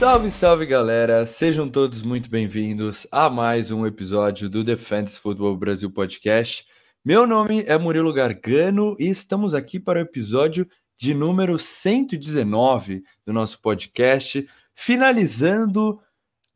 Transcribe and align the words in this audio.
Salve, 0.00 0.30
salve 0.30 0.64
galera! 0.64 1.26
Sejam 1.26 1.68
todos 1.68 2.02
muito 2.02 2.30
bem-vindos 2.30 3.06
a 3.12 3.28
mais 3.28 3.70
um 3.70 3.84
episódio 3.84 4.48
do 4.48 4.64
Defense 4.64 5.18
Football 5.18 5.58
Brasil 5.58 5.90
Podcast. 5.90 6.64
Meu 7.04 7.26
nome 7.26 7.64
é 7.66 7.76
Murilo 7.76 8.10
Gargano 8.10 8.96
e 8.98 9.10
estamos 9.10 9.52
aqui 9.52 9.78
para 9.78 9.98
o 9.98 10.02
episódio 10.02 10.66
de 10.98 11.12
número 11.12 11.58
119 11.58 13.02
do 13.26 13.32
nosso 13.34 13.60
podcast, 13.60 14.48
finalizando 14.74 16.00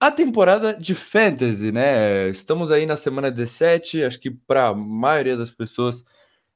a 0.01 0.11
temporada 0.11 0.73
de 0.73 0.95
Fantasy, 0.95 1.71
né? 1.71 2.31
Estamos 2.31 2.71
aí 2.71 2.87
na 2.87 2.97
semana 2.97 3.31
17, 3.31 4.05
acho 4.05 4.19
que 4.19 4.31
para 4.31 4.69
a 4.69 4.75
maioria 4.75 5.37
das 5.37 5.51
pessoas 5.51 6.03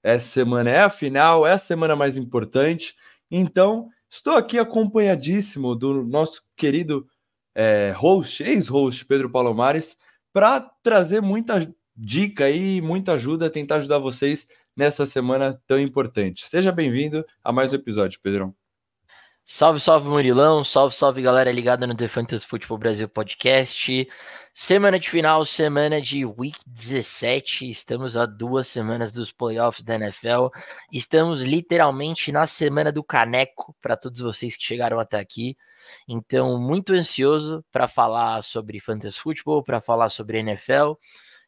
essa 0.02 0.26
semana 0.26 0.70
é 0.70 0.80
a 0.80 0.88
final, 0.88 1.46
é 1.46 1.52
a 1.52 1.58
semana 1.58 1.94
mais 1.94 2.16
importante. 2.16 2.96
Então, 3.30 3.90
Estou 4.10 4.36
aqui 4.36 4.58
acompanhadíssimo 4.58 5.74
do 5.74 6.02
nosso 6.02 6.42
querido 6.56 7.06
é, 7.54 7.92
host, 7.94 8.42
ex-host 8.42 9.04
Pedro 9.04 9.30
Palomares, 9.30 9.98
para 10.32 10.60
trazer 10.82 11.20
muita 11.20 11.70
dica 11.94 12.48
e 12.48 12.80
muita 12.80 13.12
ajuda, 13.12 13.50
tentar 13.50 13.76
ajudar 13.76 13.98
vocês 13.98 14.46
nessa 14.74 15.04
semana 15.04 15.60
tão 15.66 15.78
importante. 15.78 16.46
Seja 16.46 16.72
bem-vindo 16.72 17.24
a 17.44 17.52
mais 17.52 17.72
um 17.72 17.76
episódio, 17.76 18.18
Pedrão. 18.22 18.54
Salve, 19.44 19.80
salve 19.80 20.08
Murilão, 20.08 20.62
salve, 20.62 20.94
salve 20.94 21.22
galera 21.22 21.50
ligada 21.50 21.86
no 21.86 21.96
The 21.96 22.06
Fantasy 22.06 22.46
Football 22.46 22.78
Brasil 22.78 23.08
Podcast. 23.08 24.08
Semana 24.60 24.98
de 24.98 25.08
final, 25.08 25.44
semana 25.44 26.02
de 26.02 26.26
Week 26.26 26.58
17. 26.66 27.70
Estamos 27.70 28.16
a 28.16 28.26
duas 28.26 28.66
semanas 28.66 29.12
dos 29.12 29.30
playoffs 29.30 29.84
da 29.84 29.94
NFL. 29.94 30.48
Estamos 30.92 31.42
literalmente 31.42 32.32
na 32.32 32.44
semana 32.44 32.90
do 32.90 33.04
caneco 33.04 33.72
para 33.80 33.96
todos 33.96 34.20
vocês 34.20 34.56
que 34.56 34.64
chegaram 34.64 34.98
até 34.98 35.16
aqui. 35.16 35.56
Então, 36.08 36.58
muito 36.58 36.92
ansioso 36.92 37.64
para 37.70 37.86
falar 37.86 38.42
sobre 38.42 38.80
Fantasy 38.80 39.20
Football, 39.20 39.62
para 39.62 39.80
falar 39.80 40.08
sobre 40.08 40.40
NFL 40.40 40.94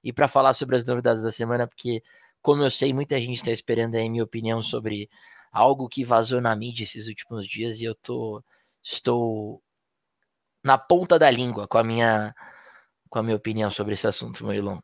e 0.05 0.13
para 0.13 0.29
falar 0.29 0.53
sobre 0.53 0.77
as 0.77 0.85
novidades 0.85 1.21
da 1.21 1.33
semana, 1.33 1.67
porque, 1.67 2.05
como 2.41 2.63
eu 2.63 2.71
sei, 2.71 2.93
muita 2.93 3.19
gente 3.19 3.39
está 3.39 3.51
esperando 3.51 3.97
aí 3.97 4.09
minha 4.09 4.23
opinião 4.23 4.63
sobre 4.63 5.11
algo 5.51 5.89
que 5.89 6.05
vazou 6.05 6.41
na 6.41 6.55
mídia 6.55 6.85
esses 6.85 7.09
últimos 7.09 7.45
dias 7.45 7.81
e 7.81 7.87
eu 7.87 7.95
tô 7.97 8.41
estou 8.81 9.61
na 10.63 10.79
ponta 10.79 11.19
da 11.19 11.29
língua 11.29 11.67
com 11.67 11.77
a 11.77 11.83
minha 11.83 12.33
com 13.11 13.19
a 13.19 13.23
minha 13.23 13.37
opinião 13.37 13.71
sobre 13.71 13.95
esse 13.95 14.07
assunto, 14.07 14.45
Murilão. 14.45 14.81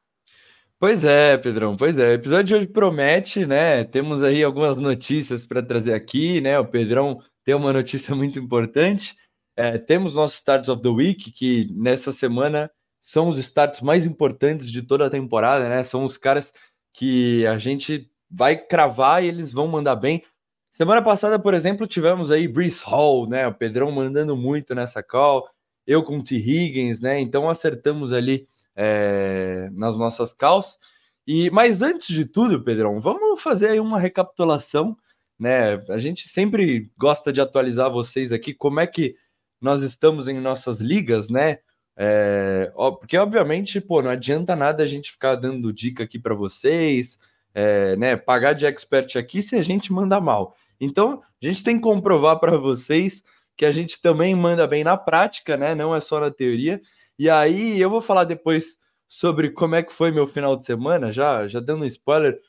Pois 0.79 1.05
é, 1.07 1.39
Pedrão, 1.39 1.75
pois 1.75 1.97
é. 1.97 2.09
O 2.09 2.13
episódio 2.13 2.45
de 2.45 2.55
hoje 2.55 2.67
promete, 2.67 3.47
né? 3.47 3.83
Temos 3.85 4.23
aí 4.23 4.45
algumas 4.45 4.77
notícias 4.77 5.47
para 5.47 5.63
trazer 5.63 5.95
aqui, 5.95 6.41
né? 6.43 6.59
O 6.59 6.67
Pedrão 6.67 7.19
tem 7.43 7.55
uma 7.55 7.73
notícia 7.73 8.13
muito 8.15 8.39
importante. 8.39 9.15
É, 9.57 9.79
temos 9.79 10.15
nossos 10.15 10.37
Starts 10.37 10.69
of 10.69 10.83
the 10.83 10.89
Week, 10.89 11.33
que 11.33 11.73
nessa 11.73 12.13
semana 12.13 12.71
são 13.01 13.29
os 13.31 13.39
starts 13.39 13.81
mais 13.81 14.05
importantes 14.05 14.71
de 14.71 14.83
toda 14.83 15.07
a 15.07 15.11
temporada, 15.11 15.67
né? 15.69 15.83
São 15.83 16.05
os 16.05 16.19
caras 16.19 16.53
que 16.93 17.47
a 17.47 17.57
gente 17.57 18.11
vai 18.31 18.57
cravar 18.57 19.25
e 19.25 19.29
eles 19.29 19.53
vão 19.53 19.69
mandar 19.69 19.97
bem. 19.97 20.23
Semana 20.71 21.01
passada, 21.01 21.39
por 21.39 21.55
exemplo, 21.55 21.87
tivemos 21.87 22.31
aí 22.31 22.47
Brees 22.47 22.83
Hall, 22.83 23.27
né? 23.27 23.47
O 23.47 23.55
Pedrão 23.55 23.91
mandando 23.91 24.37
muito 24.37 24.75
nessa 24.75 25.03
call, 25.03 25.49
eu 25.87 26.03
com 26.03 26.21
T. 26.21 26.37
Higgins, 26.37 27.01
né? 27.01 27.21
Então 27.21 27.49
acertamos 27.49 28.13
ali 28.13 28.49
é, 28.75 29.69
nas 29.73 29.97
nossas 29.97 30.33
calls. 30.33 30.79
E 31.27 31.51
mas 31.51 31.83
antes 31.83 32.09
de 32.09 32.25
tudo, 32.25 32.63
Pedrão, 32.63 33.01
vamos 33.01 33.41
fazer 33.41 33.69
aí 33.69 33.81
uma 33.81 33.99
recapitulação, 33.99 34.97
né? 35.39 35.75
A 35.89 35.99
gente 35.99 36.29
sempre 36.29 36.91
gosta 36.99 37.33
de 37.33 37.41
atualizar 37.41 37.91
vocês 37.91 38.33
aqui 38.33 38.55
como 38.55 38.81
é 38.81 38.87
que 38.87 39.15
nós 39.61 39.83
estamos 39.83 40.29
em 40.29 40.39
nossas 40.41 40.81
ligas, 40.81 41.31
né? 41.31 41.59
É, 41.97 42.71
porque 43.01 43.17
obviamente, 43.17 43.81
pô, 43.81 44.03
não 44.03 44.11
adianta 44.11 44.55
nada 44.55 44.83
a 44.83 44.87
gente 44.87 45.11
ficar 45.11 45.35
dando 45.35 45.73
dica 45.73 46.05
aqui 46.05 46.19
para 46.19 46.35
vocês, 46.35 47.19
é, 47.55 47.97
né? 47.97 48.17
Pagar 48.17 48.53
de 48.53 48.67
expert 48.67 49.17
aqui 49.17 49.43
se 49.43 49.57
a 49.57 49.63
gente 49.63 49.93
manda 49.93 50.21
mal. 50.21 50.55
Então, 50.81 51.23
a 51.43 51.47
gente 51.47 51.65
tem 51.65 51.77
que 51.77 51.83
comprovar 51.83 52.39
para 52.39 52.57
vocês 52.59 53.23
que 53.57 53.65
a 53.65 53.73
gente 53.73 54.01
também 54.01 54.35
manda 54.35 54.67
bem 54.67 54.85
na 54.85 54.97
prática, 54.97 55.57
né? 55.57 55.75
Não 55.75 55.95
é 55.95 56.01
só 56.01 56.21
na 56.21 56.31
teoria. 56.31 56.81
E 57.19 57.31
aí 57.31 57.81
eu 57.81 57.89
vou 57.89 58.01
falar 58.01 58.25
depois 58.25 58.77
sobre 59.09 59.51
como 59.51 59.75
é 59.75 59.83
que 59.83 59.93
foi 59.93 60.11
meu 60.11 60.27
final 60.27 60.57
de 60.57 60.65
semana, 60.65 61.13
já, 61.13 61.47
já 61.49 61.61
dando 61.61 61.85
um 61.85 61.89
spoiler. 61.89 62.41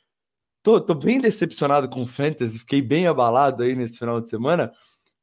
Tô, 0.63 0.81
tô 0.81 0.93
bem 0.93 1.19
decepcionado 1.21 1.87
com 1.89 2.05
Fantasy, 2.05 2.59
fiquei 2.59 2.81
bem 2.81 3.07
abalado 3.07 3.63
aí 3.63 3.75
nesse 3.75 3.97
final 3.97 4.19
de 4.19 4.29
semana. 4.29 4.71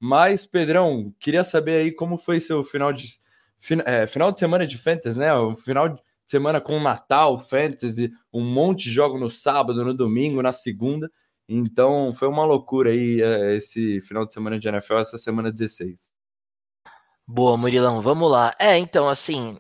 Mas, 0.01 0.47
Pedrão, 0.47 1.15
queria 1.21 1.45
saber 1.45 1.83
aí 1.83 1.93
como 1.93 2.17
foi 2.17 2.41
seu 2.41 2.65
final 2.65 2.93
de, 2.93 3.19
fin, 3.59 3.79
é, 3.85 4.07
final 4.07 4.33
de 4.33 4.39
semana 4.39 4.67
de 4.67 4.79
Fantasy, 4.79 5.19
né? 5.19 5.33
O 5.35 5.55
final 5.55 5.89
de 5.89 6.01
semana 6.27 6.61
com 6.61 6.81
Natal, 6.81 7.39
Fantasy, 7.39 8.11
um 8.33 8.43
monte 8.43 8.85
de 8.85 8.91
jogo 8.91 9.19
no 9.19 9.29
sábado, 9.29 9.85
no 9.85 9.95
domingo, 9.95 10.43
na 10.43 10.53
segunda. 10.53 11.11
Então 11.49 12.13
foi 12.15 12.29
uma 12.29 12.45
loucura 12.45 12.91
aí 12.91 13.21
é, 13.21 13.57
esse 13.57 14.01
final 14.01 14.27
de 14.27 14.33
semana 14.33 14.59
de 14.59 14.69
NFL, 14.69 14.99
essa 14.99 15.19
semana 15.19 15.53
16. 15.53 16.13
Boa, 17.27 17.57
Murilão, 17.57 18.01
vamos 18.03 18.31
lá. 18.31 18.55
É, 18.59 18.77
então, 18.79 19.09
assim, 19.09 19.59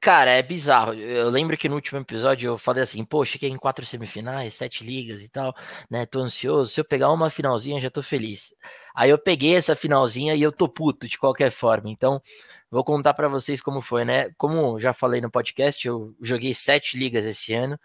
cara, 0.00 0.30
é 0.30 0.42
bizarro. 0.42 0.94
Eu 0.94 1.28
lembro 1.30 1.56
que 1.56 1.68
no 1.68 1.74
último 1.74 1.98
episódio 2.00 2.48
eu 2.50 2.58
falei 2.58 2.82
assim, 2.82 3.04
pô, 3.04 3.24
cheguei 3.24 3.50
em 3.50 3.56
quatro 3.56 3.84
semifinais, 3.86 4.54
sete 4.54 4.84
ligas 4.84 5.22
e 5.22 5.28
tal, 5.28 5.54
né? 5.90 6.06
Tô 6.06 6.20
ansioso. 6.20 6.70
Se 6.70 6.80
eu 6.80 6.84
pegar 6.84 7.10
uma 7.12 7.30
finalzinha, 7.30 7.80
já 7.80 7.90
tô 7.90 8.02
feliz. 8.02 8.54
Aí 8.94 9.10
eu 9.10 9.18
peguei 9.18 9.56
essa 9.56 9.74
finalzinha 9.74 10.34
e 10.34 10.42
eu 10.42 10.52
tô 10.52 10.68
puto 10.68 11.08
de 11.08 11.18
qualquer 11.18 11.50
forma. 11.50 11.90
Então, 11.90 12.20
vou 12.70 12.84
contar 12.84 13.14
para 13.14 13.28
vocês 13.28 13.60
como 13.60 13.80
foi, 13.80 14.04
né? 14.04 14.30
Como 14.36 14.78
já 14.78 14.92
falei 14.92 15.20
no 15.20 15.30
podcast, 15.30 15.86
eu 15.86 16.14
joguei 16.22 16.54
sete 16.54 16.98
ligas 16.98 17.24
esse 17.24 17.54
ano, 17.54 17.78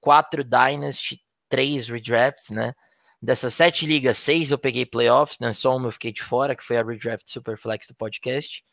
quatro 0.00 0.44
Dynasty, 0.44 1.23
três 1.48 1.88
redrafts, 1.88 2.50
né? 2.50 2.74
Dessas 3.22 3.54
sete 3.54 3.86
ligas, 3.86 4.18
seis 4.18 4.50
eu 4.50 4.58
peguei 4.58 4.84
playoffs, 4.86 5.38
né? 5.38 5.52
Só 5.52 5.76
uma 5.76 5.88
eu 5.88 5.92
fiquei 5.92 6.12
de 6.12 6.22
fora, 6.22 6.54
que 6.56 6.64
foi 6.64 6.76
a 6.76 6.82
redraft 6.82 7.30
Superflex 7.30 7.86
do 7.86 7.94
podcast, 7.94 8.64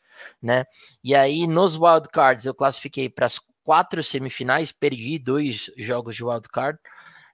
né? 0.42 0.64
E 1.02 1.14
aí, 1.14 1.46
nos 1.46 1.76
wildcards, 1.76 2.46
eu 2.46 2.54
classifiquei 2.54 3.08
para 3.08 3.26
as 3.26 3.40
quatro 3.64 4.02
semifinais, 4.02 4.72
perdi 4.72 5.18
dois 5.18 5.70
jogos 5.78 6.16
de 6.16 6.24
wildcard, 6.24 6.78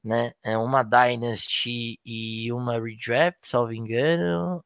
né? 0.04 0.32
É 0.44 0.56
uma 0.58 0.82
Dynasty 0.82 1.98
e 2.04 2.52
uma 2.52 2.80
redraft, 2.80 3.38
salvo 3.42 3.72
engano. 3.72 4.64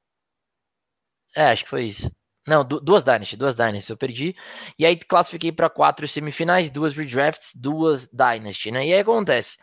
É, 1.35 1.51
acho 1.51 1.65
que 1.65 1.71
foi 1.71 1.85
isso. 1.87 2.11
Não, 2.45 2.65
duas 2.65 3.05
Dynasty, 3.05 3.37
duas 3.37 3.55
Dynasty 3.55 3.91
eu 3.91 3.97
perdi. 3.97 4.35
E 4.77 4.85
aí 4.85 4.97
classifiquei 4.97 5.53
para 5.53 5.71
quatro 5.71 6.09
semifinais, 6.09 6.71
duas 6.71 6.93
redrafts, 6.93 7.53
duas 7.55 8.09
Dynasty, 8.11 8.73
né? 8.73 8.85
E 8.85 8.93
aí 8.93 8.99
acontece. 9.01 9.59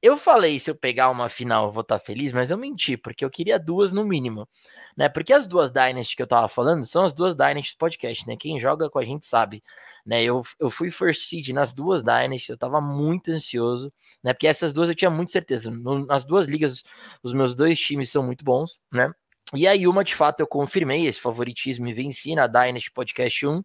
Eu 0.00 0.16
falei 0.16 0.60
se 0.60 0.70
eu 0.70 0.76
pegar 0.76 1.10
uma 1.10 1.28
final 1.28 1.66
eu 1.66 1.72
vou 1.72 1.80
estar 1.80 1.98
tá 1.98 2.04
feliz, 2.04 2.30
mas 2.32 2.52
eu 2.52 2.56
menti, 2.56 2.96
porque 2.96 3.24
eu 3.24 3.30
queria 3.30 3.58
duas 3.58 3.92
no 3.92 4.04
mínimo, 4.04 4.48
né? 4.96 5.08
Porque 5.08 5.32
as 5.32 5.48
duas 5.48 5.72
Dynasty 5.72 6.14
que 6.14 6.22
eu 6.22 6.26
tava 6.26 6.46
falando 6.48 6.84
são 6.84 7.04
as 7.04 7.12
duas 7.12 7.34
Dynasty 7.34 7.74
do 7.74 7.78
podcast, 7.78 8.24
né? 8.28 8.36
Quem 8.36 8.60
joga 8.60 8.88
com 8.88 9.00
a 9.00 9.04
gente 9.04 9.26
sabe, 9.26 9.60
né? 10.06 10.22
Eu, 10.22 10.42
eu 10.60 10.70
fui 10.70 10.88
first 10.88 11.28
seed 11.28 11.48
nas 11.48 11.72
duas 11.72 12.04
Dynasty, 12.04 12.50
eu 12.52 12.58
tava 12.58 12.80
muito 12.80 13.32
ansioso, 13.32 13.92
né? 14.22 14.32
Porque 14.32 14.46
essas 14.46 14.72
duas 14.72 14.88
eu 14.88 14.94
tinha 14.94 15.10
muita 15.10 15.32
certeza. 15.32 15.68
Nas 16.06 16.24
duas 16.24 16.46
ligas, 16.46 16.84
os 17.24 17.32
meus 17.32 17.56
dois 17.56 17.78
times 17.80 18.08
são 18.10 18.22
muito 18.22 18.44
bons, 18.44 18.80
né? 18.92 19.12
E 19.54 19.66
aí, 19.66 19.86
uma 19.86 20.04
de 20.04 20.14
fato 20.14 20.40
eu 20.40 20.46
confirmei 20.46 21.06
esse 21.06 21.20
favoritismo 21.20 21.88
e 21.88 21.92
venci 21.92 22.34
na 22.34 22.46
Dynasty 22.46 22.90
Podcast 22.90 23.46
1. 23.46 23.62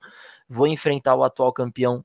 Vou 0.50 0.68
enfrentar 0.68 1.16
o 1.16 1.24
atual 1.24 1.54
campeão, 1.54 2.04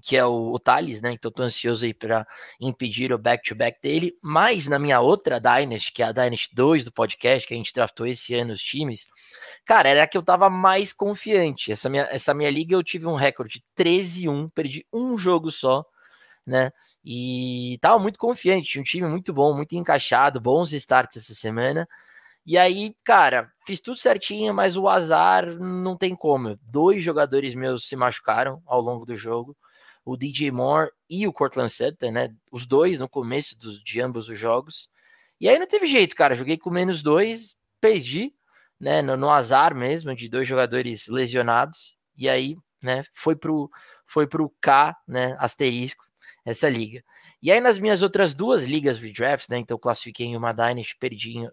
que 0.00 0.16
é 0.16 0.24
o, 0.24 0.52
o 0.52 0.58
Thales, 0.58 1.02
né? 1.02 1.12
Então 1.12 1.30
tô 1.30 1.42
ansioso 1.42 1.84
aí 1.84 1.92
para 1.92 2.26
impedir 2.60 3.12
o 3.12 3.18
back-to-back 3.18 3.78
-back 3.78 3.82
dele. 3.82 4.16
Mas 4.22 4.68
na 4.68 4.78
minha 4.78 5.00
outra 5.00 5.40
Dynasty, 5.40 5.92
que 5.92 6.02
é 6.02 6.06
a 6.06 6.12
Dynasty 6.12 6.54
2 6.54 6.84
do 6.84 6.92
podcast, 6.92 7.46
que 7.46 7.54
a 7.54 7.56
gente 7.56 7.74
draftou 7.74 8.06
esse 8.06 8.34
ano 8.34 8.52
os 8.52 8.62
times, 8.62 9.08
cara, 9.64 9.88
era 9.88 10.04
a 10.04 10.06
que 10.06 10.16
eu 10.16 10.22
tava 10.22 10.48
mais 10.48 10.92
confiante. 10.92 11.72
Essa 11.72 11.88
minha, 11.88 12.04
essa 12.04 12.32
minha 12.32 12.50
liga 12.50 12.74
eu 12.74 12.82
tive 12.84 13.06
um 13.06 13.16
recorde 13.16 13.64
13-1, 13.76 14.48
perdi 14.54 14.86
um 14.92 15.18
jogo 15.18 15.50
só 15.50 15.84
né? 16.46 16.72
E 17.04 17.78
tava 17.80 17.98
muito 17.98 18.18
confiante, 18.18 18.78
um 18.78 18.82
time 18.82 19.08
muito 19.08 19.32
bom, 19.32 19.54
muito 19.54 19.74
encaixado, 19.74 20.40
bons 20.40 20.72
starts 20.72 21.16
essa 21.16 21.34
semana. 21.34 21.88
E 22.44 22.58
aí, 22.58 22.94
cara, 23.04 23.52
fiz 23.64 23.80
tudo 23.80 23.98
certinho, 23.98 24.52
mas 24.52 24.76
o 24.76 24.88
azar 24.88 25.46
não 25.58 25.96
tem 25.96 26.14
como. 26.16 26.58
Dois 26.62 27.02
jogadores 27.02 27.54
meus 27.54 27.88
se 27.88 27.94
machucaram 27.94 28.60
ao 28.66 28.80
longo 28.80 29.06
do 29.06 29.16
jogo, 29.16 29.56
o 30.04 30.16
DJ 30.16 30.50
Moore 30.50 30.90
e 31.08 31.26
o 31.26 31.32
Cortland 31.32 31.72
Sutton, 31.72 32.10
né? 32.10 32.34
Os 32.50 32.66
dois 32.66 32.98
no 32.98 33.08
começo 33.08 33.58
dos, 33.58 33.82
de 33.82 34.00
ambos 34.00 34.28
os 34.28 34.36
jogos. 34.36 34.88
E 35.40 35.48
aí 35.48 35.58
não 35.58 35.66
teve 35.66 35.86
jeito, 35.86 36.16
cara. 36.16 36.34
Joguei 36.34 36.58
com 36.58 36.70
menos 36.70 37.02
dois, 37.02 37.56
perdi, 37.80 38.34
né? 38.80 39.00
No, 39.02 39.16
no 39.16 39.30
azar 39.30 39.74
mesmo, 39.74 40.14
de 40.14 40.28
dois 40.28 40.48
jogadores 40.48 41.06
lesionados. 41.06 41.96
E 42.16 42.28
aí, 42.28 42.56
né? 42.82 43.04
Foi 43.14 43.36
pro, 43.36 43.70
foi 44.06 44.26
pro 44.26 44.52
K, 44.60 44.96
né? 45.06 45.36
Asterisco, 45.38 46.04
essa 46.44 46.68
liga. 46.68 47.04
E 47.40 47.50
aí 47.50 47.60
nas 47.60 47.78
minhas 47.78 48.02
outras 48.02 48.34
duas 48.34 48.64
ligas 48.64 48.98
redrafts, 48.98 49.48
né? 49.48 49.58
Então 49.58 49.78
classifiquei 49.78 50.26
em 50.26 50.36
uma 50.36 50.52
Dynasty, 50.52 50.96
perdi, 50.98 51.48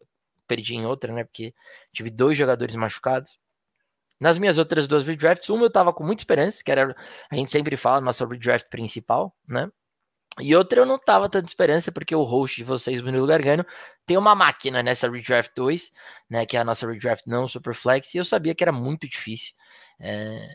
perdi 0.50 0.76
em 0.76 0.86
outra, 0.86 1.14
né? 1.14 1.24
Porque 1.24 1.54
tive 1.94 2.10
dois 2.10 2.38
jogadores 2.38 2.76
machucados. 2.76 3.40
Nas 4.20 4.38
minhas 4.38 4.58
outras 4.58 4.88
duas 4.88 5.04
redrafts, 5.06 5.50
uma 5.50 5.66
eu 5.66 5.72
tava 5.72 5.94
com 5.94 6.04
muita 6.04 6.22
esperança, 6.22 6.64
que 6.64 6.72
era, 6.72 6.96
a 7.32 7.36
gente 7.36 7.52
sempre 7.52 7.78
fala, 7.78 8.02
nossa 8.02 8.28
redraft 8.28 8.68
principal, 8.70 9.34
né? 9.48 9.72
E 10.40 10.56
outra 10.56 10.82
eu 10.82 10.86
não 10.86 11.00
tava 11.00 11.30
tanta 11.30 11.48
esperança, 11.48 11.92
porque 11.92 12.16
o 12.16 12.24
host 12.24 12.58
de 12.58 12.64
vocês, 12.64 13.02
Bruno 13.02 13.26
Gargano, 13.28 13.66
tem 14.06 14.18
uma 14.18 14.36
máquina 14.36 14.84
nessa 14.84 15.10
redraft 15.10 15.52
2, 15.56 15.92
né? 16.30 16.46
Que 16.46 16.58
é 16.58 16.60
a 16.62 16.64
nossa 16.64 16.88
redraft 16.88 17.26
não 17.28 17.48
Superflex, 17.48 18.14
e 18.14 18.18
eu 18.18 18.26
sabia 18.26 18.56
que 18.56 18.64
era 18.64 18.72
muito 18.72 19.08
difícil 19.08 19.54
é, 20.00 20.50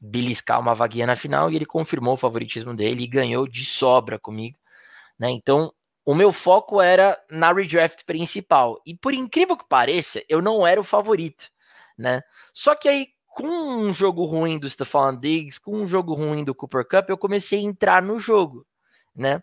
beliscar 0.00 0.60
uma 0.60 0.74
vaguinha 0.74 1.06
na 1.06 1.16
final, 1.16 1.50
e 1.50 1.56
ele 1.56 1.66
confirmou 1.66 2.14
o 2.14 2.16
favoritismo 2.18 2.74
dele 2.74 3.04
e 3.04 3.06
ganhou 3.06 3.48
de 3.48 3.64
sobra 3.64 4.18
comigo, 4.18 4.58
né? 5.18 5.30
Então, 5.30 5.72
o 6.06 6.14
meu 6.14 6.32
foco 6.32 6.80
era 6.80 7.20
na 7.30 7.52
redraft 7.52 8.04
principal. 8.06 8.80
E 8.86 8.96
por 8.96 9.12
incrível 9.12 9.56
que 9.58 9.68
pareça, 9.68 10.22
eu 10.28 10.40
não 10.40 10.66
era 10.66 10.80
o 10.80 10.84
favorito 10.84 11.50
né? 11.96 12.22
Só 12.52 12.74
que 12.74 12.88
aí, 12.88 13.08
com 13.26 13.46
um 13.46 13.92
jogo 13.92 14.24
ruim 14.24 14.58
do 14.58 14.68
Stephon 14.68 15.18
Diggs, 15.18 15.60
com 15.60 15.76
um 15.76 15.86
jogo 15.86 16.14
ruim 16.14 16.44
do 16.44 16.54
Cooper 16.54 16.86
Cup, 16.86 17.08
eu 17.08 17.18
comecei 17.18 17.60
a 17.60 17.62
entrar 17.62 18.02
no 18.02 18.18
jogo, 18.18 18.66
né? 19.14 19.42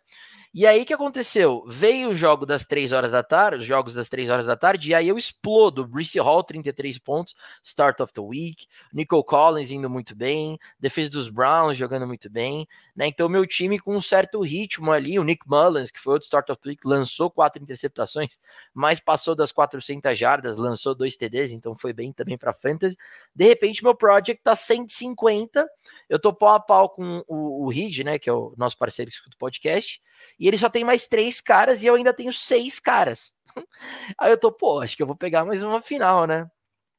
E 0.56 0.68
aí 0.68 0.86
que 0.86 0.94
aconteceu? 0.94 1.64
Veio 1.66 2.10
o 2.10 2.16
jogo 2.16 2.46
das 2.46 2.64
3 2.64 2.92
horas 2.92 3.10
da 3.10 3.24
tarde, 3.24 3.58
os 3.58 3.66
jogos 3.66 3.96
das 3.96 4.08
3 4.08 4.30
horas 4.30 4.46
da 4.46 4.56
tarde, 4.56 4.92
e 4.92 4.94
aí 4.94 5.08
eu 5.08 5.18
explodo. 5.18 5.88
Brice 5.88 6.20
Hall, 6.20 6.44
33 6.44 7.00
pontos, 7.00 7.36
start 7.64 8.00
of 8.02 8.14
the 8.14 8.22
week. 8.22 8.68
Nico 8.94 9.24
Collins 9.24 9.72
indo 9.72 9.90
muito 9.90 10.16
bem, 10.16 10.60
defesa 10.80 11.10
dos 11.10 11.28
Browns 11.28 11.76
jogando 11.76 12.06
muito 12.06 12.30
bem, 12.30 12.68
né? 12.96 13.08
Então, 13.08 13.28
meu 13.28 13.48
time 13.48 13.80
com 13.80 13.96
um 13.96 14.02
certo 14.02 14.42
ritmo 14.42 14.92
ali, 14.92 15.18
o 15.18 15.24
Nick 15.24 15.42
Mullins, 15.50 15.90
que 15.90 16.00
foi 16.00 16.14
outro 16.14 16.26
start 16.26 16.48
of 16.52 16.62
the 16.62 16.70
week, 16.70 16.88
lançou 16.88 17.32
quatro 17.32 17.60
interceptações, 17.60 18.38
mas 18.76 19.00
passou 19.00 19.34
das 19.34 19.52
400 19.52 20.16
jardas, 20.16 20.58
lançou 20.58 20.94
dois 20.94 21.18
TDs, 21.18 21.52
então 21.52 21.76
foi 21.76 21.94
bem 21.94 22.14
também 22.14 22.38
para 22.38 22.54
fantasy. 22.54 22.96
De 23.36 23.46
repente, 23.46 23.84
meu 23.84 23.96
project 23.96 24.44
tá 24.44 24.56
150. 24.56 25.68
Eu 26.08 26.20
tô 26.20 26.32
pau 26.32 26.50
a 26.54 26.60
pau 26.60 26.90
com 26.90 27.24
o, 27.28 27.66
o 27.66 27.70
Reed, 27.72 28.02
né, 28.02 28.20
que 28.20 28.30
é 28.30 28.34
o 28.34 28.54
nosso 28.56 28.78
parceiro 28.78 29.10
que 29.10 29.18
escuta 29.18 29.36
o 29.36 29.40
podcast 29.40 30.00
e 30.40 30.48
ele 30.48 30.58
só 30.58 30.70
tem 30.70 30.84
mais 30.84 31.08
três 31.08 31.42
caras 31.42 31.82
e 31.82 31.86
eu 31.86 31.96
ainda 31.96 32.14
tenho 32.14 32.34
seis 32.34 32.80
caras. 32.80 33.34
Aí 34.18 34.32
eu 34.32 34.38
tô, 34.38 34.52
pô, 34.52 34.82
acho 34.82 34.96
que 34.96 35.04
eu 35.04 35.08
vou 35.08 35.16
pegar 35.16 35.46
mais 35.46 35.64
uma 35.64 35.82
final, 35.82 36.26
né? 36.26 36.50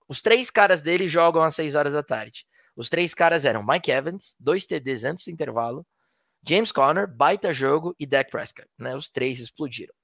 Os 0.08 0.20
três 0.22 0.50
caras 0.50 0.82
dele 0.82 1.08
jogam 1.08 1.42
às 1.42 1.54
seis 1.54 1.74
horas 1.74 1.92
da 1.92 2.02
tarde. 2.02 2.46
Os 2.76 2.88
três 2.88 3.14
caras 3.14 3.44
eram 3.44 3.64
Mike 3.64 3.90
Evans, 3.90 4.36
dois 4.38 4.66
TDs 4.66 5.04
antes 5.04 5.24
do 5.24 5.30
intervalo, 5.30 5.86
James 6.46 6.70
Conner, 6.70 7.08
baita 7.08 7.52
jogo 7.52 7.94
e 7.98 8.06
Dak 8.06 8.30
Prescott, 8.30 8.68
né? 8.78 8.94
Os 8.94 9.08
três 9.08 9.40
explodiram. 9.40 9.94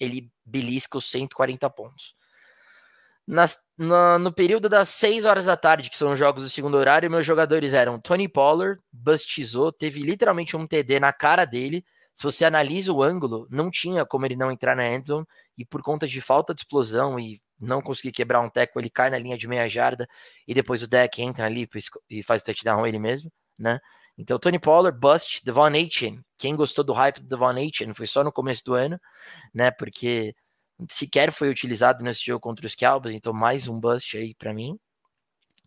Ele 0.00 0.30
belisca 0.44 0.98
os 0.98 1.08
140 1.10 1.70
pontos. 1.70 2.16
Nas, 3.24 3.56
na, 3.78 4.18
no 4.18 4.32
período 4.32 4.68
das 4.68 4.88
6 4.88 5.24
horas 5.24 5.44
da 5.44 5.56
tarde, 5.56 5.88
que 5.88 5.96
são 5.96 6.10
os 6.10 6.18
jogos 6.18 6.42
do 6.42 6.48
segundo 6.48 6.76
horário, 6.76 7.08
meus 7.08 7.24
jogadores 7.24 7.72
eram 7.72 8.00
Tony 8.00 8.28
Pollard, 8.28 8.80
bustizou, 8.90 9.70
teve 9.70 10.00
literalmente 10.00 10.56
um 10.56 10.66
TD 10.66 10.98
na 10.98 11.12
cara 11.12 11.44
dele, 11.44 11.84
se 12.14 12.22
você 12.22 12.44
analisa 12.44 12.92
o 12.92 13.02
ângulo, 13.02 13.46
não 13.50 13.70
tinha 13.70 14.04
como 14.04 14.26
ele 14.26 14.36
não 14.36 14.50
entrar 14.50 14.76
na 14.76 14.86
endzone 14.86 15.26
e 15.56 15.64
por 15.64 15.82
conta 15.82 16.06
de 16.06 16.20
falta 16.20 16.54
de 16.54 16.60
explosão 16.62 17.18
e 17.18 17.40
não 17.58 17.80
conseguir 17.80 18.12
quebrar 18.12 18.40
um 18.40 18.50
teco, 18.50 18.78
ele 18.80 18.90
cai 18.90 19.08
na 19.08 19.18
linha 19.18 19.38
de 19.38 19.46
meia 19.48 19.68
jarda 19.68 20.08
e 20.46 20.52
depois 20.52 20.82
o 20.82 20.88
deck 20.88 21.22
entra 21.22 21.46
ali 21.46 21.68
e 22.10 22.22
faz 22.22 22.42
o 22.42 22.44
touchdown 22.44 22.86
ele 22.86 22.98
mesmo, 22.98 23.32
né? 23.58 23.80
Então, 24.18 24.38
Tony 24.38 24.58
Pollard, 24.58 24.98
bust, 24.98 25.42
Devon 25.44 25.66
Aitken. 25.66 26.20
Quem 26.36 26.54
gostou 26.54 26.84
do 26.84 26.92
hype 26.92 27.20
do 27.20 27.28
Devon 27.28 27.56
Aitken 27.56 27.94
foi 27.94 28.06
só 28.06 28.22
no 28.22 28.32
começo 28.32 28.62
do 28.64 28.74
ano, 28.74 29.00
né? 29.54 29.70
Porque 29.70 30.34
sequer 30.90 31.32
foi 31.32 31.48
utilizado 31.48 32.02
nesse 32.04 32.24
jogo 32.24 32.40
contra 32.40 32.66
os 32.66 32.74
Cowboys, 32.74 33.14
então 33.14 33.32
mais 33.32 33.68
um 33.68 33.80
bust 33.80 34.16
aí 34.16 34.34
para 34.34 34.52
mim. 34.52 34.78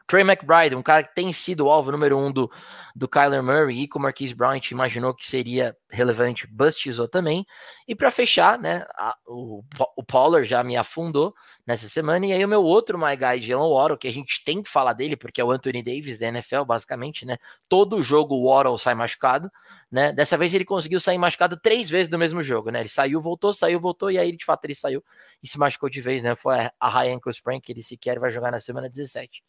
Trey 0.08 0.24
McBride, 0.24 0.76
um 0.76 0.84
cara 0.84 1.04
que 1.04 1.16
tem 1.16 1.34
sido 1.34 1.66
o 1.66 1.70
alvo 1.70 1.92
número 1.92 2.18
um 2.18 2.32
do, 2.32 2.52
do 2.96 3.08
Kyler 3.08 3.42
Murray 3.42 3.82
e 3.82 3.88
com 3.88 3.98
o 3.98 4.02
Marquise 4.02 4.36
Brown, 4.36 4.60
imaginou 4.72 5.16
que 5.16 5.28
seria 5.28 5.76
relevante, 5.90 6.46
bustizou 6.46 7.08
também. 7.08 7.46
E 7.88 7.96
para 7.96 8.12
fechar, 8.12 8.60
né, 8.60 8.86
a, 8.96 9.18
o, 9.26 9.64
o 9.96 10.04
Pollard 10.04 10.48
já 10.48 10.64
me 10.64 10.78
afundou 10.78 11.34
nessa 11.66 11.90
semana. 11.90 12.26
E 12.28 12.34
aí 12.34 12.46
o 12.46 12.48
meu 12.48 12.64
outro 12.64 13.00
My 13.00 13.16
Guy, 13.16 13.42
Jalen 13.42 13.72
Waddle, 13.72 13.98
que 13.98 14.08
a 14.08 14.14
gente 14.14 14.44
tem 14.44 14.62
que 14.62 14.70
falar 14.70 14.94
dele, 14.94 15.16
porque 15.16 15.42
é 15.42 15.44
o 15.44 15.52
Anthony 15.52 15.82
Davis 15.82 16.20
da 16.20 16.28
NFL, 16.28 16.64
basicamente, 16.66 17.26
né? 17.26 17.38
Todo 17.68 18.04
jogo 18.04 18.36
o 18.36 18.48
Waddle 18.48 18.78
sai 18.78 18.94
machucado, 18.94 19.52
né? 19.92 20.14
Dessa 20.14 20.38
vez 20.38 20.54
ele 20.54 20.66
conseguiu 20.66 21.00
sair 21.00 21.18
machucado 21.18 21.58
três 21.60 21.90
vezes 21.90 22.12
no 22.12 22.20
mesmo 22.20 22.44
jogo, 22.44 22.70
né? 22.70 22.82
Ele 22.82 22.90
saiu, 22.90 23.20
voltou, 23.20 23.52
saiu, 23.52 23.80
voltou, 23.80 24.12
e 24.12 24.20
aí 24.20 24.36
de 24.36 24.46
fato 24.46 24.66
ele 24.66 24.76
saiu 24.76 25.04
e 25.42 25.48
se 25.48 25.58
machucou 25.58 25.90
de 25.90 26.00
vez, 26.00 26.22
né? 26.22 26.36
Foi 26.36 26.56
a 26.80 26.90
high 26.90 27.12
ankle 27.12 27.32
sprain 27.32 27.60
que 27.60 27.72
ele 27.72 27.82
sequer 27.82 28.20
vai 28.20 28.30
jogar 28.30 28.52
na 28.52 28.60
semana 28.60 28.88
17. 28.88 29.44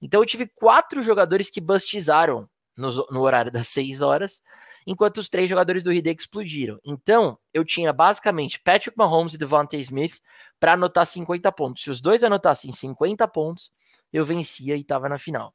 Então 0.00 0.20
eu 0.20 0.26
tive 0.26 0.46
quatro 0.46 1.02
jogadores 1.02 1.50
que 1.50 1.60
bustizaram 1.60 2.48
no, 2.76 3.06
no 3.10 3.20
horário 3.22 3.50
das 3.50 3.68
seis 3.68 4.02
horas, 4.02 4.42
enquanto 4.86 5.18
os 5.18 5.28
três 5.28 5.48
jogadores 5.48 5.82
do 5.82 5.92
Hideki 5.92 6.22
explodiram. 6.22 6.78
Então 6.84 7.38
eu 7.52 7.64
tinha 7.64 7.92
basicamente 7.92 8.60
Patrick 8.60 8.96
Mahomes 8.96 9.34
e 9.34 9.38
Devontae 9.38 9.80
Smith 9.80 10.20
para 10.60 10.74
anotar 10.74 11.06
50 11.06 11.50
pontos. 11.52 11.82
Se 11.82 11.90
os 11.90 12.00
dois 12.00 12.22
anotassem 12.22 12.72
50 12.72 13.26
pontos, 13.28 13.70
eu 14.12 14.24
vencia 14.24 14.76
e 14.76 14.80
estava 14.80 15.08
na 15.08 15.18
final. 15.18 15.54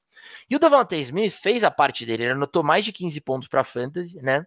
E 0.49 0.55
o 0.55 0.59
Devontae 0.59 1.01
Smith 1.01 1.31
fez 1.31 1.63
a 1.63 1.71
parte 1.71 2.05
dele, 2.05 2.23
ele 2.23 2.33
anotou 2.33 2.61
mais 2.63 2.83
de 2.83 2.91
15 2.91 3.21
pontos 3.21 3.47
para 3.47 3.63
fantasy, 3.63 4.21
né? 4.21 4.45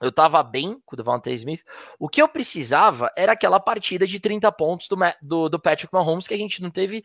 Eu 0.00 0.10
tava 0.10 0.42
bem 0.42 0.80
com 0.84 0.94
o 0.94 0.96
Devontae 0.96 1.34
Smith. 1.36 1.62
O 2.00 2.08
que 2.08 2.20
eu 2.20 2.28
precisava 2.28 3.12
era 3.16 3.32
aquela 3.32 3.60
partida 3.60 4.06
de 4.06 4.18
30 4.18 4.50
pontos 4.50 4.88
do, 4.88 4.96
do, 5.22 5.48
do 5.48 5.60
Patrick 5.60 5.92
Mahomes 5.92 6.26
que 6.26 6.34
a 6.34 6.36
gente 6.36 6.60
não 6.60 6.68
teve 6.68 7.04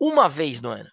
uma 0.00 0.26
vez 0.26 0.62
no 0.62 0.70
ano 0.70 0.90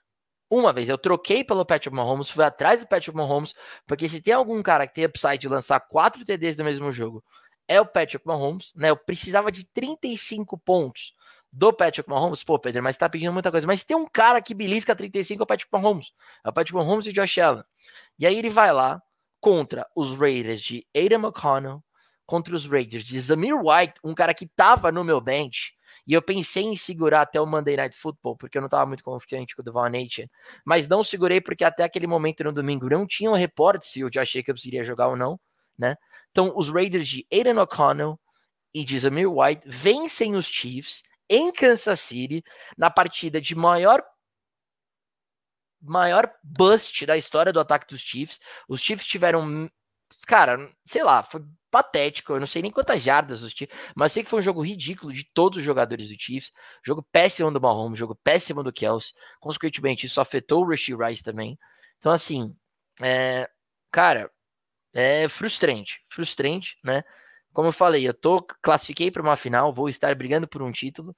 uma 0.49 0.71
vez. 0.73 0.89
Eu 0.89 0.97
troquei 0.97 1.43
pelo 1.43 1.65
Patrick 1.65 1.95
Mahomes, 1.95 2.29
fui 2.29 2.43
atrás 2.43 2.81
do 2.81 2.87
Patrick 2.87 3.15
Mahomes, 3.15 3.53
porque 3.85 4.07
se 4.07 4.21
tem 4.21 4.33
algum 4.33 4.61
cara 4.63 4.87
que 4.87 4.95
tem 4.95 5.05
upside 5.05 5.37
de 5.37 5.47
lançar 5.47 5.79
quatro 5.79 6.23
TDs 6.25 6.57
no 6.57 6.63
mesmo 6.65 6.91
jogo, 6.91 7.23
é 7.67 7.79
o 7.81 7.85
Patrick 7.85 8.25
Mahomes, 8.25 8.71
né? 8.75 8.89
Eu 8.89 8.97
precisava 8.97 9.51
de 9.51 9.65
35 9.65 10.57
pontos 10.57 11.13
do 11.51 11.73
Patrick 11.73 12.09
Mahomes. 12.09 12.43
Pô, 12.43 12.57
Pedro, 12.57 12.83
mas 12.83 12.97
tá 12.97 13.09
pedindo 13.09 13.33
muita 13.33 13.51
coisa. 13.51 13.67
Mas 13.67 13.83
tem 13.83 13.97
um 13.97 14.07
cara 14.07 14.41
que 14.41 14.53
belisca 14.53 14.95
35 14.95 15.41
é 15.41 15.43
o 15.43 15.47
Patrick 15.47 15.71
Mahomes. 15.71 16.13
É 16.43 16.49
o 16.49 16.53
Patrick 16.53 16.75
Mahomes 16.75 17.05
e 17.07 17.13
Josh 17.13 17.37
Allen. 17.39 17.63
E 18.17 18.25
aí 18.25 18.37
ele 18.37 18.49
vai 18.49 18.71
lá 18.71 19.01
contra 19.39 19.87
os 19.95 20.15
Raiders 20.15 20.61
de 20.61 20.87
Aiden 20.95 21.19
McConnell, 21.19 21.83
contra 22.25 22.55
os 22.55 22.65
Raiders 22.65 23.03
de 23.03 23.19
Zamir 23.19 23.55
White, 23.55 23.95
um 24.03 24.13
cara 24.13 24.33
que 24.33 24.47
tava 24.47 24.91
no 24.91 25.03
meu 25.03 25.21
bench, 25.21 25.73
e 26.07 26.13
eu 26.13 26.21
pensei 26.21 26.63
em 26.63 26.75
segurar 26.77 27.21
até 27.21 27.39
o 27.41 27.45
Monday 27.45 27.75
Night 27.75 27.97
Football, 27.97 28.37
porque 28.37 28.57
eu 28.57 28.61
não 28.61 28.67
estava 28.67 28.85
muito 28.85 29.03
confiante 29.03 29.55
com 29.55 29.61
o 29.61 29.65
Devon 29.65 29.89
Nation. 29.89 30.25
Mas 30.63 30.87
não 30.87 31.03
segurei 31.03 31.41
porque 31.41 31.65
até 31.65 31.83
aquele 31.83 32.07
momento 32.07 32.43
no 32.45 32.53
domingo 32.53 32.89
não 32.89 33.05
tinha 33.05 33.29
um 33.29 33.35
repórter 33.35 33.87
se 33.87 34.03
o 34.03 34.09
Josh 34.09 34.31
Jacobs 34.31 34.65
iria 34.65 34.83
jogar 34.83 35.09
ou 35.09 35.17
não, 35.17 35.37
né? 35.77 35.97
Então, 36.31 36.53
os 36.55 36.69
Raiders 36.69 37.07
de 37.07 37.27
Aiden 37.31 37.59
O'Connell 37.59 38.17
e 38.73 38.85
de 38.85 38.97
Zamir 38.97 39.29
White 39.29 39.67
vencem 39.67 40.35
os 40.35 40.45
Chiefs 40.45 41.03
em 41.29 41.51
Kansas 41.51 41.99
City 41.99 42.43
na 42.77 42.89
partida 42.89 43.41
de 43.41 43.53
maior 43.53 44.01
maior 45.81 46.31
bust 46.43 47.05
da 47.05 47.17
história 47.17 47.53
do 47.53 47.59
ataque 47.59 47.87
dos 47.87 48.01
Chiefs. 48.01 48.39
Os 48.67 48.81
Chiefs 48.81 49.07
tiveram, 49.07 49.69
cara, 50.27 50.69
sei 50.85 51.03
lá, 51.03 51.23
foi 51.23 51.41
patético. 51.71 52.33
Eu 52.33 52.39
não 52.39 52.47
sei 52.47 52.61
nem 52.61 52.71
quantas 52.71 53.01
jardas 53.01 53.43
os 53.43 53.51
Chiefs, 53.53 53.75
mas 53.95 54.11
sei 54.13 54.23
que 54.23 54.29
foi 54.29 54.39
um 54.39 54.43
jogo 54.43 54.61
ridículo 54.61 55.13
de 55.13 55.23
todos 55.33 55.57
os 55.59 55.63
jogadores 55.63 56.09
do 56.09 56.15
Chiefs. 56.19 56.51
Jogo 56.83 57.03
péssimo 57.11 57.51
do 57.51 57.61
Mahomes, 57.61 57.97
jogo 57.97 58.15
péssimo 58.15 58.63
do 58.63 58.73
Kelsey. 58.73 59.13
Consequentemente, 59.39 60.05
isso 60.05 60.21
afetou 60.21 60.63
o 60.63 60.69
Rasheed 60.69 60.97
Rice 61.01 61.23
também. 61.23 61.57
Então, 61.99 62.11
assim, 62.11 62.55
é, 63.01 63.49
cara, 63.91 64.31
é 64.93 65.29
frustrante, 65.29 66.01
frustrante, 66.09 66.77
né? 66.83 67.03
Como 67.53 67.69
eu 67.69 67.73
falei, 67.73 68.07
eu 68.07 68.13
tô 68.13 68.41
classifiquei 68.61 69.11
para 69.11 69.21
uma 69.21 69.37
final, 69.37 69.73
vou 69.73 69.89
estar 69.89 70.13
brigando 70.15 70.47
por 70.47 70.61
um 70.61 70.71
título, 70.71 71.15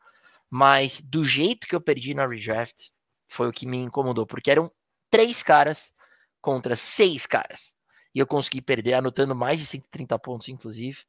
mas 0.50 1.02
do 1.02 1.24
jeito 1.24 1.68
que 1.68 1.76
eu 1.76 1.82
perdi 1.82 2.14
na 2.14 2.28
redraft 2.28 2.92
foi 3.28 3.50
o 3.50 3.52
que 3.52 3.68
me 3.68 3.78
incomodou, 3.78 4.26
porque 4.26 4.52
eram 4.52 4.72
três 5.10 5.44
caras 5.44 5.94
contra 6.42 6.76
seis 6.76 7.26
caras 7.26 7.74
e 8.14 8.20
eu 8.20 8.28
consegui 8.28 8.62
perder, 8.62 8.94
anotando 8.96 9.36
mais 9.36 9.60
de 9.60 9.66
130 9.66 10.18
pontos, 10.20 10.50
inclusive. 10.50 11.04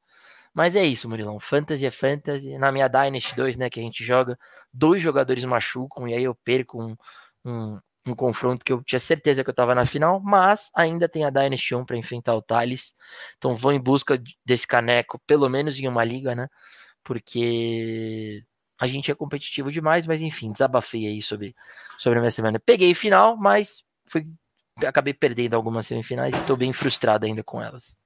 Mas 0.52 0.74
é 0.76 0.84
isso, 0.84 1.08
Murilão. 1.08 1.38
Fantasy 1.38 1.86
é 1.86 1.90
fantasy. 1.90 2.58
Na 2.58 2.72
minha 2.72 2.88
Dynasty 2.88 3.34
2, 3.36 3.56
né, 3.56 3.70
que 3.70 3.78
a 3.80 3.82
gente 3.82 4.04
joga, 4.04 4.38
dois 4.72 5.00
jogadores 5.00 5.44
machucam 5.44 6.08
e 6.08 6.14
aí 6.14 6.24
eu 6.24 6.34
perco 6.34 6.82
um, 6.82 6.96
um, 7.44 7.80
um 8.06 8.14
confronto 8.14 8.64
que 8.64 8.72
eu 8.72 8.82
tinha 8.82 8.98
certeza 8.98 9.44
que 9.44 9.50
eu 9.50 9.54
tava 9.54 9.74
na 9.74 9.86
final, 9.86 10.20
mas 10.20 10.70
ainda 10.74 11.08
tem 11.08 11.24
a 11.24 11.30
Dynasty 11.30 11.74
1 11.74 11.84
para 11.84 11.96
enfrentar 11.96 12.34
o 12.34 12.42
Thales. 12.42 12.94
Então 13.38 13.54
vou 13.54 13.72
em 13.72 13.80
busca 13.80 14.20
desse 14.44 14.66
caneco, 14.66 15.20
pelo 15.26 15.48
menos 15.48 15.78
em 15.78 15.86
uma 15.88 16.04
liga, 16.04 16.34
né? 16.34 16.48
Porque 17.04 18.44
a 18.78 18.86
gente 18.86 19.10
é 19.10 19.14
competitivo 19.14 19.70
demais, 19.70 20.06
mas 20.06 20.22
enfim, 20.22 20.52
desabafei 20.52 21.06
aí 21.06 21.22
sobre, 21.22 21.54
sobre 21.98 22.18
a 22.18 22.22
minha 22.22 22.30
semana. 22.30 22.58
Peguei 22.58 22.94
final, 22.94 23.36
mas 23.36 23.84
fui 24.06 24.26
acabei 24.86 25.14
perdendo 25.14 25.54
algumas 25.54 25.86
semifinais 25.86 26.34
e 26.34 26.38
estou 26.38 26.56
bem 26.56 26.72
frustrado 26.72 27.26
ainda 27.26 27.42
com 27.42 27.62
elas. 27.62 27.96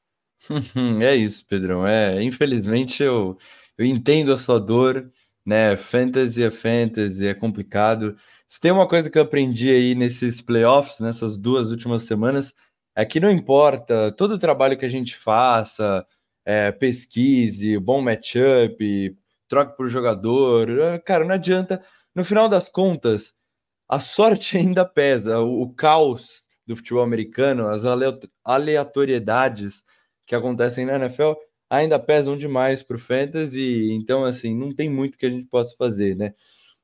é 1.03 1.15
isso, 1.15 1.47
Pedrão. 1.47 1.87
É, 1.87 2.23
infelizmente 2.23 3.03
eu, 3.03 3.39
eu 3.77 3.85
entendo 3.85 4.33
a 4.33 4.39
sua 4.39 4.61
dor. 4.61 5.11
né? 5.45 5.77
Fantasy 5.77 6.43
é 6.43 6.51
fantasy, 6.51 7.27
é 7.27 7.35
complicado. 7.35 8.17
Se 8.47 8.61
tem 8.61 8.71
uma 8.71 8.89
coisa 8.89 9.11
que 9.11 9.19
eu 9.19 9.23
aprendi 9.23 9.71
aí 9.71 9.95
nesses 9.95 10.41
playoffs, 10.41 11.01
nessas 11.01 11.37
duas 11.37 11.71
últimas 11.71 12.05
semanas, 12.05 12.55
é 12.97 13.05
que 13.05 13.21
não 13.21 13.31
importa 13.31 14.13
todo 14.13 14.35
o 14.35 14.39
trabalho 14.39 14.79
que 14.79 14.85
a 14.85 14.89
gente 14.89 15.17
faça, 15.17 16.07
é, 16.45 16.71
pesquise, 16.71 17.79
bom 17.79 18.01
matchup, 18.01 19.17
troque 19.49 19.77
por 19.77 19.89
jogador, 19.89 20.71
é, 20.79 20.99
cara, 20.99 21.25
não 21.25 21.35
adianta. 21.35 21.83
No 22.15 22.25
final 22.25 22.49
das 22.49 22.69
contas, 22.69 23.35
a 23.89 24.01
sorte 24.01 24.57
ainda 24.59 24.85
pesa, 24.85 25.41
o, 25.41 25.63
o 25.63 25.75
caos 25.75 26.44
do 26.67 26.77
futebol 26.77 27.03
americano, 27.03 27.69
as 27.69 27.85
aleatoriedades 28.45 29.85
que 30.27 30.35
acontecem 30.35 30.87
na 30.87 30.97
NFL 30.97 31.33
ainda 31.69 31.99
pesam 31.99 32.37
demais 32.37 32.83
para 32.83 32.97
o 32.97 32.99
fantasy, 32.99 33.91
então 33.93 34.25
assim, 34.25 34.55
não 34.57 34.75
tem 34.75 34.89
muito 34.89 35.19
que 35.19 35.27
a 35.27 35.31
gente 35.31 35.47
possa 35.47 35.75
fazer, 35.77 36.17
né? 36.17 36.35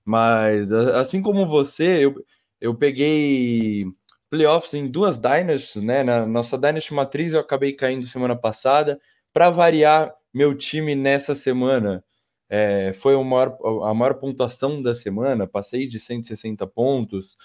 Mas 0.04 0.72
assim 0.72 1.22
como 1.22 1.46
você, 1.46 2.04
eu, 2.04 2.14
eu 2.60 2.74
peguei 2.74 3.86
playoffs 4.30 4.74
em 4.74 4.88
duas 4.88 5.18
Dynasts, 5.18 5.82
né? 5.82 6.02
Na 6.04 6.26
nossa 6.26 6.56
Dynasty 6.58 6.94
Matriz 6.94 7.32
eu 7.32 7.40
acabei 7.40 7.72
caindo 7.72 8.06
semana 8.06 8.36
passada. 8.36 9.00
Para 9.32 9.50
variar, 9.50 10.14
meu 10.32 10.54
time 10.56 10.94
nessa 10.94 11.34
semana 11.34 12.04
é, 12.48 12.92
foi 12.92 13.16
maior, 13.22 13.56
a 13.84 13.94
maior 13.94 14.14
pontuação 14.14 14.82
da 14.82 14.94
semana, 14.94 15.46
passei 15.46 15.86
de 15.86 15.98
160 16.00 16.66
pontos, 16.66 17.36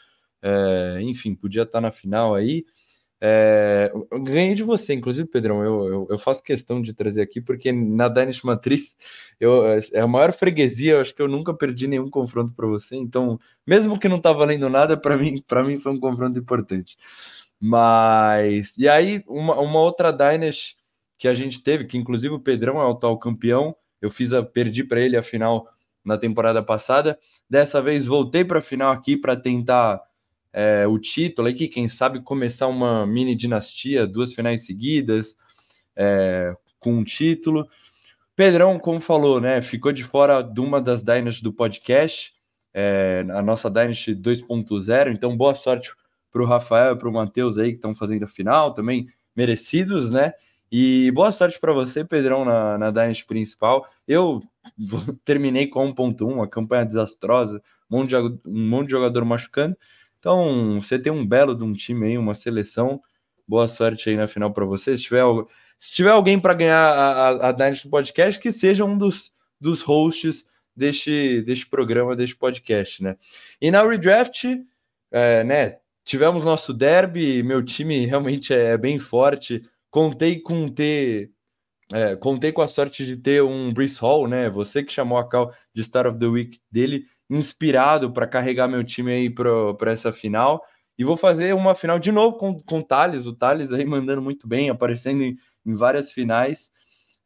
é, 0.45 1.01
enfim, 1.01 1.33
podia 1.33 1.63
estar 1.63 1.81
na 1.81 1.91
final 1.91 2.35
aí. 2.35 2.63
É, 3.19 3.91
eu 4.11 4.21
ganhei 4.21 4.53
de 4.53 4.61
você, 4.61 4.93
inclusive, 4.93 5.27
Pedrão. 5.27 5.63
Eu, 5.63 5.87
eu, 5.87 6.07
eu, 6.11 6.17
faço 6.19 6.43
questão 6.43 6.79
de 6.79 6.93
trazer 6.93 7.23
aqui, 7.23 7.41
porque 7.41 7.71
na 7.71 8.07
Danish 8.07 8.43
Matriz 8.43 8.95
eu, 9.39 9.65
é 9.65 9.99
a 9.99 10.07
maior 10.07 10.31
freguesia. 10.31 10.93
Eu 10.93 11.01
acho 11.01 11.15
que 11.15 11.21
eu 11.21 11.27
nunca 11.27 11.51
perdi 11.51 11.87
nenhum 11.87 12.09
confronto 12.09 12.53
para 12.53 12.67
você. 12.67 12.95
Então, 12.95 13.39
mesmo 13.65 13.99
que 13.99 14.07
não 14.07 14.19
tá 14.21 14.31
valendo 14.31 14.69
nada, 14.69 14.95
para 14.95 15.17
mim, 15.17 15.43
mim 15.65 15.79
foi 15.79 15.91
um 15.91 15.99
confronto 15.99 16.37
importante. 16.37 16.95
Mas, 17.59 18.77
e 18.77 18.87
aí, 18.87 19.23
uma, 19.27 19.59
uma 19.59 19.79
outra 19.79 20.13
Danish 20.13 20.75
que 21.17 21.27
a 21.27 21.33
gente 21.33 21.63
teve, 21.63 21.85
que 21.85 21.97
inclusive 21.97 22.35
o 22.35 22.39
Pedrão 22.39 22.79
é 22.79 22.85
o 22.85 22.91
atual 22.91 23.17
campeão. 23.17 23.75
Eu 23.99 24.11
fiz 24.11 24.33
a, 24.33 24.43
perdi 24.43 24.83
para 24.83 24.99
ele 24.99 25.17
a 25.17 25.23
final 25.23 25.67
na 26.03 26.17
temporada 26.17 26.61
passada. 26.61 27.17
Dessa 27.49 27.81
vez 27.81 28.05
voltei 28.05 28.45
para 28.45 28.59
a 28.59 28.61
final 28.61 28.91
aqui 28.91 29.17
para 29.17 29.35
tentar 29.35 30.01
é, 30.57 30.87
o 30.87 30.97
título 30.97 31.49
aqui, 31.49 31.67
quem 31.67 31.89
sabe 31.89 32.21
começar 32.21 32.67
uma 32.67 33.05
mini 33.05 33.35
dinastia, 33.35 34.07
duas 34.07 34.33
finais 34.33 34.65
seguidas, 34.65 35.35
é, 35.93 36.55
com 36.79 36.93
um 36.93 37.03
título. 37.03 37.67
Pedrão, 38.37 38.79
como 38.79 39.01
falou, 39.01 39.41
né, 39.41 39.61
ficou 39.61 39.91
de 39.91 40.01
fora 40.01 40.41
de 40.41 40.61
uma 40.61 40.79
das 40.79 41.03
Dynasty 41.03 41.43
do 41.43 41.51
podcast, 41.51 42.33
é, 42.73 43.25
a 43.31 43.41
nossa 43.41 43.69
Dynasty 43.69 44.15
2.0, 44.15 45.11
então 45.11 45.35
boa 45.35 45.53
sorte 45.53 45.93
para 46.31 46.41
o 46.41 46.45
Rafael 46.45 46.93
e 46.93 46.97
para 46.97 47.09
o 47.09 47.13
Matheus 47.13 47.57
aí 47.57 47.71
que 47.71 47.75
estão 47.75 47.93
fazendo 47.93 48.23
a 48.23 48.27
final, 48.27 48.73
também 48.73 49.09
merecidos, 49.35 50.09
né? 50.09 50.31
E 50.71 51.11
boa 51.11 51.33
sorte 51.33 51.59
para 51.59 51.73
você, 51.73 52.05
Pedrão, 52.05 52.45
na, 52.45 52.77
na 52.77 52.91
Dynasty 52.91 53.25
principal. 53.25 53.85
Eu 54.07 54.41
terminei 55.25 55.67
com 55.67 55.93
1.1, 55.93 56.43
a 56.43 56.47
campanha 56.47 56.85
desastrosa, 56.85 57.61
um 57.91 57.97
monte 57.97 58.09
de, 58.09 58.15
um 58.15 58.69
monte 58.69 58.87
de 58.87 58.91
jogador 58.91 59.25
machucando, 59.25 59.75
então, 60.25 60.81
você 60.81 60.97
tem 60.97 61.13
um 61.13 61.23
belo 61.23 61.53
de 61.53 61.63
um 61.63 61.71
time 61.71 62.07
aí, 62.07 62.17
uma 62.17 62.33
seleção. 62.33 62.99
Boa 63.47 63.67
sorte 63.67 64.09
aí 64.09 64.17
na 64.17 64.27
final 64.27 64.51
para 64.51 64.65
você. 64.65 64.97
Se 64.97 65.03
tiver, 65.03 65.23
se 65.77 65.93
tiver 65.93 66.09
alguém 66.09 66.39
para 66.39 66.55
ganhar 66.55 66.83
a, 67.43 67.51
Dynasty 67.51 67.87
Podcast, 67.87 68.39
que 68.39 68.51
seja 68.51 68.83
um 68.83 68.97
dos, 68.97 69.31
dos 69.61 69.83
hosts 69.83 70.43
deste, 70.75 71.43
deste 71.43 71.67
programa, 71.67 72.15
deste 72.15 72.35
podcast, 72.35 73.03
né? 73.03 73.17
E 73.61 73.69
na 73.69 73.87
redraft, 73.87 74.45
é, 75.11 75.43
né? 75.43 75.77
Tivemos 76.03 76.43
nosso 76.43 76.73
derby, 76.73 77.43
meu 77.43 77.63
time 77.63 78.07
realmente 78.07 78.51
é 78.51 78.75
bem 78.79 78.97
forte. 78.97 79.61
Contei 79.91 80.39
com 80.39 80.67
ter. 80.67 81.29
É, 81.93 82.15
contei 82.15 82.51
com 82.51 82.63
a 82.63 82.67
sorte 82.67 83.05
de 83.05 83.15
ter 83.15 83.43
um 83.43 83.71
Brice 83.71 83.99
Hall, 84.01 84.27
né? 84.27 84.49
Você 84.49 84.81
que 84.81 84.91
chamou 84.91 85.19
a 85.19 85.29
cal 85.29 85.53
de 85.71 85.83
Star 85.83 86.07
of 86.07 86.17
the 86.17 86.25
Week 86.25 86.59
dele 86.71 87.05
inspirado 87.29 88.11
para 88.11 88.27
carregar 88.27 88.67
meu 88.67 88.83
time 88.83 89.11
aí 89.11 89.29
para 89.29 89.91
essa 89.91 90.11
final. 90.11 90.61
E 90.97 91.03
vou 91.03 91.17
fazer 91.17 91.53
uma 91.53 91.75
final 91.75 91.99
de 91.99 92.11
novo 92.11 92.37
com, 92.37 92.59
com 92.61 92.79
o 92.79 92.83
Thales, 92.83 93.25
o 93.25 93.33
Thales 93.33 93.71
aí 93.71 93.85
mandando 93.85 94.21
muito 94.21 94.47
bem, 94.47 94.69
aparecendo 94.69 95.23
em, 95.23 95.37
em 95.65 95.73
várias 95.73 96.11
finais. 96.11 96.71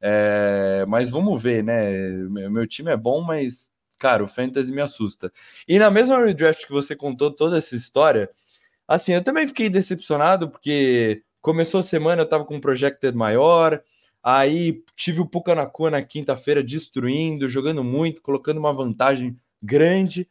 É, 0.01 0.85
mas 0.87 1.09
vamos 1.09 1.41
ver, 1.41 1.63
né? 1.63 2.09
Meu, 2.29 2.49
meu, 2.49 2.67
time 2.67 2.91
é 2.91 2.97
bom, 2.97 3.21
mas, 3.21 3.69
cara, 3.99 4.23
o 4.23 4.27
Fantasy 4.27 4.71
me 4.71 4.81
assusta. 4.81 5.31
E 5.67 5.77
na 5.77 5.91
mesma 5.91 6.17
redraft 6.23 6.65
que 6.65 6.71
você 6.71 6.95
contou 6.95 7.31
toda 7.31 7.57
essa 7.57 7.75
história, 7.75 8.29
assim, 8.87 9.13
eu 9.13 9.23
também 9.23 9.47
fiquei 9.47 9.69
decepcionado, 9.69 10.49
porque 10.49 11.23
começou 11.41 11.81
a 11.81 11.83
semana, 11.83 12.21
eu 12.23 12.29
tava 12.29 12.45
com 12.45 12.55
um 12.55 12.61
projected 12.61 13.15
maior, 13.15 13.81
aí 14.23 14.83
tive 14.95 15.21
o 15.21 15.25
Pucanacua 15.27 15.91
na 15.91 16.01
quinta-feira 16.01 16.63
destruindo, 16.63 17.49
jogando 17.49 17.83
muito, 17.83 18.21
colocando 18.21 18.57
uma 18.57 18.73
vantagem 18.73 19.37
grande. 19.61 20.27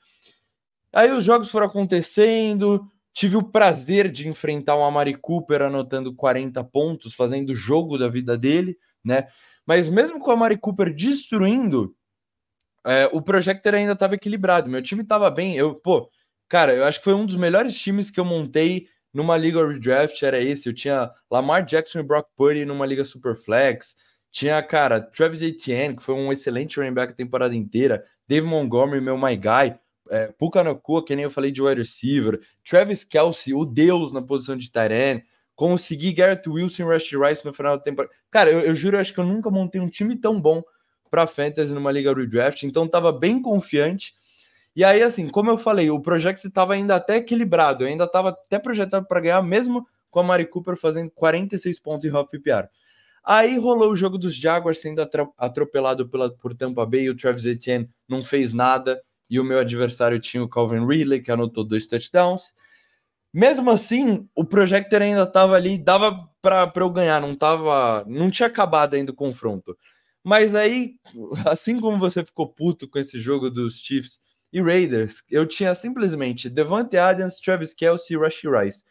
Aí 0.93 1.13
os 1.13 1.25
jogos 1.25 1.51
foram 1.51 1.67
acontecendo, 1.67 2.91
tive 3.13 3.37
o 3.37 3.43
prazer 3.43 4.11
de 4.11 4.29
enfrentar 4.29 4.77
o 4.77 4.85
Amari 4.85 5.15
Cooper 5.15 5.63
anotando 5.63 6.15
40 6.15 6.63
pontos, 6.65 7.15
fazendo 7.15 7.51
o 7.51 7.55
jogo 7.55 7.99
da 7.99 8.09
vida 8.09 8.39
dele, 8.39 8.77
né? 9.05 9.27
Mas 9.67 9.89
mesmo 9.89 10.19
com 10.19 10.31
o 10.31 10.33
Amari 10.33 10.57
Cooper 10.57 10.95
destruindo, 10.95 11.95
é, 12.87 13.07
o 13.13 13.21
Projector 13.21 13.75
ainda 13.75 13.93
estava 13.93 14.15
equilibrado. 14.15 14.71
Meu 14.71 14.83
time 14.83 15.03
estava 15.03 15.31
bem. 15.31 15.57
Eu, 15.57 15.75
pô, 15.75 16.11
cara, 16.49 16.75
eu 16.75 16.85
acho 16.85 16.99
que 16.99 17.05
foi 17.05 17.15
um 17.15 17.27
dos 17.27 17.37
melhores 17.37 17.79
times 17.79 18.11
que 18.11 18.19
eu 18.19 18.25
montei 18.25 18.89
numa 19.13 19.37
liga 19.37 19.67
redraft. 19.67 20.23
Era 20.23 20.41
esse. 20.41 20.69
Eu 20.69 20.75
tinha 20.75 21.11
Lamar 21.31 21.65
Jackson 21.65 22.01
e 22.01 22.03
Brock 22.03 22.29
Purdy 22.35 22.65
numa 22.65 22.87
liga 22.87 23.05
Superflex. 23.05 23.95
Tinha, 24.31 24.63
cara, 24.63 25.01
Travis 25.01 25.43
Etienne, 25.43 25.97
que 25.97 26.03
foi 26.03 26.15
um 26.15 26.33
excelente 26.33 26.79
running 26.79 26.93
back 26.93 27.13
a 27.13 27.17
temporada 27.17 27.55
inteira. 27.55 28.03
Dave 28.27 28.47
Montgomery, 28.47 29.01
meu 29.01 29.17
my 29.17 29.37
guy. 29.37 29.79
É, 30.11 30.29
Puka 30.39 30.65
Nakua, 30.65 31.05
que 31.05 31.15
nem 31.15 31.25
eu 31.25 31.31
falei 31.31 31.51
de 31.51 31.63
wide 31.63 31.81
receiver. 31.81 32.41
Travis 32.69 33.05
Kelsey, 33.05 33.55
o 33.55 33.65
deus 33.65 34.13
na 34.13 34.23
posição 34.23 34.57
de 34.57 34.71
Tyrene. 34.71 35.25
Consegui 35.55 36.13
Garrett 36.13 36.49
Wilson 36.49 36.83
e 36.85 36.87
Rusty 36.87 37.17
Rice 37.17 37.45
no 37.45 37.53
final 37.53 37.77
da 37.77 37.83
temporada. 37.83 38.15
Cara, 38.31 38.49
eu, 38.49 38.61
eu 38.61 38.75
juro, 38.75 38.97
eu 38.97 39.01
acho 39.01 39.13
que 39.13 39.19
eu 39.19 39.25
nunca 39.25 39.51
montei 39.51 39.81
um 39.81 39.89
time 39.89 40.15
tão 40.15 40.41
bom 40.41 40.63
para 41.11 41.27
fantasy 41.27 41.73
numa 41.73 41.91
liga 41.91 42.15
redraft, 42.15 42.63
então 42.63 42.87
tava 42.87 43.11
bem 43.11 43.43
confiante. 43.43 44.15
E 44.77 44.85
aí, 44.85 45.03
assim, 45.03 45.29
como 45.29 45.51
eu 45.51 45.59
falei, 45.59 45.91
o 45.91 46.01
projeto 46.01 46.47
estava 46.47 46.75
ainda 46.75 46.95
até 46.95 47.17
equilibrado, 47.17 47.85
ainda 47.85 48.05
estava 48.05 48.29
até 48.29 48.59
projetado 48.59 49.07
para 49.07 49.21
ganhar, 49.21 49.43
mesmo 49.43 49.85
com 50.11 50.21
a 50.21 50.23
Mari 50.23 50.47
Cooper 50.47 50.77
fazendo 50.77 51.11
46 51.11 51.81
pontos 51.81 52.05
em 52.05 52.15
half 52.15 52.31
PPR. 52.31 52.69
Aí 53.31 53.59
rolou 53.59 53.93
o 53.93 53.97
jogo 53.97 54.17
dos 54.17 54.35
Jaguars 54.35 54.79
sendo 54.79 55.07
atropelado 55.37 56.09
pela, 56.09 56.31
por 56.31 56.55
Tampa 56.55 56.87
Bay, 56.87 57.11
o 57.11 57.15
Travis 57.15 57.45
Etienne 57.45 57.87
não 58.09 58.23
fez 58.23 58.55
nada, 58.55 59.03
e 59.29 59.39
o 59.39 59.45
meu 59.45 59.59
adversário 59.59 60.19
tinha 60.19 60.43
o 60.43 60.49
Calvin 60.49 60.87
Ridley, 60.87 61.21
que 61.21 61.31
anotou 61.31 61.63
dois 61.63 61.87
touchdowns. 61.87 62.55
Mesmo 63.31 63.71
assim, 63.71 64.27
o 64.35 64.47
Projector 64.47 65.03
ainda 65.03 65.25
estava 65.25 65.57
ali, 65.57 65.77
dava 65.77 66.27
para 66.41 66.73
eu 66.77 66.89
ganhar, 66.89 67.21
não 67.21 67.35
tava, 67.35 68.03
não 68.09 68.31
tinha 68.31 68.47
acabado 68.47 68.95
ainda 68.95 69.13
o 69.13 69.15
confronto. 69.15 69.77
Mas 70.25 70.55
aí, 70.55 70.95
assim 71.45 71.79
como 71.79 71.99
você 71.99 72.25
ficou 72.25 72.49
puto 72.49 72.89
com 72.89 72.99
esse 72.99 73.21
jogo 73.21 73.51
dos 73.51 73.79
Chiefs 73.79 74.19
e 74.51 74.63
Raiders, 74.63 75.23
eu 75.31 75.47
tinha 75.47 75.75
simplesmente 75.75 76.49
Devante 76.49 76.97
Adams, 76.97 77.39
Travis 77.41 77.75
Kelsey 77.75 78.17
e 78.17 78.19
Rush 78.19 78.41
Rice. 78.45 78.85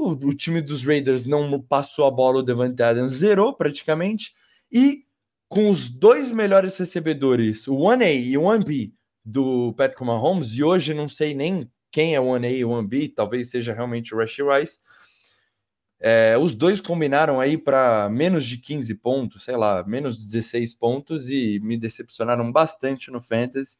O, 0.00 0.12
o, 0.12 0.34
time 0.34 0.62
dos 0.62 0.82
Raiders 0.82 1.26
não 1.26 1.60
passou 1.60 2.06
a 2.06 2.10
bola, 2.10 2.38
o 2.38 2.42
Devante 2.42 2.82
Adams 2.82 3.12
zerou 3.12 3.52
praticamente. 3.52 4.32
E 4.72 5.04
com 5.46 5.68
os 5.68 5.90
dois 5.90 6.32
melhores 6.32 6.78
recebedores, 6.78 7.68
o 7.68 7.74
1A 7.74 8.18
e 8.18 8.38
o 8.38 8.42
1B 8.42 8.94
do 9.22 9.74
Patrick 9.74 10.02
Mahomes, 10.02 10.52
e 10.54 10.64
hoje 10.64 10.94
não 10.94 11.06
sei 11.06 11.34
nem 11.34 11.70
quem 11.90 12.14
é 12.14 12.20
o 12.20 12.28
1A 12.28 12.50
e 12.50 12.64
o 12.64 12.70
1B, 12.70 13.12
talvez 13.14 13.50
seja 13.50 13.74
realmente 13.74 14.14
o 14.14 14.18
Rush 14.18 14.38
Rice. 14.38 14.80
É, 16.00 16.38
os 16.38 16.54
dois 16.54 16.80
combinaram 16.80 17.38
aí 17.38 17.58
para 17.58 18.08
menos 18.08 18.46
de 18.46 18.56
15 18.56 18.94
pontos, 18.94 19.44
sei 19.44 19.56
lá, 19.56 19.84
menos 19.84 20.16
16 20.16 20.74
pontos 20.76 21.28
e 21.28 21.60
me 21.60 21.76
decepcionaram 21.76 22.50
bastante 22.50 23.10
no 23.10 23.20
Fantasy. 23.20 23.76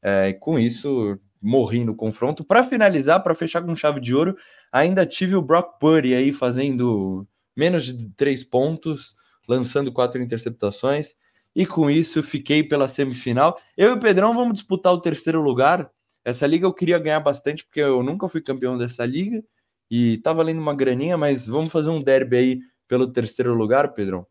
É, 0.00 0.32
com 0.32 0.58
isso, 0.58 1.20
morri 1.40 1.84
no 1.84 1.94
confronto. 1.94 2.44
Para 2.44 2.64
finalizar, 2.64 3.22
para 3.22 3.34
fechar 3.34 3.62
com 3.62 3.74
chave 3.76 4.00
de 4.00 4.14
ouro, 4.14 4.36
ainda 4.72 5.06
tive 5.06 5.34
o 5.36 5.42
Brock 5.42 5.78
Purdy 5.78 6.14
aí 6.14 6.32
fazendo 6.32 7.26
menos 7.56 7.84
de 7.84 8.08
três 8.10 8.44
pontos, 8.44 9.14
lançando 9.48 9.92
quatro 9.92 10.22
interceptações. 10.22 11.16
E 11.54 11.66
com 11.66 11.90
isso, 11.90 12.22
fiquei 12.22 12.62
pela 12.62 12.86
semifinal. 12.86 13.58
Eu 13.76 13.90
e 13.90 13.92
o 13.94 14.00
Pedrão 14.00 14.32
vamos 14.34 14.54
disputar 14.54 14.92
o 14.92 15.00
terceiro 15.00 15.40
lugar. 15.40 15.90
Essa 16.24 16.46
liga 16.46 16.66
eu 16.66 16.72
queria 16.72 16.98
ganhar 16.98 17.20
bastante, 17.20 17.64
porque 17.64 17.80
eu 17.80 18.02
nunca 18.02 18.28
fui 18.28 18.40
campeão 18.40 18.76
dessa 18.78 19.04
liga. 19.04 19.42
E 19.90 20.18
tá 20.18 20.32
valendo 20.32 20.60
uma 20.60 20.74
graninha, 20.74 21.16
mas 21.16 21.46
vamos 21.46 21.72
fazer 21.72 21.88
um 21.88 22.02
derby 22.02 22.36
aí 22.36 22.60
pelo 22.86 23.10
terceiro 23.10 23.54
lugar, 23.54 23.92
Pedrão. 23.92 24.26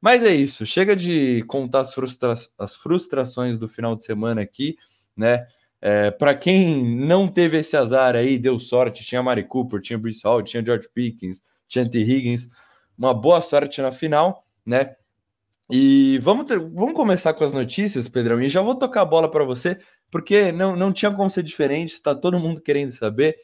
Mas 0.00 0.24
é 0.24 0.34
isso. 0.34 0.66
Chega 0.66 0.96
de 0.96 1.44
contar 1.46 1.80
as, 1.80 1.94
frustra 1.94 2.34
as 2.58 2.74
frustrações 2.74 3.58
do 3.58 3.68
final 3.68 3.94
de 3.94 4.04
semana 4.04 4.40
aqui. 4.40 4.76
né? 5.16 5.46
É, 5.84 6.12
para 6.12 6.32
quem 6.32 6.80
não 6.80 7.26
teve 7.26 7.58
esse 7.58 7.76
azar 7.76 8.14
aí, 8.14 8.38
deu 8.38 8.60
sorte, 8.60 9.04
tinha 9.04 9.20
Mari 9.20 9.42
Cooper, 9.42 9.80
tinha 9.80 9.98
Bruce 9.98 10.20
Hall, 10.22 10.40
tinha 10.40 10.64
George 10.64 10.88
Pickens, 10.94 11.42
tinha 11.66 11.88
T. 11.88 11.98
Higgins, 11.98 12.48
uma 12.96 13.12
boa 13.12 13.42
sorte 13.42 13.82
na 13.82 13.90
final, 13.90 14.46
né? 14.64 14.94
E 15.68 16.20
vamos, 16.22 16.46
ter, 16.46 16.60
vamos 16.60 16.94
começar 16.94 17.34
com 17.34 17.42
as 17.42 17.52
notícias, 17.52 18.08
Pedrão, 18.08 18.40
e 18.40 18.48
já 18.48 18.60
vou 18.62 18.76
tocar 18.76 19.00
a 19.00 19.06
bola 19.06 19.28
para 19.28 19.44
você, 19.44 19.76
porque 20.08 20.52
não, 20.52 20.76
não 20.76 20.92
tinha 20.92 21.10
como 21.10 21.28
ser 21.28 21.42
diferente, 21.42 21.94
está 21.94 22.14
todo 22.14 22.38
mundo 22.38 22.62
querendo 22.62 22.92
saber. 22.92 23.36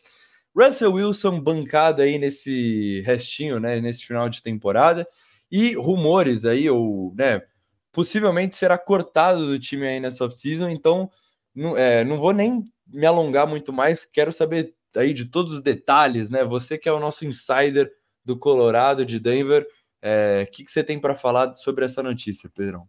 Russell 0.55 0.93
Wilson 0.93 1.41
bancado 1.41 2.03
aí 2.03 2.19
nesse 2.19 3.01
restinho, 3.05 3.59
né, 3.59 3.81
nesse 3.81 4.05
final 4.05 4.29
de 4.29 4.43
temporada, 4.43 5.09
e 5.51 5.75
rumores 5.75 6.45
aí, 6.45 6.71
ou, 6.71 7.13
né, 7.17 7.43
possivelmente 7.91 8.55
será 8.55 8.79
cortado 8.79 9.47
do 9.47 9.59
time 9.59 9.89
aí 9.89 9.99
nessa 9.99 10.25
off-season, 10.25 10.69
então 10.69 11.11
não, 11.59 11.77
é, 11.77 12.05
não 12.05 12.19
vou 12.19 12.33
nem 12.33 12.65
me 12.87 13.05
alongar 13.05 13.47
muito 13.47 13.73
mais, 13.73 14.05
quero 14.05 14.33
saber 14.33 14.75
aí 14.97 15.13
de 15.13 15.25
todos 15.25 15.53
os 15.53 15.61
detalhes, 15.61 16.31
né, 16.31 16.45
você 16.45 16.79
que 16.79 16.89
é 16.89 16.93
o 16.93 17.01
nosso 17.01 17.25
insider 17.27 17.91
do 18.25 18.39
Colorado, 18.39 19.05
de 19.05 19.19
Denver, 19.19 19.63
o 19.63 19.67
é, 20.01 20.47
que, 20.47 20.65
que 20.65 20.71
você 20.71 20.85
tem 20.85 21.01
para 21.01 21.17
falar 21.17 21.55
sobre 21.57 21.85
essa 21.85 22.03
notícia, 22.03 22.51
Pedrão? 22.55 22.89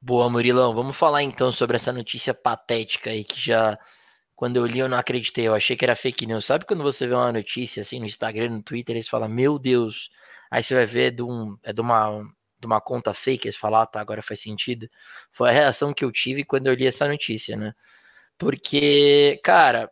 Boa, 0.00 0.28
Murilão. 0.28 0.74
Vamos 0.74 0.96
falar 0.96 1.22
então 1.22 1.52
sobre 1.52 1.76
essa 1.76 1.92
notícia 1.92 2.34
patética 2.34 3.10
aí 3.10 3.22
que 3.22 3.40
já 3.40 3.78
quando 4.34 4.56
eu 4.56 4.66
li 4.66 4.80
eu 4.80 4.88
não 4.88 4.98
acreditei, 4.98 5.46
eu 5.46 5.54
achei 5.54 5.76
que 5.76 5.84
era 5.84 5.94
fake 5.94 6.26
news. 6.26 6.44
Sabe 6.44 6.66
quando 6.66 6.82
você 6.82 7.06
vê 7.06 7.14
uma 7.14 7.32
notícia 7.32 7.82
assim 7.82 8.00
no 8.00 8.06
Instagram, 8.06 8.50
no 8.50 8.62
Twitter, 8.62 8.96
eles 8.96 9.08
falam, 9.08 9.28
meu 9.28 9.56
Deus, 9.56 10.10
aí 10.50 10.62
você 10.62 10.74
vai 10.74 10.84
ver 10.84 11.12
de, 11.12 11.22
um, 11.22 11.56
é 11.62 11.72
de, 11.72 11.80
uma, 11.80 12.26
de 12.62 12.66
uma 12.66 12.80
conta 12.80 13.12
fake, 13.12 13.48
eles 13.48 13.56
falam, 13.56 13.80
ah, 13.82 13.86
tá, 13.86 14.00
agora 14.00 14.22
faz 14.22 14.40
sentido. 14.40 14.88
Foi 15.32 15.50
a 15.50 15.52
reação 15.52 15.92
que 15.92 16.04
eu 16.04 16.12
tive 16.12 16.44
quando 16.44 16.68
eu 16.68 16.74
li 16.74 16.86
essa 16.86 17.08
notícia, 17.08 17.56
né? 17.56 17.74
Porque, 18.38 19.40
cara, 19.44 19.90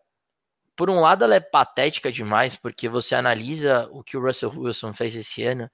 por 0.77 0.91
um 0.91 1.01
lado, 1.01 1.25
ela 1.25 1.35
é 1.35 1.41
patética 1.41 2.13
demais, 2.13 2.57
porque 2.57 2.89
você 2.89 3.15
analisa 3.15 3.89
o 3.93 4.03
que 4.05 4.17
o 4.17 4.23
Russell 4.23 4.53
Wilson 4.57 4.95
fez 4.95 5.17
esse 5.17 5.45
ano. 5.45 5.71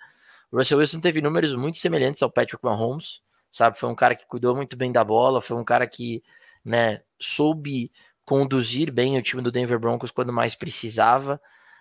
O 0.51 0.59
Russell 0.59 0.79
Wilson 0.79 1.01
teve 1.01 1.21
números 1.21 1.55
muito 1.55 1.79
semelhantes 1.79 2.23
ao 2.23 2.31
Patrick 2.31 2.65
Mahomes, 2.65 3.21
sabe? 3.53 3.79
Foi 3.79 3.89
um 3.91 3.95
cara 3.95 4.17
que 4.17 4.27
cuidou 4.27 4.57
muito 4.57 4.77
bem 4.77 4.91
da 4.93 5.05
bola, 5.05 5.41
foi 5.43 5.57
um 5.57 5.65
cara 5.65 5.87
que, 5.87 6.25
né, 6.65 7.03
soube 7.21 7.93
conduzir 8.25 8.93
bem 8.93 9.19
o 9.19 9.23
time 9.23 9.43
do 9.43 9.53
Denver 9.53 9.79
Broncos 9.79 10.11
quando 10.11 10.33
mais 10.33 10.55
precisava, 10.55 11.41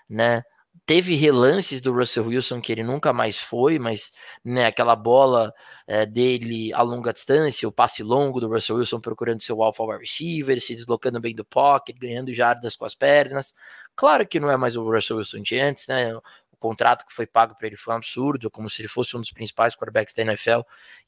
né? 0.10 0.44
Teve 0.86 1.16
relances 1.16 1.82
do 1.82 1.94
Russell 1.94 2.28
Wilson 2.28 2.62
que 2.62 2.72
ele 2.72 2.84
nunca 2.84 3.12
mais 3.14 3.38
foi, 3.38 3.80
mas 3.80 4.12
né, 4.44 4.66
aquela 4.66 4.96
bola 4.96 5.54
é, 5.88 6.06
dele 6.06 6.74
a 6.74 6.82
longa 6.82 7.14
distância, 7.14 7.68
o 7.68 7.72
passe 7.72 8.04
longo 8.04 8.40
do 8.40 8.48
Russell 8.48 8.78
Wilson 8.78 9.00
procurando 9.00 9.42
seu 9.42 9.62
alpha 9.64 9.84
receiver, 9.98 10.60
se 10.60 10.76
deslocando 10.76 11.20
bem 11.20 11.36
do 11.36 11.46
pocket, 11.46 11.98
ganhando 11.98 12.34
jardas 12.34 12.76
com 12.76 12.86
as 12.86 12.94
pernas. 12.94 13.56
Claro 13.96 14.28
que 14.28 14.40
não 14.40 14.50
é 14.52 14.58
mais 14.58 14.76
o 14.76 14.84
Russell 14.84 15.18
Wilson 15.18 15.42
de 15.42 15.60
antes, 15.60 15.88
né? 15.88 16.16
O 16.16 16.58
contrato 16.58 17.06
que 17.06 17.14
foi 17.14 17.28
pago 17.28 17.56
para 17.58 17.68
ele 17.68 17.78
foi 17.78 17.94
um 17.94 17.98
absurdo, 17.98 18.50
como 18.50 18.70
se 18.70 18.82
ele 18.82 18.88
fosse 18.88 19.16
um 19.16 19.20
dos 19.20 19.32
principais 19.32 19.76
quarterbacks 19.76 20.14
da 20.14 20.24
NFL, 20.24 20.62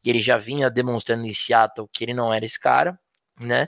e 0.04 0.10
ele 0.10 0.22
já 0.22 0.38
vinha 0.38 0.70
demonstrando 0.70 1.26
em 1.26 1.34
Seattle 1.34 1.90
que 1.92 2.04
ele 2.04 2.14
não 2.14 2.34
era 2.34 2.46
esse 2.46 2.60
cara, 2.60 3.00
né? 3.40 3.68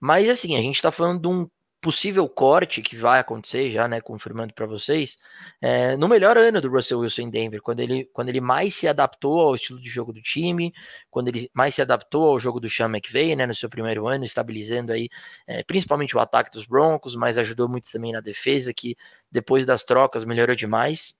Mas 0.00 0.28
assim, 0.28 0.56
a 0.56 0.60
gente 0.60 0.76
está 0.76 0.92
falando 0.92 1.20
de 1.20 1.28
um 1.28 1.48
possível 1.80 2.28
corte 2.28 2.82
que 2.82 2.96
vai 2.96 3.20
acontecer 3.20 3.70
já, 3.70 3.86
né, 3.86 4.00
confirmando 4.00 4.52
para 4.52 4.66
vocês, 4.66 5.18
é, 5.60 5.96
no 5.96 6.08
melhor 6.08 6.36
ano 6.36 6.60
do 6.60 6.68
Russell 6.68 7.00
Wilson 7.00 7.22
em 7.22 7.30
Denver, 7.30 7.62
quando 7.62 7.80
ele, 7.80 8.04
quando 8.12 8.28
ele 8.30 8.40
mais 8.40 8.74
se 8.74 8.88
adaptou 8.88 9.40
ao 9.40 9.54
estilo 9.54 9.80
de 9.80 9.88
jogo 9.88 10.12
do 10.12 10.20
time, 10.20 10.72
quando 11.10 11.28
ele 11.28 11.48
mais 11.54 11.74
se 11.76 11.82
adaptou 11.82 12.28
ao 12.30 12.40
jogo 12.40 12.58
do 12.58 12.68
Sean 12.68 12.88
McVay, 12.88 13.36
né, 13.36 13.46
no 13.46 13.54
seu 13.54 13.68
primeiro 13.68 14.08
ano, 14.08 14.24
estabilizando 14.24 14.92
aí 14.92 15.08
é, 15.46 15.62
principalmente 15.62 16.16
o 16.16 16.20
ataque 16.20 16.50
dos 16.50 16.66
Broncos, 16.66 17.14
mas 17.14 17.38
ajudou 17.38 17.68
muito 17.68 17.90
também 17.92 18.12
na 18.12 18.20
defesa, 18.20 18.74
que 18.74 18.96
depois 19.30 19.64
das 19.64 19.84
trocas 19.84 20.24
melhorou 20.24 20.56
demais, 20.56 21.14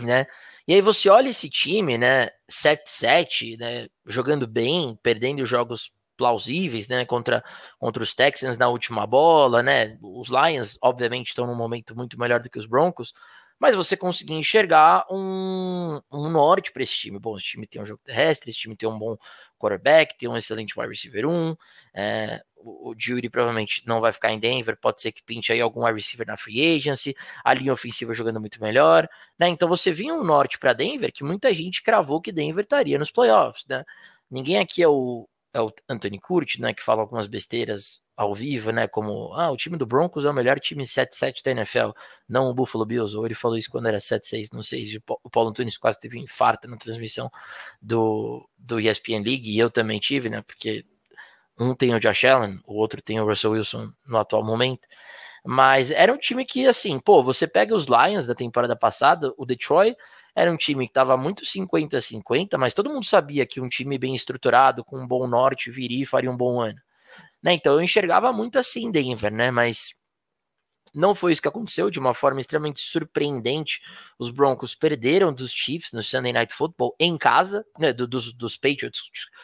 né, 0.00 0.26
e 0.68 0.74
aí 0.74 0.80
você 0.80 1.08
olha 1.08 1.28
esse 1.30 1.48
time, 1.48 1.96
né, 1.96 2.30
7-7, 2.50 3.56
né, 3.58 3.88
jogando 4.04 4.46
bem, 4.46 4.98
perdendo 5.02 5.46
jogos 5.46 5.92
plausíveis, 6.16 6.88
né, 6.88 7.04
contra, 7.04 7.44
contra 7.78 8.02
os 8.02 8.14
Texans 8.14 8.58
na 8.58 8.68
última 8.68 9.06
bola, 9.06 9.62
né, 9.62 9.98
os 10.02 10.28
Lions, 10.28 10.78
obviamente, 10.82 11.28
estão 11.28 11.46
num 11.46 11.54
momento 11.54 11.94
muito 11.96 12.18
melhor 12.18 12.40
do 12.40 12.50
que 12.50 12.58
os 12.58 12.66
Broncos, 12.66 13.12
mas 13.58 13.74
você 13.74 13.96
conseguir 13.96 14.34
enxergar 14.34 15.06
um, 15.10 16.00
um 16.12 16.28
norte 16.28 16.70
para 16.72 16.82
esse 16.82 16.92
time. 16.94 17.18
Bom, 17.18 17.36
esse 17.36 17.46
time 17.46 17.66
tem 17.66 17.80
um 17.80 17.86
jogo 17.86 18.00
terrestre, 18.04 18.50
esse 18.50 18.58
time 18.58 18.76
tem 18.76 18.88
um 18.88 18.98
bom 18.98 19.16
quarterback, 19.58 20.16
tem 20.18 20.28
um 20.28 20.36
excelente 20.36 20.78
wide 20.78 20.90
receiver 20.90 21.26
1, 21.26 21.56
é, 21.94 22.42
o, 22.56 22.94
Jury 22.96 23.30
provavelmente 23.30 23.82
não 23.86 24.00
vai 24.00 24.12
ficar 24.12 24.32
em 24.32 24.38
Denver, 24.38 24.76
pode 24.76 25.00
ser 25.00 25.12
que 25.12 25.22
pinte 25.22 25.52
aí 25.52 25.60
algum 25.60 25.84
wide 25.84 25.94
receiver 25.94 26.26
na 26.26 26.36
free 26.36 26.76
agency, 26.76 27.16
a 27.42 27.54
linha 27.54 27.72
ofensiva 27.72 28.12
jogando 28.12 28.40
muito 28.40 28.60
melhor, 28.60 29.08
né, 29.38 29.48
então 29.48 29.68
você 29.68 29.92
vinha 29.92 30.14
um 30.14 30.24
norte 30.24 30.58
para 30.58 30.72
Denver 30.72 31.12
que 31.12 31.24
muita 31.24 31.52
gente 31.54 31.82
cravou 31.82 32.20
que 32.20 32.32
Denver 32.32 32.64
estaria 32.64 32.98
nos 32.98 33.10
playoffs, 33.10 33.64
né, 33.66 33.84
ninguém 34.30 34.58
aqui 34.58 34.82
é 34.82 34.88
o, 34.88 35.26
é 35.56 35.60
o 35.60 35.72
Anthony 35.88 36.20
Curti, 36.20 36.60
né, 36.60 36.74
que 36.74 36.82
fala 36.82 37.00
algumas 37.00 37.26
besteiras 37.26 38.02
ao 38.14 38.34
vivo, 38.34 38.70
né, 38.70 38.86
como, 38.86 39.32
ah, 39.32 39.50
o 39.50 39.56
time 39.56 39.78
do 39.78 39.86
Broncos 39.86 40.26
é 40.26 40.30
o 40.30 40.34
melhor 40.34 40.60
time 40.60 40.84
7-7 40.84 41.42
da 41.42 41.50
NFL, 41.50 41.90
não 42.28 42.50
o 42.50 42.54
Buffalo 42.54 42.84
Bills, 42.84 43.16
ou 43.16 43.24
ele 43.24 43.34
falou 43.34 43.56
isso 43.56 43.70
quando 43.70 43.86
era 43.88 43.98
7-6, 43.98 44.50
não 44.52 44.62
sei, 44.62 45.00
o 45.22 45.30
Paulo 45.30 45.50
Antunes 45.50 45.78
quase 45.78 45.98
teve 45.98 46.18
um 46.18 46.22
infarto 46.22 46.68
na 46.68 46.76
transmissão 46.76 47.30
do, 47.80 48.46
do 48.58 48.78
ESPN 48.78 49.22
League, 49.24 49.50
e 49.50 49.58
eu 49.58 49.70
também 49.70 49.98
tive, 49.98 50.28
né, 50.28 50.42
porque 50.42 50.84
um 51.58 51.74
tem 51.74 51.94
o 51.94 52.00
Josh 52.00 52.24
Allen, 52.26 52.60
o 52.66 52.74
outro 52.74 53.00
tem 53.00 53.18
o 53.18 53.26
Russell 53.26 53.52
Wilson 53.52 53.90
no 54.06 54.18
atual 54.18 54.44
momento, 54.44 54.86
mas 55.42 55.90
era 55.90 56.12
um 56.12 56.18
time 56.18 56.44
que, 56.44 56.66
assim, 56.66 56.98
pô, 56.98 57.22
você 57.22 57.46
pega 57.46 57.74
os 57.74 57.86
Lions 57.86 58.26
da 58.26 58.34
temporada 58.34 58.76
passada, 58.76 59.32
o 59.38 59.46
Detroit 59.46 59.96
era 60.36 60.52
um 60.52 60.56
time 60.56 60.86
que 60.86 60.90
estava 60.90 61.16
muito 61.16 61.44
50-50, 61.46 62.58
mas 62.58 62.74
todo 62.74 62.90
mundo 62.90 63.06
sabia 63.06 63.46
que 63.46 63.58
um 63.58 63.70
time 63.70 63.96
bem 63.96 64.14
estruturado, 64.14 64.84
com 64.84 65.00
um 65.00 65.06
bom 65.06 65.26
norte, 65.26 65.70
viria 65.70 66.02
e 66.02 66.06
faria 66.06 66.30
um 66.30 66.36
bom 66.36 66.60
ano. 66.60 66.78
Né? 67.42 67.54
Então 67.54 67.72
eu 67.72 67.80
enxergava 67.80 68.30
muito 68.34 68.58
assim 68.58 68.90
Denver, 68.90 69.32
né? 69.32 69.50
Mas 69.50 69.94
não 70.94 71.14
foi 71.14 71.32
isso 71.32 71.40
que 71.40 71.48
aconteceu, 71.48 71.90
de 71.90 71.98
uma 71.98 72.12
forma 72.12 72.38
extremamente 72.38 72.80
surpreendente. 72.80 73.80
Os 74.18 74.30
Broncos 74.30 74.74
perderam 74.74 75.32
dos 75.32 75.52
Chiefs 75.52 75.92
no 75.92 76.02
Sunday 76.02 76.34
Night 76.34 76.52
Football 76.52 76.94
em 77.00 77.16
casa, 77.16 77.64
né, 77.78 77.94
dos, 77.94 78.34
dos 78.34 78.58
Patriots. 78.58 79.00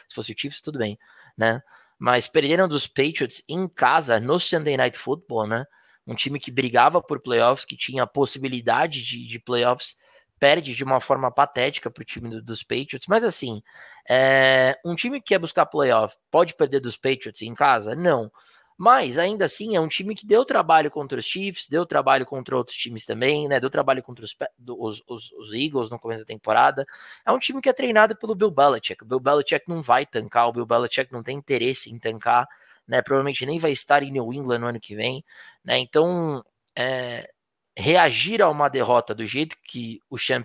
Se 0.09 0.15
fosse 0.15 0.33
o 0.33 0.39
Chiefs, 0.39 0.61
tudo 0.61 0.79
bem, 0.79 0.99
né? 1.37 1.63
Mas 1.99 2.27
perderam 2.27 2.69
dos 2.69 2.87
Patriots 2.87 3.43
em 3.49 3.67
casa 3.67 4.21
no 4.21 4.39
Sunday 4.39 4.77
Night 4.77 4.99
Football, 4.99 5.47
né? 5.47 5.65
Um 6.07 6.15
time 6.15 6.39
que 6.39 6.51
brigava 6.51 7.01
por 7.01 7.21
playoffs, 7.21 7.65
que 7.65 7.77
tinha 7.77 8.03
a 8.03 8.07
possibilidade 8.07 9.03
de, 9.03 9.27
de 9.27 9.39
playoffs 9.39 9.97
perde 10.43 10.75
de 10.75 10.83
uma 10.83 11.01
forma 11.01 11.31
patética 11.31 11.89
para 11.89 12.03
o 12.03 12.05
time 12.05 12.29
do, 12.29 12.43
dos 12.43 12.65
Patriots, 12.65 13.07
mas 13.07 13.23
assim, 13.23 13.63
é, 14.11 14.77
um 14.85 14.97
time 14.97 15.21
que 15.21 15.29
quer 15.29 15.39
buscar 15.39 15.65
playoff 15.67 16.17
pode 16.33 16.55
perder 16.55 16.81
dos 16.81 16.97
Patriots 16.97 17.43
em 17.43 17.55
casa? 17.55 17.95
Não. 17.95 18.29
Mas 18.77 19.19
ainda 19.19 19.45
assim 19.45 19.77
é 19.77 19.81
um 19.81 19.87
time 19.87 20.17
que 20.17 20.27
deu 20.27 20.45
trabalho 20.45 20.91
contra 20.91 21.17
os 21.17 21.25
Chiefs, 21.25 21.69
deu 21.69 21.87
trabalho 21.87 22.27
contra 22.27 22.57
outros 22.57 22.77
times 22.77 23.05
também, 23.05 23.47
né? 23.47 23.61
Deu 23.61 23.71
trabalho 23.71 24.03
contra 24.03 24.25
os, 24.25 24.37
os, 24.67 25.03
os, 25.07 25.31
os 25.31 25.55
Eagles 25.55 25.91
no 25.91 25.99
começo 26.01 26.23
da 26.23 26.27
temporada. 26.27 26.85
É 27.25 27.31
um 27.31 27.39
time 27.39 27.63
que 27.63 27.69
é 27.69 27.73
treinado 27.73 28.17
pelo 28.17 28.35
Bill 28.35 28.51
Belichick. 28.51 29.05
O 29.05 29.07
Bill 29.07 29.21
Belichick 29.21 29.69
não 29.69 29.81
vai 29.81 30.05
tancar, 30.05 30.49
o 30.49 30.53
Bill 30.53 30.67
Belichick 30.67 31.13
não 31.13 31.23
tem 31.23 31.39
interesse 31.39 31.93
em 31.93 32.01
tancar, 32.01 32.49
né? 32.85 33.01
Provavelmente 33.01 33.47
nem 33.47 33.61
vai 33.61 33.71
estar 33.71 34.03
em 34.03 34.11
New 34.11 34.33
England 34.33 34.59
no 34.59 34.67
ano 34.67 34.81
que 34.81 34.97
vem, 34.97 35.25
né? 35.65 35.79
Então, 35.79 36.45
é, 36.75 37.31
reagir 37.77 38.43
a 38.43 38.51
uma 38.51 38.69
derrota 38.69 39.15
do 39.15 39.27
jeito 39.27 39.57
que 39.65 40.01
o 40.11 40.19
Sean, 40.19 40.45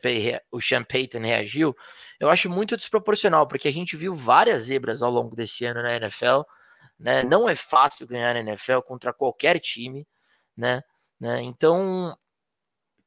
o 0.51 0.61
Sean 0.61 0.83
Payton 0.83 1.19
reagiu, 1.19 1.75
eu 2.19 2.29
acho 2.29 2.49
muito 2.49 2.77
desproporcional, 2.77 3.47
porque 3.47 3.67
a 3.67 3.73
gente 3.73 3.95
viu 3.97 4.15
várias 4.15 4.63
zebras 4.63 5.01
ao 5.01 5.11
longo 5.11 5.35
desse 5.35 5.65
ano 5.65 5.81
na 5.83 5.95
NFL, 5.95 6.41
né? 6.99 7.23
Não 7.23 7.47
é 7.47 7.55
fácil 7.55 8.07
ganhar 8.07 8.33
na 8.33 8.39
NFL 8.39 8.79
contra 8.79 9.13
qualquer 9.13 9.59
time, 9.59 10.07
né? 10.55 10.81
né? 11.19 11.41
Então, 11.43 12.17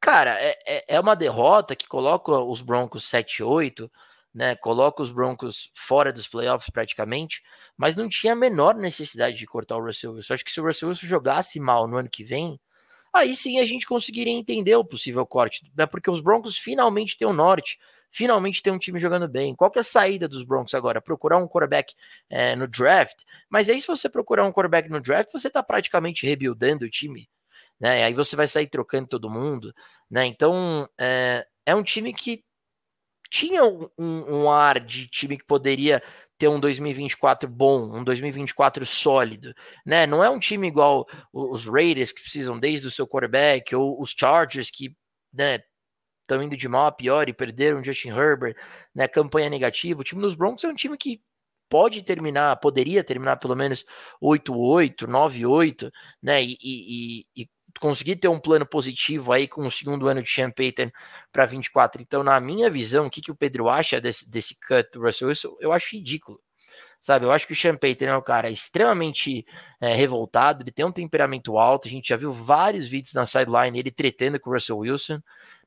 cara, 0.01 0.39
é, 0.41 0.59
é, 0.67 0.85
é 0.97 1.01
uma 1.01 1.17
derrota 1.17 1.75
que 1.75 1.89
coloca 1.89 2.33
os 2.33 2.61
Broncos 2.63 3.05
7-8, 3.11 3.91
né? 4.35 4.55
Coloca 4.57 5.03
os 5.03 5.11
Broncos 5.11 5.73
fora 5.75 6.13
dos 6.13 6.29
playoffs 6.29 6.71
praticamente, 6.71 7.43
mas 7.77 7.97
não 7.97 8.09
tinha 8.09 8.35
a 8.35 8.37
menor 8.37 8.75
necessidade 8.77 9.37
de 9.37 9.47
cortar 9.47 9.77
o 9.77 9.85
Russell 9.85 10.13
Wilson. 10.13 10.35
acho 10.35 10.45
que 10.45 10.53
se 10.53 10.61
o 10.61 10.65
Russell 10.65 10.89
Wilson 10.91 11.07
jogasse 11.07 11.59
mal 11.59 11.89
no 11.89 11.97
ano 11.97 12.09
que 12.09 12.23
vem, 12.23 12.61
aí 13.13 13.35
sim 13.37 13.59
a 13.59 13.65
gente 13.65 13.87
conseguiria 13.87 14.33
entender 14.33 14.75
o 14.77 14.85
possível 14.85 15.27
corte, 15.27 15.71
né? 15.77 15.87
Porque 15.87 16.11
os 16.11 16.21
Broncos 16.21 16.57
finalmente 16.57 17.17
têm 17.17 17.27
o 17.27 17.33
norte, 17.33 17.79
finalmente 18.11 18.63
tem 18.63 18.73
um 18.73 18.79
time 18.79 18.99
jogando 18.99 19.29
bem. 19.29 19.55
Qual 19.55 19.71
que 19.71 19.79
é 19.79 19.83
a 19.83 19.85
saída 19.85 20.29
dos 20.29 20.43
Broncos 20.43 20.75
agora? 20.75 21.01
Procurar 21.01 21.39
um 21.39 21.49
quarterback 21.49 21.95
é, 22.29 22.57
no 22.57 22.67
draft. 22.67 23.23
Mas 23.49 23.69
aí, 23.69 23.81
se 23.81 23.87
você 23.87 24.09
procurar 24.09 24.45
um 24.45 24.53
quarterback 24.53 24.89
no 24.89 25.01
draft, 25.01 25.33
você 25.33 25.49
está 25.49 25.63
praticamente 25.63 26.27
rebuildando 26.27 26.85
o 26.85 26.91
time. 26.91 27.29
Né? 27.79 28.05
Aí 28.05 28.15
você 28.15 28.37
vai 28.37 28.47
sair 28.47 28.67
trocando 28.67 29.09
todo 29.09 29.31
mundo. 29.31 29.75
Né? 30.11 30.27
Então, 30.27 30.89
é, 30.99 31.47
é 31.65 31.75
um 31.75 31.83
time 31.83 32.13
que 32.13 32.45
tinha 33.31 33.65
um, 33.65 33.89
um, 33.97 34.51
ar 34.51 34.81
de 34.81 35.07
time 35.07 35.39
que 35.39 35.45
poderia 35.45 36.03
ter 36.41 36.49
um 36.49 36.59
2024 36.59 37.47
bom, 37.47 37.99
um 37.99 38.03
2024 38.03 38.87
sólido, 38.87 39.55
né? 39.85 40.07
Não 40.07 40.25
é 40.25 40.31
um 40.31 40.39
time 40.39 40.67
igual 40.67 41.07
os 41.31 41.67
Raiders 41.67 42.13
que 42.13 42.23
precisam 42.23 42.59
desde 42.59 42.89
o 42.89 42.91
seu 42.91 43.07
quarterback 43.07 43.77
ou 43.77 44.01
os 44.01 44.15
Chargers 44.19 44.71
que, 44.71 44.97
né, 45.31 45.61
estão 46.23 46.43
indo 46.43 46.57
de 46.57 46.67
mal 46.67 46.87
a 46.87 46.93
pior 46.93 47.29
e 47.29 47.35
perderam 47.35 47.85
Justin 47.85 48.09
Herbert, 48.09 48.57
né? 48.95 49.07
Campanha 49.07 49.51
negativa. 49.51 50.01
O 50.01 50.05
time 50.05 50.23
dos 50.23 50.35
Broncos 50.35 50.65
é 50.65 50.69
um 50.69 50.75
time 50.75 50.97
que 50.97 51.21
pode 51.69 52.03
terminar, 52.03 52.57
poderia 52.57 53.05
terminar 53.05 53.37
pelo 53.37 53.55
menos 53.55 53.85
8-8, 54.23 55.07
9-8, 55.07 55.91
né? 56.23 56.43
E, 56.43 56.57
e, 56.63 57.27
e, 57.37 57.49
conseguir 57.79 58.17
ter 58.17 58.29
um 58.29 58.41
plano 58.41 58.67
positivo 58.67 59.33
aí 59.33 59.47
com 59.47 59.67
o 59.67 59.71
segundo 59.71 60.09
ano 60.09 60.23
de 60.23 60.31
Sean 60.31 60.51
Payton 60.51 60.91
para 61.33 61.47
24. 61.47 62.01
Então, 62.03 62.23
na 62.23 62.41
minha 62.41 62.71
visão, 62.71 63.07
o 63.07 63.11
que, 63.11 63.21
que 63.21 63.31
o 63.31 63.37
Pedro 63.37 63.69
acha 63.69 64.01
desse, 64.01 64.31
desse 64.31 64.59
cut 64.61 64.91
do 64.93 65.03
Russell 65.03 65.29
Wilson, 65.29 65.57
eu 65.61 65.73
acho 65.73 65.95
ridículo. 65.95 66.41
Sabe, 67.01 67.25
eu 67.25 67.33
acho 67.33 67.47
que 67.47 67.55
o 67.55 67.57
Sean 67.57 67.77
Payton 67.77 68.05
é 68.05 68.17
um 68.17 68.23
cara 68.23 68.51
extremamente 68.51 69.47
é, 69.81 69.95
revoltado, 69.95 70.63
ele 70.63 70.71
tem 70.71 70.85
um 70.85 70.93
temperamento 70.93 71.57
alto, 71.57 71.89
a 71.89 71.91
gente 71.91 72.11
já 72.11 72.17
viu 72.17 72.31
vários 72.31 72.87
vídeos 72.87 73.15
na 73.15 73.25
sideline 73.25 73.79
ele 73.79 73.91
tretando 73.91 74.39
com 74.39 74.51
o 74.51 74.53
Russell 74.53 74.77
Wilson, 74.77 75.19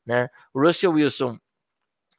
né? 0.06 0.30
O 0.54 0.62
Russell 0.62 0.92
Wilson, 0.92 1.40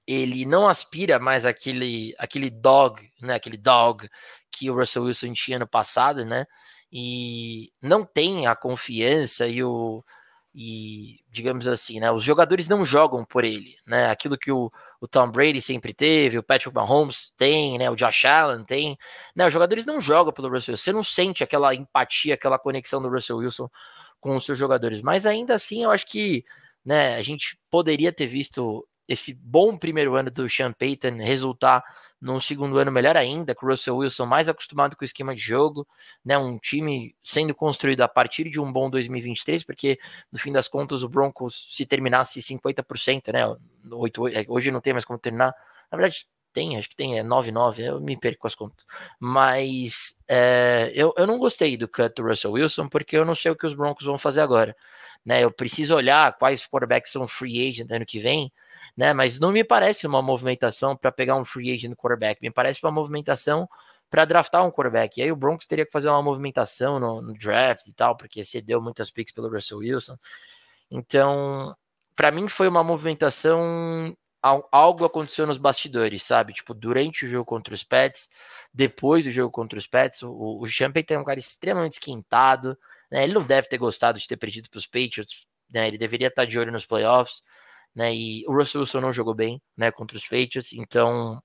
ele 0.06 0.44
não 0.44 0.68
aspira 0.68 1.20
mais 1.20 1.46
aquele 1.46 2.12
aquele 2.18 2.50
dog, 2.50 3.08
né, 3.22 3.34
aquele 3.34 3.56
dog 3.56 4.08
que 4.50 4.68
o 4.70 4.74
Russell 4.74 5.04
Wilson 5.04 5.32
tinha 5.32 5.60
no 5.60 5.66
passado, 5.66 6.24
né? 6.24 6.44
E 6.96 7.72
não 7.82 8.04
tem 8.04 8.46
a 8.46 8.54
confiança 8.54 9.48
e 9.48 9.64
o 9.64 10.04
e 10.54 11.18
digamos 11.32 11.66
assim, 11.66 11.98
né, 11.98 12.12
os 12.12 12.22
jogadores 12.22 12.68
não 12.68 12.84
jogam 12.84 13.24
por 13.24 13.42
ele, 13.42 13.74
né? 13.84 14.08
Aquilo 14.08 14.38
que 14.38 14.52
o, 14.52 14.70
o 15.00 15.08
Tom 15.08 15.28
Brady 15.28 15.60
sempre 15.60 15.92
teve, 15.92 16.38
o 16.38 16.44
Patrick 16.44 16.72
Mahomes 16.72 17.34
tem, 17.36 17.76
né? 17.76 17.90
O 17.90 17.96
Josh 17.96 18.24
Allen 18.24 18.64
tem, 18.64 18.96
né? 19.34 19.44
Os 19.44 19.52
jogadores 19.52 19.84
não 19.84 20.00
jogam 20.00 20.32
pelo 20.32 20.48
Russell. 20.48 20.74
Wilson. 20.74 20.84
Você 20.84 20.92
não 20.92 21.02
sente 21.02 21.42
aquela 21.42 21.74
empatia, 21.74 22.34
aquela 22.34 22.56
conexão 22.56 23.02
do 23.02 23.08
Russell 23.08 23.38
Wilson 23.38 23.68
com 24.20 24.36
os 24.36 24.44
seus 24.44 24.56
jogadores. 24.56 25.02
Mas 25.02 25.26
ainda 25.26 25.54
assim, 25.54 25.82
eu 25.82 25.90
acho 25.90 26.06
que, 26.06 26.44
né? 26.84 27.16
A 27.16 27.22
gente 27.22 27.58
poderia 27.68 28.12
ter 28.12 28.26
visto 28.26 28.86
esse 29.08 29.34
bom 29.34 29.76
primeiro 29.76 30.14
ano 30.14 30.30
do 30.30 30.48
Sean 30.48 30.72
Payton 30.72 31.16
resultar 31.16 31.82
num 32.24 32.40
segundo 32.40 32.78
ano 32.78 32.90
melhor 32.90 33.18
ainda, 33.18 33.54
com 33.54 33.66
o 33.66 33.68
Russell 33.68 33.98
Wilson 33.98 34.24
mais 34.24 34.48
acostumado 34.48 34.96
com 34.96 35.02
o 35.02 35.04
esquema 35.04 35.34
de 35.34 35.42
jogo, 35.42 35.86
né, 36.24 36.38
um 36.38 36.58
time 36.58 37.14
sendo 37.22 37.54
construído 37.54 38.00
a 38.00 38.08
partir 38.08 38.48
de 38.48 38.58
um 38.58 38.72
bom 38.72 38.88
2023, 38.88 39.62
porque 39.62 39.98
no 40.32 40.38
fim 40.38 40.50
das 40.50 40.66
contas 40.66 41.02
o 41.02 41.08
Broncos, 41.08 41.68
se 41.70 41.84
terminasse 41.84 42.40
50%, 42.40 43.30
né, 43.30 43.44
8, 43.90 44.22
8, 44.22 44.38
é, 44.38 44.44
hoje 44.48 44.70
não 44.70 44.80
tem 44.80 44.94
mais 44.94 45.04
como 45.04 45.18
terminar, 45.18 45.54
na 45.92 45.98
verdade 45.98 46.26
tem, 46.54 46.78
acho 46.78 46.88
que 46.88 46.96
tem, 46.96 47.18
é 47.18 47.22
9-9, 47.22 47.80
eu 47.80 48.00
me 48.00 48.16
perco 48.16 48.40
com 48.40 48.46
as 48.46 48.54
contas, 48.54 48.86
mas 49.20 50.18
é, 50.26 50.90
eu, 50.94 51.12
eu 51.18 51.26
não 51.26 51.36
gostei 51.36 51.76
do 51.76 51.86
cut 51.86 52.14
do 52.14 52.26
Russell 52.26 52.52
Wilson, 52.52 52.88
porque 52.88 53.18
eu 53.18 53.26
não 53.26 53.34
sei 53.34 53.52
o 53.52 53.56
que 53.56 53.66
os 53.66 53.74
Broncos 53.74 54.06
vão 54.06 54.16
fazer 54.16 54.40
agora, 54.40 54.74
né, 55.22 55.44
eu 55.44 55.50
preciso 55.50 55.94
olhar 55.94 56.32
quais 56.38 56.66
quarterbacks 56.66 57.12
são 57.12 57.28
free 57.28 57.68
agent 57.68 57.90
ano 57.90 58.06
que 58.06 58.18
vem, 58.18 58.50
né? 58.96 59.12
Mas 59.12 59.38
não 59.38 59.52
me 59.52 59.64
parece 59.64 60.06
uma 60.06 60.22
movimentação 60.22 60.96
para 60.96 61.12
pegar 61.12 61.36
um 61.36 61.44
free 61.44 61.72
agent 61.72 61.94
quarterback, 61.94 62.40
me 62.40 62.50
parece 62.50 62.80
uma 62.82 62.92
movimentação 62.92 63.68
para 64.10 64.24
draftar 64.24 64.64
um 64.64 64.70
quarterback. 64.70 65.18
E 65.18 65.22
aí 65.22 65.32
o 65.32 65.36
Broncos 65.36 65.66
teria 65.66 65.84
que 65.84 65.92
fazer 65.92 66.08
uma 66.08 66.22
movimentação 66.22 67.00
no, 67.00 67.20
no 67.20 67.34
draft 67.34 67.86
e 67.86 67.92
tal, 67.92 68.16
porque 68.16 68.44
cedeu 68.44 68.80
muitas 68.80 69.10
picks 69.10 69.34
pelo 69.34 69.48
Russell 69.48 69.78
Wilson. 69.78 70.16
Então, 70.90 71.74
para 72.14 72.30
mim 72.30 72.48
foi 72.48 72.68
uma 72.68 72.84
movimentação 72.84 74.16
algo 74.70 75.06
aconteceu 75.06 75.46
nos 75.46 75.56
bastidores, 75.56 76.22
sabe? 76.22 76.52
Tipo, 76.52 76.74
durante 76.74 77.24
o 77.24 77.28
jogo 77.28 77.46
contra 77.46 77.72
os 77.74 77.82
Pets, 77.82 78.28
depois 78.72 79.24
do 79.24 79.30
jogo 79.30 79.50
contra 79.50 79.78
os 79.78 79.86
Pets, 79.86 80.22
o, 80.22 80.60
o 80.60 80.66
Champagne 80.66 81.02
tem 81.04 81.16
um 81.16 81.24
cara 81.24 81.38
extremamente 81.38 81.94
esquentado, 81.94 82.76
né? 83.10 83.24
Ele 83.24 83.32
não 83.32 83.42
deve 83.42 83.68
ter 83.68 83.78
gostado 83.78 84.18
de 84.18 84.28
ter 84.28 84.36
perdido 84.36 84.68
para 84.68 84.78
os 84.78 84.86
Patriots, 84.86 85.46
né? 85.70 85.88
Ele 85.88 85.96
deveria 85.96 86.28
estar 86.28 86.44
de 86.44 86.58
olho 86.58 86.70
nos 86.70 86.84
playoffs 86.84 87.42
né? 87.94 88.14
E 88.14 88.44
o 88.46 88.52
Russell 88.52 88.80
Wilson 88.80 89.00
não 89.00 89.12
jogou 89.12 89.34
bem, 89.34 89.62
né, 89.76 89.90
contra 89.90 90.16
os 90.16 90.24
Patriots, 90.24 90.72
então 90.72 91.42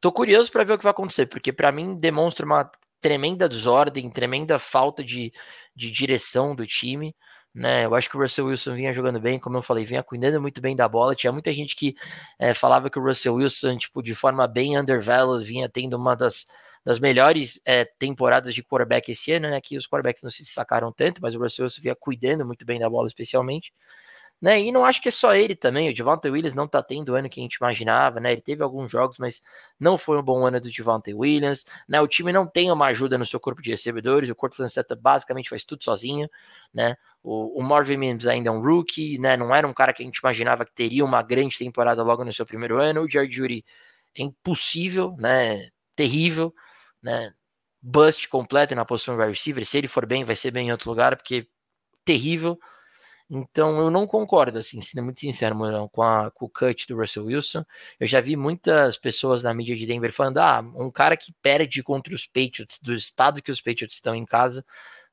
tô 0.00 0.10
curioso 0.12 0.50
para 0.50 0.64
ver 0.64 0.74
o 0.74 0.78
que 0.78 0.84
vai 0.84 0.90
acontecer, 0.92 1.26
porque 1.26 1.52
para 1.52 1.70
mim 1.72 1.98
demonstra 1.98 2.44
uma 2.44 2.70
tremenda 3.00 3.48
desordem, 3.48 4.10
tremenda 4.10 4.58
falta 4.58 5.02
de, 5.04 5.32
de 5.74 5.90
direção 5.90 6.54
do 6.54 6.66
time. 6.66 7.14
Né, 7.54 7.84
eu 7.84 7.94
acho 7.94 8.08
que 8.08 8.16
o 8.16 8.20
Russell 8.20 8.46
Wilson 8.46 8.74
vinha 8.74 8.92
jogando 8.94 9.20
bem, 9.20 9.38
como 9.38 9.58
eu 9.58 9.62
falei, 9.62 9.84
vinha 9.84 10.02
cuidando 10.02 10.40
muito 10.40 10.60
bem 10.62 10.74
da 10.74 10.88
bola. 10.88 11.14
Tinha 11.14 11.30
muita 11.32 11.52
gente 11.52 11.76
que 11.76 11.94
é, 12.38 12.54
falava 12.54 12.88
que 12.88 12.98
o 12.98 13.02
Russell 13.02 13.34
Wilson, 13.34 13.76
tipo, 13.76 14.02
de 14.02 14.14
forma 14.14 14.46
bem 14.48 14.78
undervalued, 14.78 15.44
vinha 15.46 15.68
tendo 15.68 15.94
uma 15.98 16.14
das, 16.16 16.46
das 16.82 16.98
melhores 16.98 17.60
é, 17.66 17.84
temporadas 17.84 18.54
de 18.54 18.62
quarterback 18.64 19.10
esse 19.12 19.32
ano, 19.32 19.50
né? 19.50 19.60
Que 19.60 19.76
os 19.76 19.86
quarterbacks 19.86 20.22
não 20.22 20.30
se 20.30 20.42
destacaram 20.42 20.90
tanto, 20.92 21.20
mas 21.20 21.34
o 21.34 21.38
Russell 21.40 21.64
Wilson 21.64 21.82
vinha 21.82 21.94
cuidando 21.94 22.46
muito 22.46 22.64
bem 22.64 22.80
da 22.80 22.88
bola, 22.88 23.06
especialmente. 23.06 23.70
Né? 24.42 24.60
E 24.60 24.72
não 24.72 24.84
acho 24.84 25.00
que 25.00 25.08
é 25.08 25.12
só 25.12 25.36
ele 25.36 25.54
também. 25.54 25.88
O 25.88 25.94
Devontae 25.94 26.28
Williams 26.28 26.54
não 26.56 26.66
tá 26.66 26.82
tendo 26.82 27.10
o 27.10 27.14
ano 27.14 27.30
que 27.30 27.38
a 27.38 27.42
gente 27.44 27.54
imaginava, 27.54 28.18
né? 28.18 28.32
Ele 28.32 28.40
teve 28.40 28.60
alguns 28.64 28.90
jogos, 28.90 29.16
mas 29.16 29.40
não 29.78 29.96
foi 29.96 30.18
um 30.18 30.22
bom 30.22 30.44
ano 30.44 30.60
do 30.60 30.68
Devontae 30.68 31.14
Williams. 31.14 31.64
Né? 31.88 32.00
O 32.00 32.08
time 32.08 32.32
não 32.32 32.44
tem 32.44 32.72
uma 32.72 32.86
ajuda 32.86 33.16
no 33.16 33.24
seu 33.24 33.38
corpo 33.38 33.62
de 33.62 33.70
recebedores. 33.70 34.28
O 34.30 34.34
Cortland 34.34 34.72
Sutton 34.72 34.96
basicamente 34.96 35.48
faz 35.48 35.64
tudo 35.64 35.84
sozinho, 35.84 36.28
né? 36.74 36.96
O, 37.22 37.60
o 37.60 37.62
Marvin 37.62 37.96
Mims 37.96 38.26
ainda 38.26 38.48
é 38.48 38.52
um 38.52 38.60
rookie, 38.60 39.16
né? 39.16 39.36
Não 39.36 39.54
era 39.54 39.66
um 39.66 39.72
cara 39.72 39.92
que 39.92 40.02
a 40.02 40.06
gente 40.06 40.18
imaginava 40.18 40.64
que 40.64 40.72
teria 40.74 41.04
uma 41.04 41.22
grande 41.22 41.56
temporada 41.56 42.02
logo 42.02 42.24
no 42.24 42.32
seu 42.32 42.44
primeiro 42.44 42.80
ano. 42.80 43.02
O 43.02 43.08
Jared 43.08 43.32
Judy 43.32 43.64
é 44.18 44.22
impossível, 44.22 45.14
né? 45.20 45.68
Terrível, 45.94 46.52
né? 47.00 47.32
Bust 47.80 48.28
completo 48.28 48.74
na 48.74 48.84
posição 48.84 49.14
de 49.14 49.22
wide 49.22 49.34
receiver. 49.34 49.64
Se 49.64 49.78
ele 49.78 49.86
for 49.88 50.04
bem, 50.04 50.24
vai 50.24 50.34
ser 50.34 50.50
bem 50.50 50.68
em 50.68 50.72
outro 50.72 50.90
lugar, 50.90 51.16
porque 51.16 51.46
terrível. 52.04 52.58
Então 53.34 53.78
eu 53.78 53.90
não 53.90 54.06
concordo, 54.06 54.58
assim, 54.58 54.78
sendo 54.82 55.02
muito 55.04 55.20
sincero, 55.20 55.54
Morão, 55.56 55.88
com, 55.88 56.02
a, 56.02 56.30
com 56.30 56.44
o 56.44 56.50
cut 56.50 56.86
do 56.86 56.98
Russell 56.98 57.24
Wilson. 57.24 57.64
Eu 57.98 58.06
já 58.06 58.20
vi 58.20 58.36
muitas 58.36 58.98
pessoas 58.98 59.42
na 59.42 59.54
mídia 59.54 59.74
de 59.74 59.86
Denver 59.86 60.12
falando: 60.12 60.36
ah, 60.36 60.60
um 60.76 60.90
cara 60.90 61.16
que 61.16 61.32
perde 61.40 61.82
contra 61.82 62.14
os 62.14 62.26
Patriots, 62.26 62.78
do 62.82 62.92
estado 62.92 63.40
que 63.40 63.50
os 63.50 63.58
Patriots 63.58 63.96
estão 63.96 64.14
em 64.14 64.26
casa, 64.26 64.62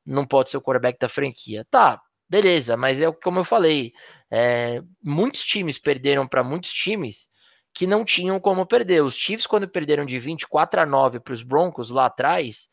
não 0.06 0.28
pode 0.28 0.50
ser 0.50 0.58
o 0.58 0.62
quarterback 0.62 1.00
da 1.00 1.08
franquia. 1.08 1.66
Tá, 1.72 2.02
beleza, 2.28 2.76
mas 2.76 3.02
é 3.02 3.10
como 3.10 3.40
eu 3.40 3.46
falei: 3.46 3.94
é, 4.30 4.84
muitos 5.02 5.46
times 5.46 5.78
perderam 5.80 6.28
para 6.28 6.44
muitos 6.44 6.74
times 6.74 7.30
que 7.74 7.88
não 7.88 8.04
tinham 8.04 8.38
como 8.38 8.66
perder. 8.66 9.02
Os 9.02 9.16
Chiefs, 9.16 9.48
quando 9.48 9.66
perderam 9.66 10.06
de 10.06 10.20
24 10.20 10.82
a 10.82 10.86
9 10.86 11.22
para 11.22 11.34
os 11.34 11.42
Broncos 11.42 11.90
lá 11.90 12.08
atrás 12.08 12.70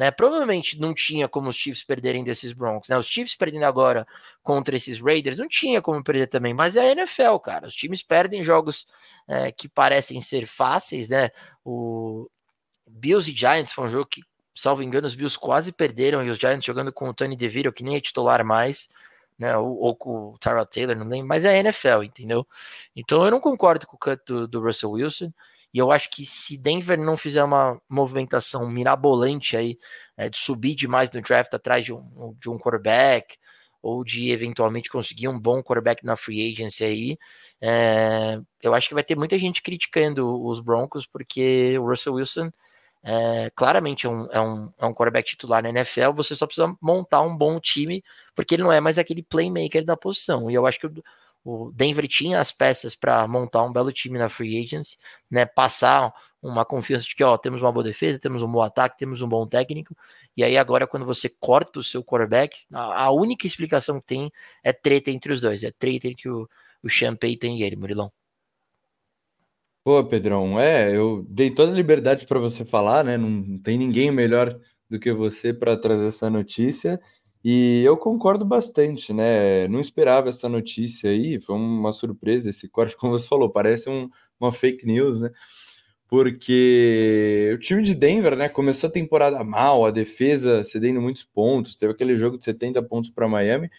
né? 0.00 0.10
Provavelmente 0.10 0.80
não 0.80 0.94
tinha 0.94 1.28
como 1.28 1.50
os 1.50 1.56
Chiefs 1.56 1.84
perderem 1.84 2.24
desses 2.24 2.54
Broncos, 2.54 2.88
né? 2.88 2.96
Os 2.96 3.06
Chiefs 3.06 3.34
perdendo 3.34 3.64
agora 3.64 4.06
contra 4.42 4.74
esses 4.74 4.98
Raiders 4.98 5.36
não 5.36 5.46
tinha 5.46 5.82
como 5.82 6.02
perder 6.02 6.26
também, 6.26 6.54
mas 6.54 6.74
é 6.74 6.80
a 6.80 6.92
NFL, 6.92 7.36
cara. 7.36 7.66
Os 7.66 7.74
times 7.74 8.02
perdem 8.02 8.42
jogos 8.42 8.86
é, 9.28 9.52
que 9.52 9.68
parecem 9.68 10.18
ser 10.22 10.46
fáceis, 10.46 11.10
né? 11.10 11.28
O 11.62 12.30
Bills 12.88 13.30
e 13.30 13.34
Giants 13.34 13.74
foi 13.74 13.84
um 13.84 13.90
jogo 13.90 14.06
que, 14.06 14.22
salvo 14.54 14.82
engano, 14.82 15.06
os 15.06 15.14
Bills 15.14 15.38
quase 15.38 15.70
perderam 15.70 16.24
e 16.24 16.30
os 16.30 16.38
Giants 16.38 16.64
jogando 16.64 16.90
com 16.90 17.10
o 17.10 17.12
Tony 17.12 17.36
DeVito, 17.36 17.70
que 17.70 17.84
nem 17.84 17.96
é 17.96 18.00
titular 18.00 18.42
mais. 18.42 18.88
Né, 19.38 19.54
ou, 19.56 19.78
ou, 19.78 19.96
com 19.96 20.32
o 20.32 20.38
Tyrell 20.38 20.66
Taylor, 20.66 20.96
não 20.96 21.08
lembro, 21.08 21.26
mas 21.26 21.46
é 21.46 21.50
a 21.50 21.56
NFL, 21.58 22.02
entendeu? 22.04 22.46
Então 22.94 23.24
eu 23.24 23.30
não 23.30 23.40
concordo 23.40 23.86
com 23.86 23.96
o 23.96 23.98
cut 23.98 24.22
do, 24.26 24.48
do 24.48 24.60
Russell 24.62 24.90
Wilson. 24.92 25.32
E 25.72 25.78
eu 25.78 25.92
acho 25.92 26.10
que 26.10 26.26
se 26.26 26.58
Denver 26.58 26.98
não 26.98 27.16
fizer 27.16 27.44
uma 27.44 27.80
movimentação 27.88 28.68
mirabolante 28.68 29.56
aí, 29.56 29.78
é, 30.16 30.28
de 30.28 30.38
subir 30.38 30.74
demais 30.74 31.10
no 31.10 31.20
draft 31.22 31.52
atrás 31.54 31.84
de 31.84 31.92
um, 31.92 32.34
de 32.40 32.50
um 32.50 32.58
quarterback, 32.58 33.36
ou 33.82 34.04
de 34.04 34.30
eventualmente 34.30 34.90
conseguir 34.90 35.28
um 35.28 35.38
bom 35.38 35.62
quarterback 35.62 36.04
na 36.04 36.16
free 36.16 36.52
agency 36.52 36.84
aí, 36.84 37.18
é, 37.60 38.38
eu 38.62 38.74
acho 38.74 38.88
que 38.88 38.94
vai 38.94 39.04
ter 39.04 39.16
muita 39.16 39.38
gente 39.38 39.62
criticando 39.62 40.42
os 40.44 40.60
Broncos, 40.60 41.06
porque 41.06 41.78
o 41.78 41.86
Russell 41.86 42.14
Wilson 42.14 42.50
é, 43.02 43.50
claramente 43.54 44.06
é 44.06 44.10
um, 44.10 44.26
é, 44.30 44.40
um, 44.40 44.72
é 44.78 44.86
um 44.86 44.92
quarterback 44.94 45.28
titular 45.28 45.62
na 45.62 45.70
NFL, 45.70 46.12
você 46.14 46.34
só 46.34 46.46
precisa 46.46 46.74
montar 46.80 47.22
um 47.22 47.34
bom 47.36 47.58
time, 47.58 48.04
porque 48.34 48.54
ele 48.54 48.62
não 48.62 48.72
é 48.72 48.80
mais 48.80 48.98
aquele 48.98 49.22
playmaker 49.22 49.84
da 49.84 49.96
posição. 49.96 50.50
E 50.50 50.54
eu 50.54 50.66
acho 50.66 50.80
que 50.80 50.88
o 51.44 51.70
Denver 51.72 52.06
tinha 52.06 52.38
as 52.38 52.52
peças 52.52 52.94
para 52.94 53.26
montar 53.26 53.64
um 53.64 53.72
belo 53.72 53.92
time 53.92 54.18
na 54.18 54.28
free 54.28 54.62
agency, 54.62 54.96
né? 55.30 55.46
Passar 55.46 56.12
uma 56.42 56.64
confiança 56.64 57.04
de 57.04 57.14
que 57.14 57.24
ó, 57.24 57.36
temos 57.36 57.60
uma 57.60 57.72
boa 57.72 57.84
defesa, 57.84 58.18
temos 58.18 58.42
um 58.42 58.50
bom 58.50 58.62
ataque, 58.62 58.98
temos 58.98 59.22
um 59.22 59.28
bom 59.28 59.46
técnico. 59.46 59.96
E 60.36 60.44
aí 60.44 60.56
agora 60.56 60.86
quando 60.86 61.06
você 61.06 61.28
corta 61.28 61.78
o 61.78 61.82
seu 61.82 62.04
quarterback, 62.04 62.66
a, 62.72 63.04
a 63.04 63.10
única 63.10 63.46
explicação 63.46 64.00
que 64.00 64.06
tem 64.06 64.32
é 64.62 64.72
treta 64.72 65.10
entre 65.10 65.32
os 65.32 65.40
dois, 65.40 65.64
é 65.64 65.70
treta 65.70 66.08
entre 66.08 66.28
o, 66.28 66.48
o 66.82 67.16
Payton 67.18 67.48
e 67.48 67.62
ele, 67.62 67.76
Murilão. 67.76 68.12
Pô, 69.82 70.04
Pedrão, 70.04 70.60
é, 70.60 70.94
eu 70.94 71.24
dei 71.28 71.50
toda 71.50 71.72
a 71.72 71.74
liberdade 71.74 72.26
para 72.26 72.38
você 72.38 72.66
falar, 72.66 73.02
né? 73.02 73.16
Não 73.16 73.58
tem 73.58 73.78
ninguém 73.78 74.10
melhor 74.10 74.58
do 74.90 74.98
que 74.98 75.12
você 75.12 75.54
para 75.54 75.76
trazer 75.76 76.08
essa 76.08 76.28
notícia. 76.28 77.00
E 77.42 77.82
eu 77.84 77.96
concordo 77.96 78.44
bastante, 78.44 79.12
né? 79.12 79.66
Não 79.68 79.80
esperava 79.80 80.28
essa 80.28 80.48
notícia 80.48 81.10
aí, 81.10 81.40
foi 81.40 81.56
uma 81.56 81.92
surpresa 81.92 82.50
esse 82.50 82.68
corte, 82.68 82.96
como 82.98 83.18
você 83.18 83.26
falou, 83.26 83.50
parece 83.50 83.88
um, 83.88 84.10
uma 84.38 84.52
fake 84.52 84.86
news, 84.86 85.20
né? 85.20 85.30
Porque 86.08 87.52
o 87.54 87.58
time 87.58 87.82
de 87.82 87.94
Denver, 87.94 88.36
né, 88.36 88.48
começou 88.48 88.88
a 88.88 88.92
temporada 88.92 89.44
mal, 89.44 89.86
a 89.86 89.92
defesa 89.92 90.64
cedendo 90.64 91.00
muitos 91.00 91.24
pontos, 91.24 91.76
teve 91.76 91.92
aquele 91.92 92.16
jogo 92.16 92.36
de 92.36 92.44
70 92.44 92.82
pontos 92.82 93.10
para 93.10 93.28
Miami, 93.28 93.70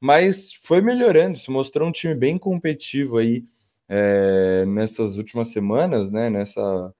mas 0.00 0.52
foi 0.64 0.80
melhorando, 0.82 1.38
se 1.38 1.50
mostrou 1.50 1.88
um 1.88 1.92
time 1.92 2.14
bem 2.16 2.36
competitivo 2.36 3.18
aí 3.18 3.44
é, 3.88 4.64
nessas 4.66 5.16
últimas 5.16 5.48
semanas, 5.52 6.10
né? 6.10 6.28
Nessa 6.28 6.92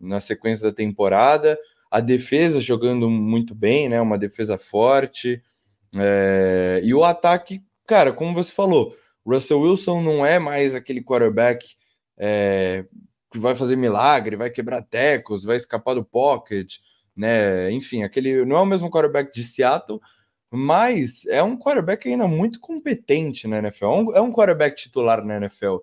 na 0.00 0.20
sequência 0.20 0.68
da 0.70 0.74
temporada 0.74 1.58
a 1.90 2.00
defesa 2.00 2.60
jogando 2.60 3.08
muito 3.08 3.54
bem, 3.54 3.88
né? 3.88 4.00
Uma 4.00 4.18
defesa 4.18 4.58
forte. 4.58 5.42
É... 5.94 6.80
E 6.82 6.94
o 6.94 7.04
ataque, 7.04 7.62
cara, 7.86 8.12
como 8.12 8.34
você 8.34 8.52
falou, 8.52 8.94
Russell 9.26 9.60
Wilson 9.60 10.02
não 10.02 10.24
é 10.24 10.38
mais 10.38 10.74
aquele 10.74 11.02
quarterback 11.02 11.76
é... 12.16 12.84
que 13.30 13.38
vai 13.38 13.54
fazer 13.54 13.76
milagre, 13.76 14.36
vai 14.36 14.50
quebrar 14.50 14.82
tecos, 14.82 15.44
vai 15.44 15.56
escapar 15.56 15.94
do 15.94 16.04
pocket, 16.04 16.76
né? 17.16 17.70
Enfim, 17.72 18.02
aquele 18.02 18.44
não 18.44 18.56
é 18.56 18.60
o 18.60 18.66
mesmo 18.66 18.90
quarterback 18.90 19.32
de 19.32 19.42
Seattle, 19.42 20.00
mas 20.50 21.26
é 21.26 21.42
um 21.42 21.58
quarterback 21.58 22.08
ainda 22.08 22.26
muito 22.26 22.60
competente 22.60 23.46
na 23.46 23.58
NFL. 23.58 23.84
É 23.84 23.88
um, 23.88 24.16
é 24.16 24.20
um 24.20 24.32
quarterback 24.32 24.76
titular 24.76 25.24
na 25.24 25.36
NFL. 25.36 25.78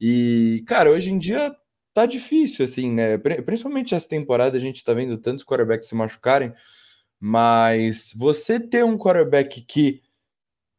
E, 0.00 0.64
cara, 0.66 0.90
hoje 0.90 1.10
em 1.10 1.18
dia 1.18 1.54
tá 1.92 2.06
difícil, 2.06 2.64
assim, 2.64 2.90
né? 2.90 3.18
Principalmente 3.18 3.94
essa 3.94 4.08
temporada, 4.08 4.56
a 4.56 4.60
gente 4.60 4.84
tá 4.84 4.92
vendo 4.92 5.18
tantos 5.18 5.44
quarterbacks 5.44 5.88
se 5.88 5.94
machucarem, 5.94 6.52
mas 7.18 8.12
você 8.16 8.58
ter 8.58 8.84
um 8.84 8.96
quarterback 8.96 9.60
que 9.62 10.02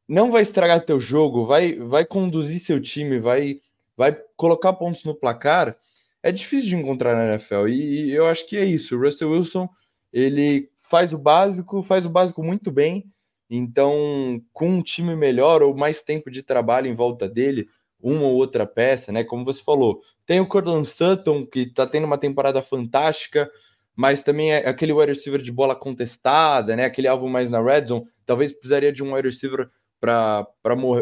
não 0.08 0.32
vai 0.32 0.42
estragar 0.42 0.86
teu 0.86 1.00
jogo, 1.00 1.46
vai, 1.46 1.76
vai 1.76 2.06
conduzir 2.06 2.60
seu 2.60 2.82
time, 2.82 3.20
vai, 3.20 3.62
vai 3.96 4.18
colocar 4.36 4.74
pontos 4.74 5.06
no 5.06 5.16
placar, 5.16 5.78
é 6.24 6.32
difícil 6.32 6.70
de 6.70 6.76
encontrar 6.76 7.16
na 7.16 7.34
NFL. 7.34 7.68
E, 7.68 8.06
e 8.08 8.12
eu 8.12 8.28
acho 8.28 8.48
que 8.48 8.58
é 8.58 8.66
isso. 8.66 8.96
O 8.96 9.02
Russell 9.02 9.32
Wilson, 9.32 9.70
ele 10.12 10.70
faz 10.90 11.14
o 11.14 11.18
básico, 11.18 11.82
faz 11.82 12.06
o 12.06 12.10
básico 12.10 12.44
muito 12.44 12.72
bem. 12.72 13.10
Então, 13.50 14.42
com 14.54 14.70
um 14.70 14.82
time 14.82 15.16
melhor 15.16 15.62
ou 15.62 15.76
mais 15.76 16.02
tempo 16.02 16.32
de 16.32 16.44
trabalho 16.44 16.88
em 16.88 16.94
volta 16.94 17.28
dele, 17.28 17.68
uma 18.02 18.24
ou 18.24 18.36
outra 18.36 18.66
peça, 18.66 19.12
né? 19.12 19.24
Como 19.24 19.46
você 19.46 19.62
falou, 19.64 20.02
tem 20.26 20.40
o 20.40 20.48
Cordon 20.48 20.84
Sutton, 20.86 21.46
que 21.46 21.66
tá 21.66 21.86
tendo 21.86 22.06
uma 22.06 22.18
temporada 22.18 22.62
fantástica, 22.62 23.50
mas 23.96 24.24
também 24.24 24.54
é 24.54 24.68
aquele 24.68 24.94
wide 24.94 25.12
receiver 25.12 25.42
de 25.42 25.52
bola 25.52 25.76
contestada, 25.76 26.76
né? 26.76 26.86
Aquele 26.86 27.08
alvo 27.08 27.28
mais 27.30 27.52
na 27.52 27.62
red 27.62 27.88
zone. 27.88 28.06
Talvez 28.26 28.54
precisaria 28.54 28.92
de 28.92 29.04
um 29.04 29.14
wide 29.14 29.28
receiver 29.28 29.70
para 30.00 30.48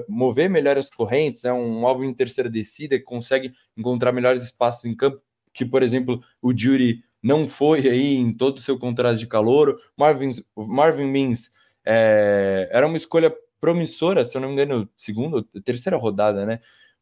mover 0.07 0.49
melhor 0.49 0.77
as 0.77 0.89
correntes, 0.89 1.43
né? 1.43 1.53
Um 1.53 1.87
alvo 1.87 2.03
em 2.03 2.13
terceira 2.13 2.49
descida 2.49 2.97
que 2.97 3.05
consegue 3.05 3.53
encontrar 3.77 4.11
melhores 4.11 4.43
espaços 4.43 4.85
em 4.85 4.95
campo, 4.95 5.21
que, 5.53 5.65
por 5.65 5.83
exemplo, 5.83 6.21
o 6.41 6.55
Jury 6.55 7.03
não 7.21 7.47
foi 7.47 7.87
aí 7.87 8.15
em 8.15 8.33
todo 8.33 8.57
o 8.57 8.61
seu 8.61 8.77
contrato 8.77 9.17
de 9.17 9.27
calor. 9.27 9.79
Marvin, 9.97 10.31
Marvin 10.55 11.07
Means 11.07 11.51
é, 11.85 12.69
era 12.71 12.87
uma 12.87 12.97
escolha 12.97 13.33
promissora, 13.59 14.23
se 14.25 14.37
eu 14.37 14.41
não 14.41 14.49
me 14.49 14.53
engano, 14.53 14.89
segunda, 14.95 15.43
terceira 15.63 15.97
rodada, 15.97 16.45
né? 16.45 16.59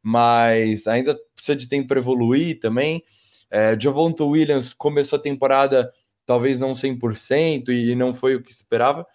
Mas 0.08 0.88
ainda 0.88 1.20
precisa 1.36 1.54
de 1.54 1.68
tempo 1.68 1.90
para 1.90 2.00
evoluir 2.00 2.62
também. 2.62 3.04
É, 3.52 3.78
Javonto 3.78 4.26
Williams 4.26 4.74
começou 4.74 5.20
a 5.20 5.22
temporada 5.22 5.92
talvez 6.26 6.58
não 6.58 6.72
100% 6.72 7.68
e 7.68 7.94
não 7.94 8.14
foi 8.14 8.36
o 8.36 8.42
que 8.42 8.50
esperava, 8.50 9.06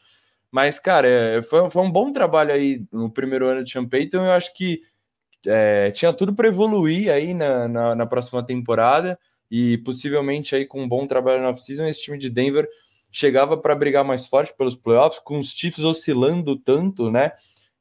mas, 0.50 0.78
cara, 0.78 1.08
é, 1.08 1.40
foi, 1.40 1.70
foi 1.70 1.82
um 1.82 1.90
bom 1.90 2.12
trabalho 2.12 2.52
aí 2.52 2.84
no 2.92 3.10
primeiro 3.10 3.46
ano 3.46 3.64
de 3.64 3.72
Sean 3.72 3.88
Payton, 3.88 4.18
eu 4.18 4.32
acho 4.32 4.52
que 4.54 4.82
é, 5.46 5.90
tinha 5.92 6.12
tudo 6.12 6.34
para 6.34 6.48
evoluir 6.48 7.10
aí 7.10 7.32
na, 7.32 7.66
na, 7.66 7.94
na, 7.94 8.06
próxima 8.06 8.44
temporada 8.44 9.18
e 9.50 9.78
possivelmente 9.78 10.54
aí 10.54 10.66
com 10.66 10.82
um 10.82 10.88
bom 10.88 11.06
trabalho 11.06 11.40
na 11.40 11.48
off-season, 11.48 11.86
esse 11.86 12.02
time 12.02 12.18
de 12.18 12.28
Denver 12.28 12.68
chegava 13.10 13.56
para 13.56 13.74
brigar 13.74 14.04
mais 14.04 14.26
forte 14.26 14.54
pelos 14.54 14.76
playoffs, 14.76 15.22
com 15.24 15.38
os 15.38 15.52
Chiefs 15.52 15.84
oscilando 15.84 16.54
tanto, 16.54 17.10
né? 17.10 17.32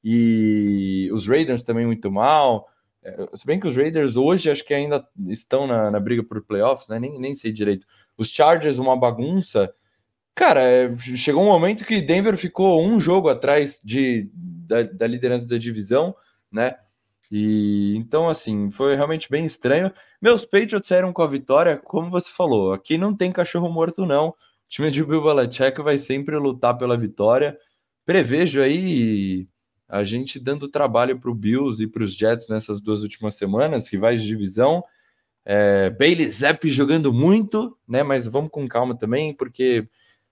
E 0.01 1.09
os 1.13 1.27
Raiders 1.27 1.63
também 1.63 1.85
muito 1.85 2.09
mal, 2.09 2.70
se 3.33 3.45
bem 3.45 3.59
que 3.59 3.67
os 3.67 3.75
Raiders 3.75 4.15
hoje 4.15 4.51
acho 4.51 4.63
que 4.63 4.73
ainda 4.73 5.05
estão 5.27 5.65
na, 5.65 5.89
na 5.89 5.99
briga 5.99 6.23
por 6.23 6.41
playoffs, 6.43 6.87
né? 6.87 6.99
Nem, 6.99 7.19
nem 7.19 7.33
sei 7.33 7.51
direito. 7.51 7.87
Os 8.17 8.27
Chargers, 8.27 8.77
uma 8.77 8.97
bagunça. 8.97 9.73
Cara, 10.35 10.61
é, 10.61 10.95
chegou 10.97 11.43
um 11.43 11.47
momento 11.47 11.85
que 11.85 12.01
Denver 12.01 12.37
ficou 12.37 12.81
um 12.81 12.99
jogo 12.99 13.29
atrás 13.29 13.81
de, 13.83 14.29
da, 14.33 14.83
da 14.83 15.07
liderança 15.07 15.47
da 15.47 15.57
divisão, 15.57 16.15
né? 16.51 16.75
E 17.31 17.95
então, 17.95 18.29
assim, 18.29 18.69
foi 18.69 18.95
realmente 18.95 19.29
bem 19.29 19.45
estranho. 19.45 19.91
Meus 20.21 20.45
Patriots 20.45 20.87
saíram 20.87 21.13
com 21.13 21.21
a 21.21 21.27
vitória, 21.27 21.77
como 21.77 22.09
você 22.09 22.31
falou. 22.31 22.73
Aqui 22.73 22.97
não 22.97 23.15
tem 23.15 23.31
cachorro 23.31 23.69
morto, 23.69 24.05
não. 24.05 24.29
O 24.29 24.35
time 24.67 24.91
de 24.91 25.03
Bill 25.03 25.23
Belichick 25.23 25.81
vai 25.81 25.97
sempre 25.97 26.37
lutar 26.37 26.77
pela 26.77 26.97
vitória. 26.97 27.57
Prevejo 28.05 28.61
aí 28.61 29.47
a 29.91 30.05
gente 30.05 30.39
dando 30.39 30.69
trabalho 30.69 31.19
para 31.19 31.29
o 31.29 31.35
Bills 31.35 31.83
e 31.83 31.87
para 31.87 32.01
os 32.01 32.13
Jets 32.13 32.47
nessas 32.47 32.79
duas 32.79 33.01
últimas 33.01 33.35
semanas, 33.35 33.89
rivais 33.89 34.21
de 34.21 34.27
divisão. 34.29 34.81
É, 35.43 35.89
Bailey 35.89 36.31
Zapp 36.31 36.69
jogando 36.69 37.11
muito, 37.11 37.77
né? 37.85 38.01
Mas 38.01 38.25
vamos 38.25 38.51
com 38.51 38.65
calma 38.69 38.97
também, 38.97 39.33
porque 39.33 39.85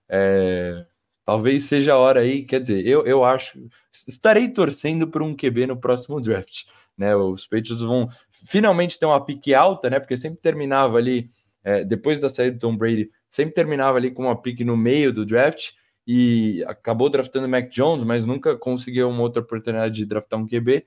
é, 0.08 0.86
talvez 1.26 1.64
seja 1.64 1.92
a 1.92 1.98
hora 1.98 2.20
aí. 2.20 2.42
Quer 2.42 2.62
dizer, 2.62 2.86
eu, 2.86 3.04
eu 3.04 3.22
acho. 3.22 3.62
Estarei 3.92 4.48
torcendo 4.48 5.06
por 5.06 5.20
um 5.20 5.36
QB 5.36 5.66
no 5.66 5.76
próximo 5.76 6.22
draft. 6.22 6.64
Né, 6.96 7.14
os 7.14 7.46
Patriots 7.46 7.82
vão 7.82 8.08
finalmente 8.30 8.98
ter 8.98 9.06
uma 9.06 9.22
pique 9.22 9.54
alta, 9.54 9.90
né? 9.90 10.00
Porque 10.00 10.16
sempre 10.16 10.40
terminava 10.40 10.96
ali, 10.96 11.28
é, 11.62 11.84
depois 11.84 12.18
da 12.18 12.30
saída 12.30 12.56
do 12.56 12.60
Tom 12.60 12.76
Brady, 12.76 13.10
sempre 13.28 13.54
terminava 13.54 13.98
ali 13.98 14.10
com 14.10 14.22
uma 14.22 14.40
pique 14.40 14.64
no 14.64 14.76
meio 14.76 15.12
do 15.12 15.26
draft 15.26 15.72
e 16.12 16.64
acabou 16.66 17.08
draftando 17.08 17.48
Mac 17.48 17.68
Jones, 17.70 18.02
mas 18.02 18.26
nunca 18.26 18.56
conseguiu 18.56 19.08
uma 19.08 19.22
outra 19.22 19.40
oportunidade 19.40 19.94
de 19.94 20.04
draftar 20.04 20.40
um 20.40 20.44
QB. 20.44 20.84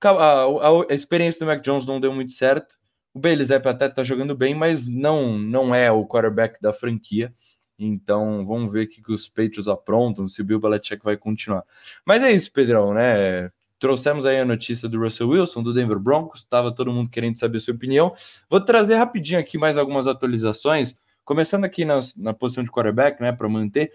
A, 0.00 0.10
a, 0.10 0.46
a 0.90 0.94
experiência 0.94 1.40
do 1.40 1.46
Mac 1.46 1.60
Jones 1.60 1.84
não 1.84 1.98
deu 1.98 2.14
muito 2.14 2.30
certo. 2.30 2.76
O 3.12 3.20
Zapp 3.44 3.66
até 3.66 3.88
tá 3.88 4.04
jogando 4.04 4.36
bem, 4.36 4.54
mas 4.54 4.86
não 4.86 5.36
não 5.36 5.74
é 5.74 5.90
o 5.90 6.06
quarterback 6.06 6.62
da 6.62 6.72
franquia. 6.72 7.34
Então, 7.76 8.46
vamos 8.46 8.72
ver 8.72 8.84
o 8.84 8.88
que, 8.88 9.02
que 9.02 9.12
os 9.12 9.28
Patriots 9.28 9.66
aprontam, 9.66 10.28
se 10.28 10.40
o 10.40 10.44
Bill 10.44 10.60
Belichick 10.60 11.02
vai 11.02 11.16
continuar. 11.16 11.64
Mas 12.06 12.22
é 12.22 12.30
isso, 12.30 12.52
Pedrão, 12.52 12.94
né? 12.94 13.50
Trouxemos 13.80 14.24
aí 14.24 14.38
a 14.38 14.44
notícia 14.44 14.88
do 14.88 15.00
Russell 15.00 15.30
Wilson, 15.30 15.64
do 15.64 15.74
Denver 15.74 15.98
Broncos, 15.98 16.42
estava 16.42 16.72
todo 16.72 16.92
mundo 16.92 17.10
querendo 17.10 17.40
saber 17.40 17.56
a 17.56 17.60
sua 17.60 17.74
opinião. 17.74 18.14
Vou 18.48 18.60
trazer 18.60 18.94
rapidinho 18.94 19.40
aqui 19.40 19.58
mais 19.58 19.76
algumas 19.76 20.06
atualizações, 20.06 20.96
começando 21.24 21.64
aqui 21.64 21.84
na, 21.84 21.98
na 22.16 22.32
posição 22.32 22.62
de 22.62 22.70
quarterback, 22.70 23.20
né, 23.20 23.32
para 23.32 23.48
manter 23.48 23.90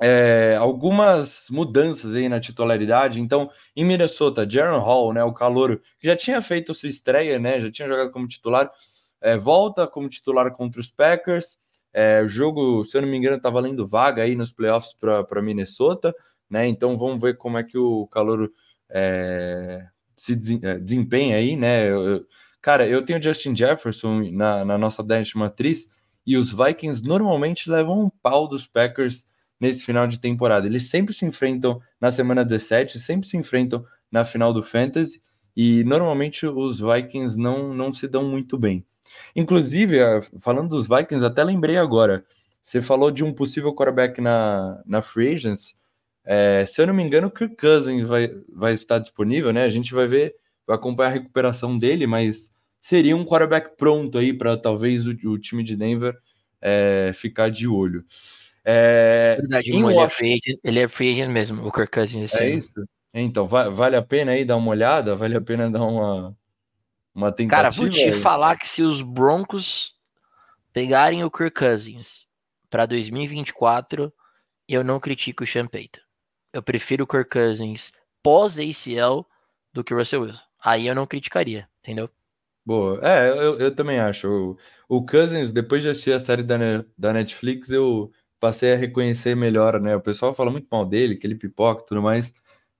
é, 0.00 0.56
algumas 0.58 1.46
mudanças 1.50 2.14
aí 2.14 2.28
na 2.28 2.40
titularidade. 2.40 3.20
Então, 3.20 3.50
em 3.74 3.84
Minnesota, 3.84 4.48
Jaron 4.48 4.78
Hall, 4.78 5.12
né, 5.12 5.24
o 5.24 5.32
calouro, 5.32 5.80
que 5.98 6.06
já 6.06 6.16
tinha 6.16 6.40
feito 6.40 6.74
sua 6.74 6.88
estreia, 6.88 7.38
né, 7.38 7.60
já 7.60 7.70
tinha 7.70 7.88
jogado 7.88 8.10
como 8.10 8.28
titular, 8.28 8.70
é, 9.20 9.36
volta 9.36 9.86
como 9.86 10.08
titular 10.08 10.52
contra 10.52 10.80
os 10.80 10.90
Packers. 10.90 11.58
É, 11.92 12.22
o 12.22 12.28
jogo, 12.28 12.84
se 12.84 12.96
eu 12.96 13.02
não 13.02 13.08
me 13.08 13.16
engano, 13.16 13.40
tá 13.40 13.48
valendo 13.48 13.86
vaga 13.86 14.22
aí 14.22 14.36
nos 14.36 14.52
playoffs 14.52 14.92
para 14.94 15.40
Minnesota, 15.40 16.14
né? 16.48 16.66
Então 16.66 16.98
vamos 16.98 17.22
ver 17.22 17.38
como 17.38 17.56
é 17.56 17.64
que 17.64 17.78
o 17.78 18.06
calouro 18.08 18.52
é, 18.90 19.86
se 20.14 20.34
é, 20.62 20.78
desempenha 20.78 21.36
aí, 21.38 21.56
né? 21.56 21.90
Eu, 21.90 22.26
cara, 22.60 22.86
eu 22.86 23.02
tenho 23.02 23.22
Justin 23.22 23.56
Jefferson 23.56 24.30
na, 24.30 24.62
na 24.62 24.76
nossa 24.76 25.02
Dynasty 25.02 25.38
Matriz 25.38 25.88
e 26.26 26.36
os 26.36 26.52
Vikings 26.52 27.02
normalmente 27.02 27.70
levam 27.70 28.00
um 28.00 28.10
pau 28.10 28.46
dos 28.46 28.66
Packers 28.66 29.26
nesse 29.60 29.84
final 29.84 30.06
de 30.06 30.20
temporada. 30.20 30.66
Eles 30.66 30.88
sempre 30.90 31.14
se 31.14 31.24
enfrentam 31.24 31.80
na 32.00 32.10
semana 32.10 32.44
17, 32.44 32.98
sempre 32.98 33.28
se 33.28 33.36
enfrentam 33.36 33.84
na 34.10 34.24
final 34.24 34.52
do 34.52 34.62
Fantasy 34.62 35.20
e 35.56 35.82
normalmente 35.84 36.46
os 36.46 36.80
Vikings 36.80 37.38
não, 37.38 37.72
não 37.72 37.92
se 37.92 38.06
dão 38.06 38.24
muito 38.24 38.58
bem. 38.58 38.84
Inclusive, 39.34 39.98
falando 40.40 40.70
dos 40.70 40.88
Vikings, 40.88 41.24
até 41.24 41.42
lembrei 41.42 41.76
agora, 41.78 42.24
você 42.62 42.82
falou 42.82 43.10
de 43.10 43.24
um 43.24 43.32
possível 43.32 43.74
quarterback 43.74 44.20
na, 44.20 44.82
na 44.84 45.00
Free 45.00 45.34
Agents. 45.34 45.76
É, 46.24 46.66
se 46.66 46.82
eu 46.82 46.86
não 46.88 46.94
me 46.94 47.02
engano, 47.02 47.28
o 47.28 47.30
Kirk 47.30 47.56
Cousins 47.56 48.06
vai, 48.06 48.28
vai 48.52 48.72
estar 48.72 48.98
disponível, 48.98 49.52
né? 49.52 49.62
A 49.62 49.70
gente 49.70 49.94
vai 49.94 50.08
ver, 50.08 50.34
vai 50.66 50.76
acompanhar 50.76 51.10
a 51.10 51.12
recuperação 51.12 51.76
dele, 51.76 52.06
mas 52.06 52.50
seria 52.80 53.16
um 53.16 53.24
quarterback 53.24 53.76
pronto 53.76 54.18
aí 54.18 54.32
para 54.32 54.56
talvez 54.56 55.06
o, 55.06 55.12
o, 55.24 55.38
time 55.38 55.62
de 55.62 55.76
Denver 55.76 56.16
é, 56.60 57.12
ficar 57.14 57.50
de 57.50 57.68
olho. 57.68 58.04
É, 58.68 59.36
Verdade, 59.38 59.70
ele, 59.70 59.80
Washington... 59.80 60.02
é 60.02 60.08
free 60.08 60.32
agent, 60.32 60.60
ele 60.64 60.80
é 60.80 60.88
free 60.88 61.12
agent 61.12 61.30
mesmo, 61.30 61.64
o 61.64 61.70
Kirk 61.70 61.92
Cousins. 61.92 62.34
É 62.34 62.50
isso? 62.50 62.72
Então, 63.14 63.46
vale 63.46 63.94
a 63.94 64.02
pena 64.02 64.32
aí 64.32 64.44
dar 64.44 64.56
uma 64.56 64.72
olhada? 64.72 65.14
Vale 65.14 65.36
a 65.36 65.40
pena 65.40 65.70
dar 65.70 65.84
uma, 65.84 66.36
uma 67.14 67.30
tentativa? 67.30 67.62
Cara, 67.62 67.70
vou 67.70 67.88
te 67.88 68.02
aí? 68.02 68.20
falar 68.20 68.56
que 68.56 68.66
se 68.66 68.82
os 68.82 69.02
Broncos 69.02 69.94
pegarem 70.72 71.22
o 71.22 71.30
Kirk 71.30 71.56
Cousins 71.56 72.26
para 72.68 72.86
2024, 72.86 74.12
eu 74.68 74.82
não 74.82 74.98
critico 74.98 75.44
o 75.44 75.46
Sean 75.46 75.68
Payton. 75.68 76.00
eu 76.52 76.62
prefiro 76.62 77.04
o 77.04 77.06
Kirk 77.06 77.30
Cousins 77.30 77.92
pós-ACL 78.20 79.24
do 79.72 79.84
que 79.84 79.94
o 79.94 79.96
Russell 79.96 80.22
Wilson. 80.22 80.40
Aí 80.60 80.88
eu 80.88 80.94
não 80.94 81.06
criticaria, 81.06 81.68
entendeu? 81.80 82.10
Boa. 82.64 82.98
É, 83.00 83.28
eu, 83.30 83.60
eu 83.60 83.72
também 83.72 84.00
acho. 84.00 84.58
O, 84.88 84.96
o 84.98 85.06
Cousins, 85.06 85.52
depois 85.52 85.82
de 85.82 85.88
assistir 85.88 86.12
a 86.12 86.18
série 86.18 86.42
da, 86.42 86.56
da 86.98 87.12
Netflix, 87.12 87.70
eu 87.70 88.10
passei 88.40 88.72
a 88.72 88.76
reconhecer 88.76 89.34
melhor, 89.36 89.80
né? 89.80 89.96
O 89.96 90.00
pessoal 90.00 90.34
fala 90.34 90.50
muito 90.50 90.68
mal 90.70 90.84
dele, 90.84 91.16
que 91.16 91.26
ele 91.26 91.34
pipoca 91.34 91.82
e 91.82 91.86
tudo 91.86 92.02
mais, 92.02 92.32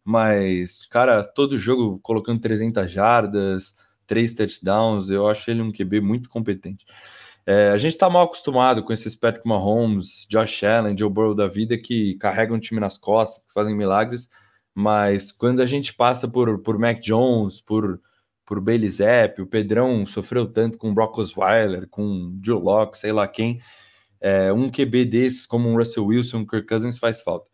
mas, 0.05 0.87
cara, 0.87 1.25
todo 1.25 1.59
jogo 1.59 1.99
colocando 2.01 2.41
300 2.41 2.91
jardas, 2.91 3.75
três 4.07 4.35
touchdowns, 4.35 5.11
eu 5.11 5.27
acho 5.29 5.51
ele 5.51 5.63
um 5.63 5.73
QB 5.73 6.01
muito 6.01 6.29
competente. 6.31 6.87
É, 7.47 7.71
a 7.71 7.79
gente 7.79 7.93
está 7.93 8.11
mal 8.11 8.25
acostumado 8.25 8.83
com 8.83 8.93
esses 8.93 9.15
Patrick 9.15 9.47
Mahomes, 9.49 10.27
Josh 10.29 10.65
Allen, 10.65 10.99
Joe 10.99 11.11
Burrow 11.11 11.35
da 11.35 11.47
vida 11.47 11.79
que 11.79 12.17
carregam 12.17 12.57
o 12.57 12.61
time 12.61 12.81
nas 12.81 12.99
costas, 12.99 13.47
que 13.47 13.53
fazem 13.53 13.75
milagres, 13.75 14.29
mas 14.75 15.31
quando 15.33 15.61
a 15.63 15.67
gente 15.67 15.95
passa 15.95 16.29
por, 16.29 16.61
por 16.63 16.79
Mac 16.79 17.01
Jones, 17.01 17.61
por, 17.61 18.01
por 18.45 18.61
Bailey 18.61 18.91
Zapp, 18.91 19.41
o 19.41 19.47
Pedrão 19.47 20.05
sofreu 20.07 20.47
tanto 20.47 20.77
com 20.77 20.93
Brock 20.93 21.19
Osweiler, 21.19 21.89
com 21.89 22.39
Joe 22.45 22.61
Locke, 22.61 22.99
sei 22.99 23.13
lá 23.13 23.27
quem, 23.29 23.61
é, 24.27 24.53
um 24.53 24.69
QB 24.69 25.05
desses 25.05 25.47
como 25.47 25.69
um 25.69 25.77
Russell 25.77 26.05
Wilson, 26.05 26.39
um 26.39 26.47
Kirk 26.47 26.67
Cousins 26.67 26.99
faz 26.99 27.23
falta. 27.23 27.47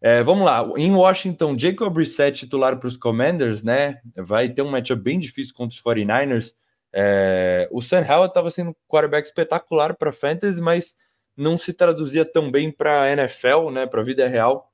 É, 0.00 0.24
vamos 0.24 0.44
lá, 0.44 0.68
em 0.76 0.92
Washington, 0.92 1.56
Jacob 1.56 1.94
Brissett 1.94 2.40
titular 2.40 2.76
para 2.80 2.88
os 2.88 2.96
Commanders, 2.96 3.62
né? 3.62 4.00
Vai 4.16 4.48
ter 4.48 4.62
um 4.62 4.70
matchup 4.70 5.00
bem 5.00 5.20
difícil 5.20 5.54
contra 5.54 5.76
os 5.76 5.82
49ers. 5.82 6.54
É, 6.92 7.68
o 7.70 7.80
Sam 7.80 8.04
Howell 8.06 8.26
estava 8.26 8.50
sendo 8.50 8.70
um 8.70 8.74
quarterback 8.88 9.26
espetacular 9.26 9.96
para 9.96 10.10
fantasy, 10.10 10.60
mas 10.60 10.96
não 11.36 11.56
se 11.56 11.72
traduzia 11.72 12.24
tão 12.24 12.50
bem 12.50 12.72
para 12.72 13.10
NFL, 13.12 13.70
né? 13.70 13.86
Para 13.86 14.00
a 14.00 14.04
vida 14.04 14.26
real. 14.26 14.72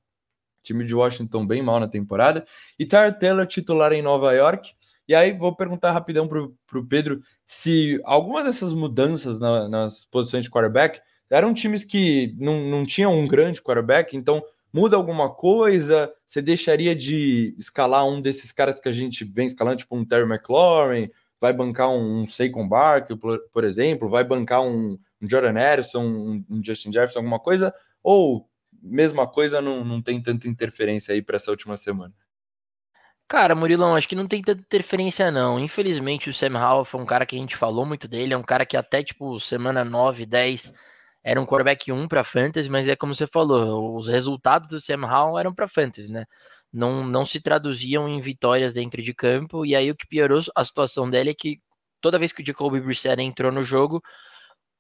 time 0.62 0.84
de 0.86 0.94
Washington 0.94 1.46
bem 1.46 1.62
mal 1.62 1.78
na 1.78 1.86
temporada. 1.86 2.46
E 2.78 2.86
Tyler 2.86 3.18
Taylor 3.18 3.46
titular 3.46 3.92
em 3.92 4.00
Nova 4.02 4.32
York. 4.32 4.72
E 5.10 5.14
aí 5.16 5.32
vou 5.32 5.52
perguntar 5.52 5.90
rapidão 5.90 6.28
para 6.28 6.38
o 6.78 6.86
Pedro 6.86 7.20
se 7.44 8.00
alguma 8.04 8.44
dessas 8.44 8.72
mudanças 8.72 9.40
na, 9.40 9.68
nas 9.68 10.04
posições 10.04 10.44
de 10.44 10.50
quarterback 10.52 11.00
eram 11.28 11.52
times 11.52 11.82
que 11.82 12.32
não, 12.38 12.60
não 12.60 12.86
tinham 12.86 13.12
um 13.12 13.26
grande 13.26 13.60
quarterback, 13.60 14.16
então 14.16 14.40
muda 14.72 14.94
alguma 14.94 15.28
coisa? 15.28 16.12
Você 16.24 16.40
deixaria 16.40 16.94
de 16.94 17.56
escalar 17.58 18.06
um 18.06 18.20
desses 18.20 18.52
caras 18.52 18.78
que 18.78 18.88
a 18.88 18.92
gente 18.92 19.24
vem 19.24 19.48
escalando, 19.48 19.78
tipo 19.78 19.96
um 19.96 20.04
Terry 20.04 20.30
McLaurin? 20.30 21.10
Vai 21.40 21.52
bancar 21.52 21.90
um, 21.90 22.22
um 22.22 22.28
Saquon 22.28 22.68
Barkley, 22.68 23.18
por, 23.18 23.40
por, 23.52 23.64
exemplo? 23.64 24.08
Vai 24.08 24.22
bancar 24.22 24.62
um, 24.62 24.96
um 25.20 25.28
Jordan 25.28 25.54
Harrison, 25.54 26.04
um, 26.04 26.44
um, 26.48 26.64
Justin 26.64 26.92
Jefferson, 26.92 27.18
alguma 27.18 27.40
coisa? 27.40 27.74
Ou 28.00 28.48
mesma 28.80 29.26
coisa, 29.26 29.60
não, 29.60 29.84
não 29.84 30.00
tem 30.00 30.22
tanta 30.22 30.46
interferência 30.46 31.12
aí 31.12 31.20
para 31.20 31.34
essa 31.34 31.50
última 31.50 31.76
semana? 31.76 32.14
Cara, 33.30 33.54
Murilão, 33.54 33.94
acho 33.94 34.08
que 34.08 34.16
não 34.16 34.26
tem 34.26 34.42
tanta 34.42 34.60
interferência, 34.60 35.30
não. 35.30 35.56
Infelizmente, 35.60 36.28
o 36.28 36.34
Sam 36.34 36.58
Howell 36.58 36.84
foi 36.84 37.00
um 37.00 37.06
cara 37.06 37.24
que 37.24 37.36
a 37.36 37.38
gente 37.38 37.56
falou 37.56 37.86
muito 37.86 38.08
dele, 38.08 38.34
é 38.34 38.36
um 38.36 38.42
cara 38.42 38.66
que 38.66 38.76
até, 38.76 39.04
tipo, 39.04 39.38
semana 39.38 39.84
9, 39.84 40.26
10 40.26 40.72
era 41.22 41.40
um 41.40 41.46
quarterback 41.46 41.92
1 41.92 42.08
para 42.08 42.24
fantasy, 42.24 42.68
mas 42.68 42.88
é 42.88 42.96
como 42.96 43.14
você 43.14 43.28
falou, 43.28 43.96
os 43.96 44.08
resultados 44.08 44.68
do 44.68 44.80
Sam 44.80 45.06
Howell 45.06 45.38
eram 45.38 45.54
para 45.54 45.68
fantasy, 45.68 46.10
né? 46.10 46.24
Não, 46.72 47.06
não 47.06 47.24
se 47.24 47.40
traduziam 47.40 48.08
em 48.08 48.20
vitórias 48.20 48.74
dentro 48.74 49.00
de 49.00 49.14
campo, 49.14 49.64
e 49.64 49.76
aí 49.76 49.90
o 49.92 49.96
que 49.96 50.08
piorou 50.08 50.40
a 50.56 50.64
situação 50.64 51.08
dele 51.08 51.30
é 51.30 51.34
que 51.34 51.60
toda 52.00 52.18
vez 52.18 52.32
que 52.32 52.42
o 52.42 52.46
Jacoby 52.46 52.80
Brissett 52.80 53.22
entrou 53.22 53.52
no 53.52 53.62
jogo, 53.62 54.02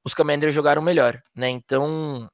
os 0.04 0.14
Commanders 0.14 0.54
jogaram 0.54 0.82
melhor, 0.82 1.22
né? 1.36 1.48
Então, 1.50 2.28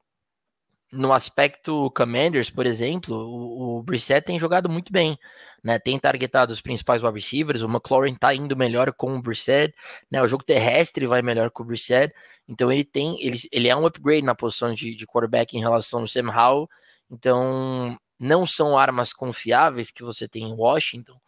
no 0.91 1.11
aspecto 1.11 1.91
Commanders, 1.91 2.49
por 2.49 2.65
exemplo, 2.65 3.15
o, 3.15 3.79
o 3.79 3.83
Brissett 3.83 4.25
tem 4.25 4.39
jogado 4.39 4.69
muito 4.69 4.91
bem, 4.91 5.19
né? 5.63 5.77
Tem 5.79 5.99
targetado 5.99 6.53
os 6.53 6.61
principais 6.61 7.03
wide 7.03 7.15
receivers, 7.15 7.61
o 7.61 7.67
McLaurin 7.67 8.15
tá 8.15 8.33
indo 8.33 8.55
melhor 8.55 8.93
com 8.93 9.15
o 9.15 9.21
Brissett, 9.21 9.75
né? 10.09 10.21
O 10.21 10.27
jogo 10.27 10.43
terrestre 10.43 11.05
vai 11.05 11.21
melhor 11.21 11.51
com 11.51 11.63
o 11.63 11.65
Brissett, 11.65 12.13
então 12.47 12.71
ele 12.71 12.85
tem, 12.85 13.21
ele, 13.21 13.37
ele 13.51 13.67
é 13.67 13.75
um 13.75 13.85
upgrade 13.85 14.23
na 14.23 14.35
posição 14.35 14.73
de, 14.73 14.95
de 14.95 15.05
quarterback 15.05 15.57
em 15.57 15.61
relação 15.61 16.01
ao 16.01 16.07
Sam 16.07 16.31
Howell, 16.31 16.69
então 17.11 17.97
não 18.19 18.47
são 18.47 18.77
armas 18.77 19.13
confiáveis 19.13 19.91
que 19.91 20.03
você 20.03 20.27
tem 20.27 20.43
em 20.43 20.53
Washington, 20.53 21.19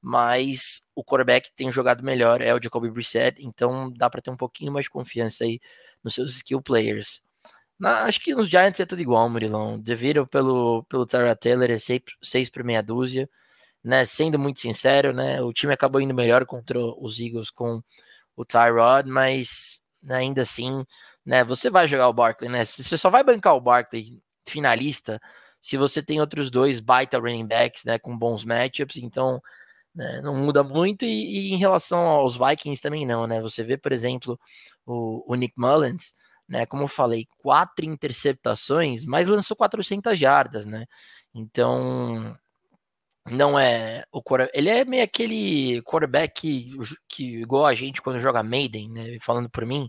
mas 0.00 0.82
o 0.94 1.02
quarterback 1.02 1.50
tem 1.56 1.72
jogado 1.72 2.04
melhor 2.04 2.40
é 2.40 2.54
o 2.54 2.62
Jacoby 2.62 2.90
Brissett, 2.90 3.44
então 3.44 3.90
dá 3.92 4.10
para 4.10 4.22
ter 4.22 4.30
um 4.30 4.36
pouquinho 4.36 4.72
mais 4.72 4.84
de 4.84 4.90
confiança 4.90 5.44
aí 5.44 5.60
nos 6.04 6.14
seus 6.14 6.36
skill 6.36 6.62
players. 6.62 7.22
Na, 7.78 8.04
acho 8.04 8.20
que 8.20 8.34
nos 8.34 8.48
Giants 8.48 8.80
é 8.80 8.86
tudo 8.86 9.02
igual, 9.02 9.28
Murilão. 9.28 9.78
Devido 9.78 10.26
pelo, 10.26 10.84
pelo 10.84 11.06
Tara 11.06 11.36
Taylor 11.36 11.70
é 11.70 11.78
6 11.78 12.50
por 12.50 12.64
meia 12.64 12.82
dúzia. 12.82 13.28
Né? 13.84 14.04
Sendo 14.04 14.38
muito 14.38 14.60
sincero, 14.60 15.12
né? 15.12 15.40
O 15.42 15.52
time 15.52 15.72
acabou 15.74 16.00
indo 16.00 16.14
melhor 16.14 16.46
contra 16.46 16.78
os 16.78 17.20
Eagles 17.20 17.50
com 17.50 17.82
o 18.36 18.44
Tyrod, 18.44 19.08
mas 19.08 19.80
ainda 20.10 20.42
assim, 20.42 20.84
né? 21.24 21.44
Você 21.44 21.70
vai 21.70 21.88
jogar 21.88 22.08
o 22.08 22.12
Barkley, 22.12 22.50
né? 22.50 22.64
Você 22.64 22.98
só 22.98 23.10
vai 23.10 23.24
bancar 23.24 23.54
o 23.56 23.60
Barkley 23.60 24.20
finalista 24.46 25.20
se 25.60 25.76
você 25.76 26.02
tem 26.02 26.20
outros 26.20 26.50
dois 26.50 26.80
baita 26.80 27.18
running 27.18 27.46
backs, 27.46 27.84
né? 27.84 27.98
Com 27.98 28.16
bons 28.18 28.44
matchups, 28.44 28.98
então 28.98 29.42
né, 29.94 30.20
não 30.22 30.36
muda 30.36 30.62
muito. 30.62 31.04
E, 31.04 31.50
e, 31.50 31.54
em 31.54 31.58
relação 31.58 32.00
aos 32.00 32.36
Vikings 32.36 32.82
também 32.82 33.06
não, 33.06 33.26
né? 33.26 33.40
Você 33.40 33.64
vê, 33.64 33.76
por 33.76 33.92
exemplo, 33.92 34.38
o, 34.86 35.24
o 35.32 35.34
Nick 35.34 35.54
Mullins 35.58 36.14
né? 36.48 36.66
Como 36.66 36.84
eu 36.84 36.88
falei, 36.88 37.26
quatro 37.38 37.84
interceptações, 37.84 39.04
mas 39.04 39.28
lançou 39.28 39.56
400 39.56 40.18
jardas, 40.18 40.66
né? 40.66 40.86
Então, 41.34 42.36
não 43.30 43.58
é 43.58 44.04
o 44.12 44.22
ele 44.54 44.68
é 44.70 44.84
meio 44.84 45.02
aquele 45.02 45.82
quarterback 45.82 46.40
que, 46.40 46.78
que 47.08 47.24
igual 47.40 47.66
a 47.66 47.74
gente 47.74 48.00
quando 48.00 48.20
joga 48.20 48.42
Maiden, 48.42 48.90
né? 48.90 49.18
Falando 49.20 49.50
por 49.50 49.66
mim, 49.66 49.88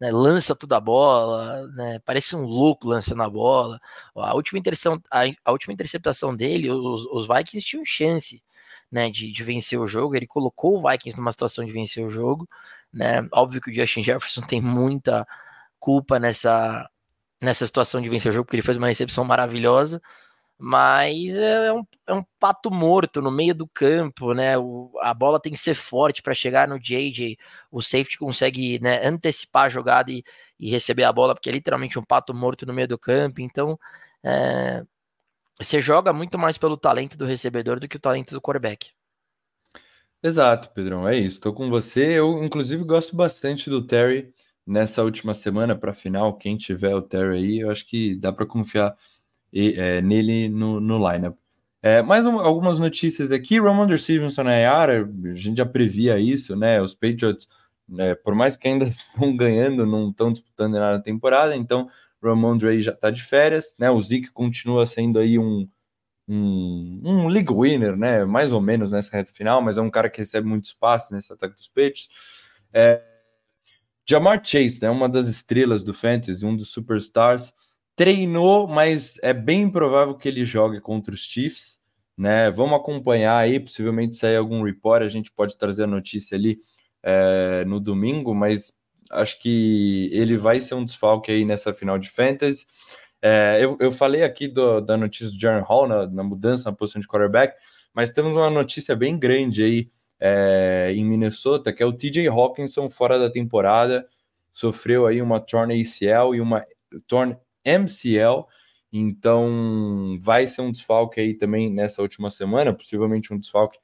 né? 0.00 0.10
lança 0.12 0.54
toda 0.54 0.76
a 0.76 0.80
bola, 0.80 1.66
né? 1.68 1.98
Parece 2.04 2.36
um 2.36 2.42
louco 2.42 2.88
lançando 2.88 3.22
a 3.22 3.30
bola. 3.30 3.80
A 4.14 4.34
última 4.34 4.58
interceptação, 4.58 5.02
a, 5.10 5.24
a 5.44 5.52
última 5.52 5.74
interceptação 5.74 6.34
dele, 6.36 6.70
os, 6.70 7.04
os 7.06 7.26
Vikings 7.26 7.66
tinham 7.66 7.84
chance, 7.84 8.42
né? 8.90 9.10
De, 9.10 9.32
de 9.32 9.44
vencer 9.44 9.78
o 9.80 9.86
jogo. 9.86 10.14
Ele 10.14 10.26
colocou 10.26 10.78
o 10.78 10.88
Vikings 10.88 11.16
numa 11.18 11.32
situação 11.32 11.64
de 11.64 11.72
vencer 11.72 12.04
o 12.04 12.08
jogo, 12.08 12.48
né? 12.92 13.26
Óbvio 13.32 13.60
que 13.60 13.70
o 13.70 13.74
Justin 13.74 14.02
Jefferson 14.04 14.42
tem 14.46 14.60
muita 14.60 15.26
culpa 15.86 16.18
nessa, 16.18 16.90
nessa 17.40 17.64
situação 17.64 18.02
de 18.02 18.08
vencer 18.08 18.30
o 18.30 18.34
jogo, 18.34 18.44
porque 18.44 18.56
ele 18.56 18.62
fez 18.62 18.76
uma 18.76 18.88
recepção 18.88 19.24
maravilhosa, 19.24 20.02
mas 20.58 21.36
é 21.36 21.72
um, 21.72 21.84
é 22.08 22.12
um 22.12 22.24
pato 22.40 22.72
morto 22.72 23.22
no 23.22 23.30
meio 23.30 23.54
do 23.54 23.68
campo, 23.68 24.34
né? 24.34 24.58
O, 24.58 24.90
a 25.00 25.14
bola 25.14 25.40
tem 25.40 25.52
que 25.52 25.58
ser 25.58 25.76
forte 25.76 26.22
para 26.22 26.34
chegar 26.34 26.66
no 26.66 26.80
JJ. 26.80 27.38
O 27.70 27.80
safety 27.80 28.18
consegue 28.18 28.80
né, 28.80 29.06
antecipar 29.06 29.66
a 29.66 29.68
jogada 29.68 30.10
e, 30.10 30.24
e, 30.58 30.68
receber 30.70 31.04
a 31.04 31.12
bola, 31.12 31.34
porque 31.36 31.50
é 31.50 31.52
literalmente 31.52 32.00
um 32.00 32.02
pato 32.02 32.34
morto 32.34 32.66
no 32.66 32.74
meio 32.74 32.88
do 32.88 32.98
campo. 32.98 33.40
Então, 33.40 33.78
é, 34.24 34.82
você 35.60 35.80
joga 35.80 36.12
muito 36.12 36.36
mais 36.36 36.58
pelo 36.58 36.76
talento 36.76 37.16
do 37.16 37.26
recebedor 37.26 37.78
do 37.78 37.86
que 37.86 37.96
o 37.96 38.00
talento 38.00 38.32
do 38.32 38.40
quarterback. 38.40 38.90
Exato, 40.20 40.70
Pedrão, 40.70 41.06
é 41.06 41.16
isso. 41.16 41.36
Estou 41.36 41.52
com 41.52 41.70
você. 41.70 42.18
Eu, 42.18 42.42
inclusive, 42.42 42.82
gosto 42.82 43.14
bastante 43.14 43.70
do 43.70 43.86
Terry 43.86 44.34
nessa 44.66 45.02
última 45.02 45.34
semana 45.34 45.76
para 45.76 45.94
final, 45.94 46.36
quem 46.36 46.56
tiver 46.56 46.94
o 46.94 47.02
Terry 47.02 47.36
aí, 47.36 47.58
eu 47.60 47.70
acho 47.70 47.86
que 47.86 48.16
dá 48.16 48.32
para 48.32 48.46
confiar 48.46 48.96
é, 49.54 50.02
nele 50.02 50.48
no, 50.48 50.80
no 50.80 50.98
lineup. 50.98 51.36
É, 51.82 52.02
mais 52.02 52.24
um, 52.26 52.38
algumas 52.40 52.80
notícias 52.80 53.30
aqui. 53.30 53.60
Ramon 53.60 53.96
Stevenson 53.96 54.42
na 54.42 54.70
área, 54.70 55.04
a 55.04 55.34
gente 55.34 55.58
já 55.58 55.66
previa 55.66 56.18
isso, 56.18 56.56
né? 56.56 56.82
Os 56.82 56.94
Patriots, 56.94 57.48
né, 57.88 58.14
por 58.16 58.34
mais 58.34 58.56
que 58.56 58.66
ainda 58.66 58.86
estão 58.90 59.36
ganhando, 59.36 59.86
não 59.86 60.10
estão 60.10 60.32
disputando 60.32 60.72
nada 60.72 60.96
na 60.96 61.02
temporada, 61.02 61.54
então 61.54 61.88
Ramondre 62.22 62.82
já 62.82 62.92
está 62.92 63.10
de 63.10 63.22
férias, 63.22 63.76
né? 63.78 63.90
O 63.90 64.00
Zeke 64.00 64.32
continua 64.32 64.84
sendo 64.84 65.18
aí 65.18 65.38
um, 65.38 65.66
um, 66.28 67.00
um 67.04 67.28
league 67.28 67.52
winner, 67.52 67.96
né? 67.96 68.24
Mais 68.24 68.52
ou 68.52 68.60
menos 68.60 68.90
nessa 68.90 69.16
reta 69.16 69.32
final, 69.32 69.62
mas 69.62 69.78
é 69.78 69.80
um 69.80 69.90
cara 69.90 70.10
que 70.10 70.18
recebe 70.18 70.48
muito 70.48 70.64
espaço 70.64 71.14
nesse 71.14 71.32
ataque 71.32 71.54
dos 71.54 71.68
Patriots. 71.68 72.08
É, 72.72 73.00
Jamar 74.08 74.40
Chase, 74.44 74.80
né, 74.80 74.88
uma 74.88 75.08
das 75.08 75.26
estrelas 75.26 75.82
do 75.82 75.92
Fantasy, 75.92 76.46
um 76.46 76.56
dos 76.56 76.70
superstars, 76.70 77.52
treinou, 77.96 78.68
mas 78.68 79.18
é 79.22 79.32
bem 79.32 79.68
provável 79.68 80.14
que 80.14 80.28
ele 80.28 80.44
jogue 80.44 80.80
contra 80.80 81.12
os 81.14 81.20
Chiefs, 81.20 81.80
né? 82.16 82.50
Vamos 82.50 82.78
acompanhar 82.78 83.36
aí, 83.36 83.58
possivelmente 83.58 84.16
sair 84.16 84.36
algum 84.36 84.62
report, 84.62 85.02
a 85.02 85.08
gente 85.08 85.32
pode 85.32 85.56
trazer 85.58 85.84
a 85.84 85.88
notícia 85.88 86.36
ali 86.36 86.58
é, 87.02 87.64
no 87.66 87.80
domingo, 87.80 88.34
mas 88.34 88.74
acho 89.10 89.40
que 89.40 90.10
ele 90.12 90.36
vai 90.36 90.60
ser 90.60 90.74
um 90.74 90.84
desfalque 90.84 91.30
aí 91.32 91.44
nessa 91.44 91.74
final 91.74 91.98
de 91.98 92.10
Fantasy. 92.10 92.66
É, 93.20 93.58
eu, 93.60 93.76
eu 93.80 93.90
falei 93.90 94.22
aqui 94.22 94.46
do, 94.46 94.80
da 94.80 94.96
notícia 94.96 95.30
do 95.30 95.40
Jaron 95.40 95.64
Hall 95.64 95.88
na, 95.88 96.06
na 96.06 96.22
mudança 96.22 96.70
na 96.70 96.76
posição 96.76 97.00
de 97.00 97.08
quarterback, 97.08 97.56
mas 97.94 98.10
temos 98.10 98.36
uma 98.36 98.50
notícia 98.50 98.94
bem 98.94 99.18
grande 99.18 99.64
aí 99.64 99.90
é, 100.20 100.92
em 100.94 101.04
Minnesota, 101.04 101.72
que 101.72 101.82
é 101.82 101.86
o 101.86 101.92
TJ 101.92 102.28
Hawkinson 102.28 102.90
fora 102.90 103.18
da 103.18 103.30
temporada, 103.30 104.06
sofreu 104.52 105.06
aí 105.06 105.20
uma 105.20 105.40
torn 105.40 105.74
ACL 105.80 106.34
e 106.34 106.40
uma 106.40 106.64
torn 107.06 107.36
MCL, 107.64 108.46
Então 108.92 110.16
vai 110.20 110.48
ser 110.48 110.62
um 110.62 110.70
desfalque 110.72 111.20
aí 111.20 111.34
também 111.34 111.70
nessa 111.70 112.00
última 112.02 112.30
semana, 112.30 112.72
possivelmente 112.72 113.34
um 113.34 113.38
desfalque 113.38 113.78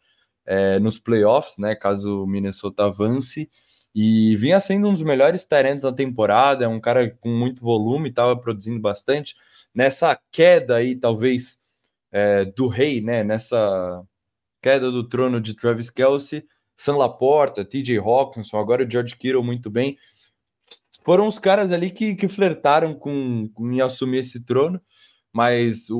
é, 0.47 0.79
nos 0.79 0.99
playoffs, 0.99 1.59
né? 1.59 1.75
Caso 1.75 2.25
o 2.25 2.27
Minnesota 2.27 2.85
avance. 2.87 3.51
E 3.95 4.37
vinha 4.37 4.59
sendo 4.61 4.89
um 4.89 4.93
dos 4.93 5.03
melhores 5.03 5.45
talentos 5.45 5.83
da 5.85 5.93
temporada, 5.93 6.65
é 6.65 6.69
um 6.69 6.81
cara 6.81 7.11
com 7.21 7.29
muito 7.29 7.63
volume, 7.63 8.09
estava 8.09 8.37
produzindo 8.37 8.81
bastante. 8.81 9.37
Nessa 9.75 10.19
queda 10.31 10.77
aí, 10.77 10.97
talvez, 10.97 11.61
é, 12.11 12.45
do 12.47 12.69
rei, 12.69 13.01
né? 13.03 13.23
Nessa 13.25 14.03
queda 14.63 14.91
do 14.91 15.07
trono 15.07 15.41
de 15.41 15.55
Travis 15.55 15.91
Kelsey, 15.91 16.45
Sam 16.77 16.97
Laporta, 16.97 17.65
TJ 17.65 17.99
Hawkinson, 17.99 18.59
agora 18.59 18.85
o 18.85 18.91
George 18.91 19.17
Kittle 19.17 19.43
muito 19.43 19.69
bem. 19.69 19.99
Foram 21.05 21.27
os 21.27 21.39
caras 21.39 21.73
ali 21.73 21.91
que, 21.91 22.15
que 22.15 22.29
flertaram 22.29 22.95
com, 22.95 23.49
com 23.53 23.83
assumir 23.83 24.19
esse 24.19 24.41
trono, 24.41 24.81
mas 25.33 25.91
o, 25.91 25.99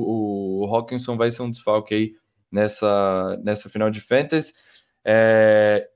o 0.61 0.65
Hawkinson 0.75 1.17
vai 1.17 1.29
ser 1.29 1.41
um 1.41 1.51
desfalque 1.51 1.93
aí 1.93 2.13
nessa, 2.51 3.37
nessa 3.43 3.69
final 3.69 3.89
de 3.89 3.99
Fantasy. 3.99 4.53
É, 5.03 5.89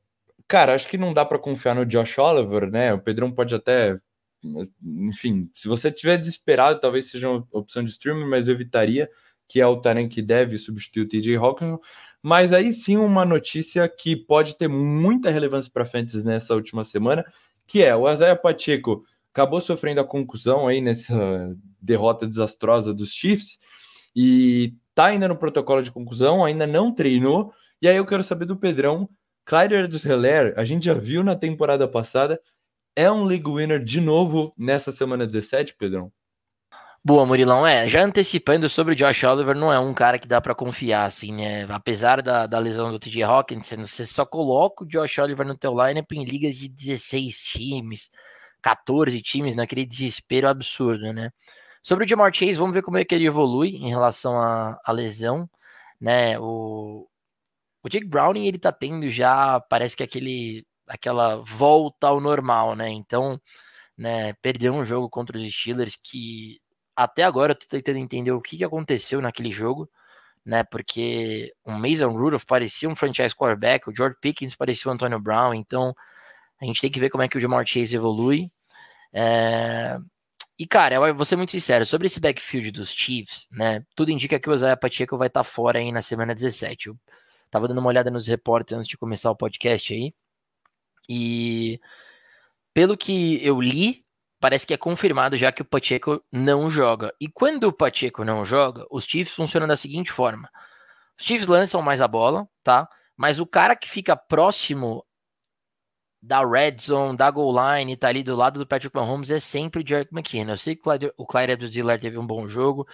cara, 0.48 0.76
acho 0.76 0.90
que 0.90 0.98
não 0.98 1.14
dá 1.14 1.24
para 1.24 1.40
confiar 1.40 1.76
no 1.76 1.86
Josh 1.86 2.18
Oliver, 2.18 2.70
né? 2.70 2.94
O 2.94 3.00
Pedrão 3.00 3.32
pode 3.32 3.56
até. 3.56 3.98
Enfim, 4.84 5.50
se 5.54 5.68
você 5.68 5.90
estiver 5.90 6.18
desesperado, 6.18 6.80
talvez 6.80 7.10
seja 7.10 7.30
uma 7.30 7.48
opção 7.52 7.84
de 7.84 7.92
streaming, 7.92 8.30
mas 8.30 8.48
eu 8.48 8.54
evitaria, 8.54 9.10
que 9.48 9.62
é 9.62 9.68
o 9.68 9.80
Taren 9.80 10.10
que 10.10 10.22
deve 10.22 10.58
substituir 10.58 11.04
o 11.04 11.08
TJ 11.08 11.36
Hawkinson. 11.38 11.80
Mas 12.28 12.52
aí 12.52 12.74
sim, 12.74 12.98
uma 12.98 13.24
notícia 13.24 13.88
que 13.88 14.14
pode 14.14 14.58
ter 14.58 14.68
muita 14.68 15.32
relevância 15.32 15.72
para 15.74 15.86
Fantasy 15.86 16.26
nessa 16.26 16.54
última 16.54 16.84
semana, 16.84 17.24
que 17.66 17.82
é 17.82 17.96
o 17.96 18.12
Isaiah 18.12 18.36
Pacheco 18.36 19.06
acabou 19.32 19.62
sofrendo 19.62 20.02
a 20.02 20.04
conclusão 20.04 20.68
aí 20.68 20.82
nessa 20.82 21.56
derrota 21.82 22.28
desastrosa 22.28 22.94
dos 22.94 23.14
Chiefs 23.14 23.60
e 24.14 24.76
tá 24.94 25.06
ainda 25.06 25.30
no 25.30 25.38
protocolo 25.38 25.82
de 25.82 25.90
conclusão, 25.90 26.44
ainda 26.44 26.68
não 26.68 26.94
treinou. 26.94 27.54
E 27.82 27.88
aí 27.88 27.96
eu 27.96 28.06
quero 28.06 28.26
saber 28.26 28.44
do 28.44 28.58
Pedrão, 28.58 29.08
Clyde 29.46 29.88
dos 29.88 30.04
Heller, 30.04 30.54
a 30.58 30.66
gente 30.66 30.88
já 30.88 30.94
viu 30.94 31.24
na 31.24 31.34
temporada 31.34 31.88
passada, 31.88 32.42
é 32.94 33.10
um 33.10 33.24
league 33.24 33.50
winner 33.50 33.82
de 33.82 34.02
novo 34.02 34.54
nessa 34.58 34.92
semana 34.92 35.26
17, 35.26 35.78
Pedrão? 35.78 36.12
Boa, 37.08 37.26
Murilão. 37.26 37.66
É, 37.66 37.88
já 37.88 38.04
antecipando 38.04 38.68
sobre 38.68 38.92
o 38.94 38.96
Josh 38.96 39.24
Oliver, 39.24 39.56
não 39.56 39.72
é 39.72 39.80
um 39.80 39.94
cara 39.94 40.20
que 40.20 40.28
dá 40.28 40.42
para 40.42 40.54
confiar, 40.54 41.06
assim, 41.06 41.32
né? 41.32 41.64
Apesar 41.70 42.22
da, 42.22 42.46
da 42.46 42.60
lesão 42.60 42.92
do 42.92 43.00
TJ 43.00 43.24
Hawkins, 43.24 43.70
você 43.70 44.06
só 44.06 44.26
coloca 44.26 44.84
o 44.84 44.86
Josh 44.86 45.18
Oliver 45.20 45.48
no 45.48 45.58
teu 45.58 45.72
lineup 45.72 46.12
em 46.12 46.26
ligas 46.26 46.58
de 46.58 46.68
16 46.68 47.44
times, 47.44 48.12
14 48.62 49.22
times, 49.22 49.56
naquele 49.56 49.86
desespero 49.86 50.50
absurdo, 50.50 51.14
né? 51.14 51.32
Sobre 51.82 52.04
o 52.04 52.08
Jamar 52.08 52.34
Chase, 52.34 52.58
vamos 52.58 52.74
ver 52.74 52.82
como 52.82 52.98
é 52.98 53.06
que 53.06 53.16
ele 53.16 53.26
evolui 53.26 53.78
em 53.78 53.88
relação 53.88 54.38
à, 54.38 54.78
à 54.84 54.92
lesão, 54.92 55.50
né? 56.02 56.38
O, 56.40 57.08
o 57.84 57.90
Jake 57.90 58.06
Browning, 58.06 58.48
ele 58.48 58.60
tá 58.60 58.74
tendo 58.74 59.10
já, 59.10 59.62
parece 59.62 59.96
que 59.96 60.04
aquele, 60.04 60.68
aquela 60.86 61.38
volta 61.38 62.08
ao 62.08 62.20
normal, 62.20 62.76
né? 62.76 62.90
Então, 62.90 63.40
né, 63.98 64.34
perdeu 64.42 64.74
um 64.74 64.84
jogo 64.84 65.10
contra 65.10 65.38
os 65.38 65.54
Steelers 65.54 65.96
que 65.96 66.60
até 66.98 67.24
agora 67.24 67.52
eu 67.52 67.56
tô 67.56 67.68
tentando 67.68 68.00
entender 68.00 68.32
o 68.32 68.42
que, 68.42 68.58
que 68.58 68.64
aconteceu 68.64 69.22
naquele 69.22 69.52
jogo, 69.52 69.88
né? 70.44 70.64
Porque 70.64 71.54
o 71.64 71.72
Mason 71.72 72.10
Rudolph 72.10 72.44
parecia 72.46 72.90
um 72.90 72.96
franchise 72.96 73.36
quarterback, 73.36 73.88
o 73.88 73.96
George 73.96 74.18
Pickens 74.20 74.56
parecia 74.56 74.90
o 74.90 74.94
Antonio 74.94 75.20
Brown, 75.20 75.54
então 75.54 75.96
a 76.60 76.66
gente 76.66 76.82
tem 76.82 76.90
que 76.90 77.00
ver 77.00 77.12
como 77.12 77.22
é 77.22 77.28
que 77.28 77.38
o 77.38 77.42
Jamar 77.42 77.68
Chase 77.68 77.96
evolui. 77.96 78.52
É... 79.14 80.00
E, 80.60 80.66
cara, 80.66 80.96
eu 80.96 81.16
vou 81.16 81.26
ser 81.26 81.36
muito 81.36 81.52
sincero, 81.52 81.86
sobre 81.86 82.08
esse 82.08 82.20
backfield 82.20 82.72
dos 82.72 82.90
Chiefs, 82.90 83.48
né? 83.52 83.86
Tudo 83.96 84.12
indica 84.12 84.40
que 84.40 84.50
o 84.50 84.54
Isaiah 84.54 84.76
Pacheco 84.76 85.18
vai 85.18 85.28
estar 85.28 85.42
tá 85.42 85.44
fora 85.44 85.78
aí 85.80 85.92
na 85.92 86.02
semana 86.02 86.34
17. 86.34 86.88
Eu 86.88 86.98
tava 87.52 87.68
dando 87.68 87.78
uma 87.80 87.90
olhada 87.90 88.10
nos 88.10 88.26
reportes 88.28 88.74
antes 88.74 88.88
de 88.88 88.98
começar 88.98 89.30
o 89.30 89.36
podcast 89.36 89.94
aí. 89.94 90.16
E 91.08 91.80
pelo 92.74 92.98
que 92.98 93.40
eu 93.46 93.62
li, 93.62 94.07
parece 94.40 94.66
que 94.66 94.74
é 94.74 94.78
confirmado 94.78 95.38
já 95.38 95.52
que 95.52 95.62
o 95.62 95.66
Pacheco 95.66 96.24
não 96.32 96.70
joga. 96.70 97.14
E 97.20 97.28
quando 97.28 97.66
o 97.66 97.74
Pacheco 97.74 98.24
não 98.24 98.46
joga, 98.46 98.86
os 98.92 99.06
Chiefs 99.06 99.36
funcionam 99.36 99.68
da 99.68 99.76
seguinte 99.76 100.12
forma: 100.12 100.50
os 101.20 101.26
Chiefs 101.26 101.48
lançam 101.48 101.82
mais 101.82 102.02
a 102.02 102.08
bola, 102.08 102.48
tá? 102.64 102.88
Mas 103.16 103.40
o 103.40 103.48
cara 103.48 103.76
que 103.76 103.90
fica 103.90 104.16
próximo 104.16 105.04
da 106.22 106.44
red 106.46 106.78
zone, 106.82 107.16
da 107.16 107.30
goal 107.32 107.54
line, 107.54 107.96
tá 107.96 108.10
ali 108.10 108.24
do 108.24 108.36
lado 108.36 108.60
do 108.60 108.68
Patrick 108.68 108.96
Mahomes 108.96 109.30
é 109.32 109.40
sempre 109.40 109.82
o 109.82 109.88
Jerick 109.88 110.14
McKinnon. 110.14 110.54
Eu 110.54 110.58
sei 110.58 110.76
que 110.76 110.82
o 111.18 111.26
Clyde 111.26 111.54
Edwards-Helaire 111.54 112.02
teve 112.02 112.18
um 112.18 112.26
bom 112.26 112.48
jogo, 112.48 112.88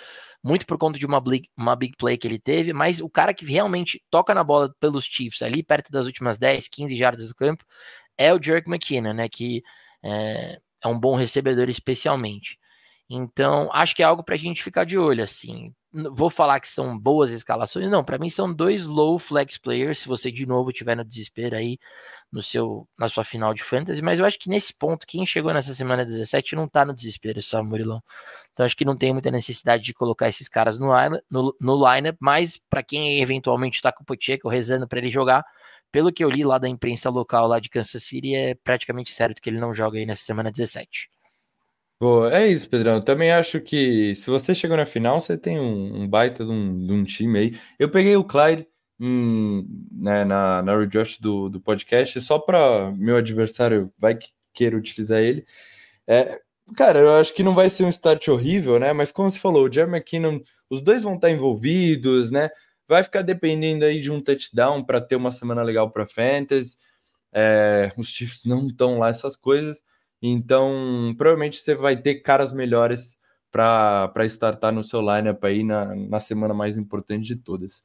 muito 0.43 0.65
por 0.65 0.77
conta 0.77 0.99
de 0.99 1.05
uma 1.05 1.21
big, 1.21 1.49
uma 1.57 1.75
big 1.75 1.95
play 1.97 2.17
que 2.17 2.27
ele 2.27 2.39
teve, 2.39 2.73
mas 2.73 2.99
o 2.99 3.09
cara 3.09 3.33
que 3.33 3.45
realmente 3.45 4.03
toca 4.09 4.33
na 4.33 4.43
bola 4.43 4.73
pelos 4.79 5.05
Chiefs 5.05 5.41
ali 5.41 5.63
perto 5.63 5.91
das 5.91 6.05
últimas 6.05 6.37
10, 6.37 6.67
15 6.67 6.95
jardas 6.95 7.27
do 7.27 7.35
campo 7.35 7.65
é 8.17 8.33
o 8.33 8.41
Jerick 8.41 8.69
McKinnon, 8.69 9.13
né, 9.13 9.29
que 9.29 9.63
é, 10.03 10.59
é 10.83 10.87
um 10.87 10.99
bom 10.99 11.15
recebedor 11.15 11.69
especialmente. 11.69 12.59
Então, 13.09 13.69
acho 13.73 13.95
que 13.95 14.01
é 14.01 14.05
algo 14.05 14.23
para 14.23 14.35
a 14.35 14.37
gente 14.37 14.63
ficar 14.63 14.85
de 14.85 14.97
olho, 14.97 15.23
assim. 15.23 15.73
Vou 16.13 16.29
falar 16.29 16.59
que 16.59 16.67
são 16.67 16.97
boas 16.97 17.29
escalações, 17.29 17.89
não, 17.91 18.03
para 18.03 18.17
mim 18.17 18.29
são 18.29 18.51
dois 18.51 18.87
low 18.87 19.19
flex 19.19 19.59
players, 19.59 19.99
se 19.99 20.07
você 20.07 20.31
de 20.31 20.43
novo 20.47 20.71
tiver 20.71 20.95
no 20.95 21.05
desespero 21.05 21.55
aí 21.55 21.77
no 22.31 22.41
seu 22.41 22.87
na 22.97 23.07
sua 23.07 23.23
final 23.23 23.53
de 23.53 23.61
fantasy, 23.63 24.01
mas 24.01 24.17
eu 24.17 24.25
acho 24.25 24.39
que 24.39 24.49
nesse 24.49 24.73
ponto 24.73 25.05
quem 25.05 25.23
chegou 25.23 25.53
nessa 25.53 25.71
semana 25.75 26.03
17 26.03 26.55
não 26.55 26.67
tá 26.67 26.83
no 26.83 26.95
desespero, 26.95 27.39
só 27.43 27.63
Murilão. 27.63 28.01
Então 28.51 28.65
acho 28.65 28.75
que 28.75 28.83
não 28.83 28.97
tem 28.97 29.13
muita 29.13 29.29
necessidade 29.29 29.83
de 29.83 29.93
colocar 29.93 30.27
esses 30.27 30.49
caras 30.49 30.79
no, 30.79 30.87
no, 31.29 31.55
no 31.61 31.93
lineup, 31.93 32.17
mas 32.19 32.57
para 32.67 32.81
quem 32.81 33.21
eventualmente 33.21 33.75
está 33.75 33.91
com 33.91 34.01
o 34.01 34.05
Pacheco 34.05 34.49
rezando 34.49 34.87
para 34.87 34.97
ele 34.97 35.09
jogar, 35.09 35.45
pelo 35.93 36.11
que 36.11 36.23
eu 36.23 36.29
li 36.29 36.43
lá 36.43 36.57
da 36.57 36.67
imprensa 36.67 37.07
local 37.07 37.47
lá 37.47 37.59
de 37.59 37.69
Kansas 37.69 38.03
City, 38.03 38.33
é 38.33 38.55
praticamente 38.55 39.11
certo 39.11 39.39
que 39.39 39.47
ele 39.47 39.59
não 39.59 39.71
joga 39.71 39.99
aí 39.99 40.07
nessa 40.07 40.23
semana 40.23 40.51
17. 40.51 41.07
Pô, 41.99 42.25
é 42.27 42.47
isso, 42.47 42.67
Pedrão. 42.67 42.99
Também 42.99 43.31
acho 43.31 43.61
que 43.61 44.15
se 44.15 44.27
você 44.27 44.55
chegou 44.55 44.75
na 44.75 44.87
final, 44.87 45.21
você 45.21 45.37
tem 45.37 45.59
um, 45.59 46.01
um 46.01 46.07
baita 46.07 46.43
de 46.43 46.51
um, 46.51 46.83
de 46.83 46.91
um, 46.91 47.03
time 47.03 47.37
aí. 47.37 47.59
Eu 47.77 47.91
peguei 47.91 48.15
o 48.15 48.23
Clyde 48.23 48.67
em, 48.99 49.67
né, 49.91 50.25
na, 50.25 50.63
na 50.63 50.75
redraft 50.75 51.21
do, 51.21 51.47
do 51.47 51.61
podcast 51.61 52.19
só 52.21 52.39
para 52.39 52.91
meu 52.97 53.15
adversário 53.15 53.87
vai 53.95 54.15
que 54.15 54.29
queira 54.51 54.75
utilizar 54.75 55.19
ele. 55.19 55.45
É, 56.07 56.41
cara, 56.75 56.99
eu 56.99 57.13
acho 57.13 57.35
que 57.35 57.43
não 57.43 57.53
vai 57.53 57.69
ser 57.69 57.83
um 57.83 57.89
start 57.89 58.27
horrível, 58.29 58.79
né? 58.79 58.93
Mas 58.93 59.11
como 59.11 59.29
você 59.29 59.37
falou, 59.37 59.67
o 59.67 59.71
Jeremy 59.71 59.97
McKinnon, 59.97 60.39
os 60.71 60.81
dois 60.81 61.03
vão 61.03 61.15
estar 61.15 61.29
envolvidos, 61.29 62.31
né? 62.31 62.49
Vai 62.87 63.03
ficar 63.03 63.21
dependendo 63.21 63.85
aí 63.85 64.01
de 64.01 64.11
um 64.11 64.21
touchdown 64.21 64.83
para 64.83 65.01
ter 65.01 65.15
uma 65.15 65.31
semana 65.31 65.61
legal 65.61 65.89
para 65.91 66.05
fantasy. 66.05 66.77
É, 67.31 67.91
os 67.97 68.09
Chiefs 68.09 68.45
não 68.45 68.67
estão 68.67 68.99
lá 68.99 69.09
essas 69.09 69.35
coisas, 69.35 69.81
então 70.21 71.13
provavelmente 71.17 71.57
você 71.57 71.73
vai 71.73 71.97
ter 71.97 72.15
caras 72.15 72.53
melhores 72.53 73.17
para 73.53 74.25
startar 74.25 74.73
no 74.73 74.83
seu 74.83 74.99
lineup 74.99 75.43
aí 75.43 75.63
na, 75.63 75.95
na 75.95 76.19
semana 76.19 76.55
mais 76.55 76.75
importante 76.75 77.23
de 77.23 77.35
todas. 77.35 77.83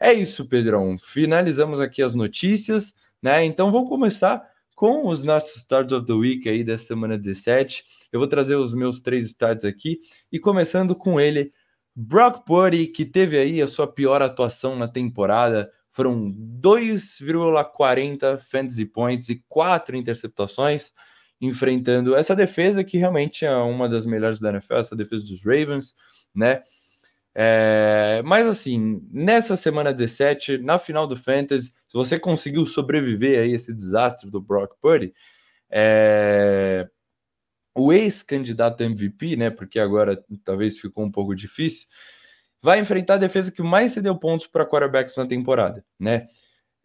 É 0.00 0.12
isso, 0.12 0.48
Pedrão. 0.48 0.96
Finalizamos 0.96 1.80
aqui 1.80 2.02
as 2.02 2.14
notícias, 2.14 2.94
né? 3.20 3.44
Então 3.44 3.72
vamos 3.72 3.88
começar 3.88 4.40
com 4.76 5.08
os 5.08 5.24
nossos 5.24 5.56
starts 5.56 5.92
of 5.92 6.06
the 6.06 6.12
week 6.12 6.48
aí 6.48 6.62
da 6.62 6.78
semana 6.78 7.18
17. 7.18 7.84
Eu 8.12 8.20
vou 8.20 8.28
trazer 8.28 8.54
os 8.54 8.72
meus 8.72 9.00
três 9.00 9.26
starts 9.26 9.64
aqui 9.64 9.98
e 10.30 10.38
começando 10.38 10.94
com 10.94 11.20
ele, 11.20 11.52
Brock 12.00 12.44
Purdy, 12.46 12.86
que 12.86 13.04
teve 13.04 13.36
aí 13.36 13.60
a 13.60 13.66
sua 13.66 13.92
pior 13.92 14.22
atuação 14.22 14.76
na 14.76 14.86
temporada, 14.86 15.68
foram 15.90 16.30
2,40 16.30 18.38
fantasy 18.38 18.84
points 18.84 19.28
e 19.28 19.42
quatro 19.48 19.96
interceptações, 19.96 20.92
enfrentando 21.40 22.14
essa 22.14 22.36
defesa 22.36 22.84
que 22.84 22.98
realmente 22.98 23.44
é 23.44 23.52
uma 23.56 23.88
das 23.88 24.06
melhores 24.06 24.38
da 24.38 24.50
NFL, 24.50 24.76
essa 24.76 24.94
defesa 24.94 25.24
dos 25.24 25.44
Ravens, 25.44 25.92
né? 26.32 26.62
É, 27.34 28.22
mas 28.24 28.46
assim, 28.46 29.04
nessa 29.10 29.56
semana 29.56 29.92
17, 29.92 30.58
na 30.58 30.78
final 30.78 31.04
do 31.04 31.16
Fantasy, 31.16 31.72
se 31.88 31.94
você 31.94 32.16
conseguiu 32.16 32.64
sobreviver 32.64 33.40
a 33.40 33.44
esse 33.44 33.74
desastre 33.74 34.30
do 34.30 34.40
Brock 34.40 34.76
Purdy, 34.80 35.12
é, 35.68 36.88
o 37.78 37.92
ex-candidato 37.92 38.82
MVP, 38.82 39.36
né? 39.36 39.50
Porque 39.50 39.78
agora 39.78 40.22
talvez 40.44 40.78
ficou 40.78 41.04
um 41.04 41.10
pouco 41.10 41.34
difícil, 41.34 41.86
vai 42.62 42.80
enfrentar 42.80 43.14
a 43.14 43.18
defesa 43.18 43.52
que 43.52 43.62
mais 43.62 43.92
cedeu 43.92 44.16
pontos 44.16 44.46
para 44.46 44.66
quarterbacks 44.66 45.16
na 45.16 45.26
temporada, 45.26 45.84
né? 45.98 46.28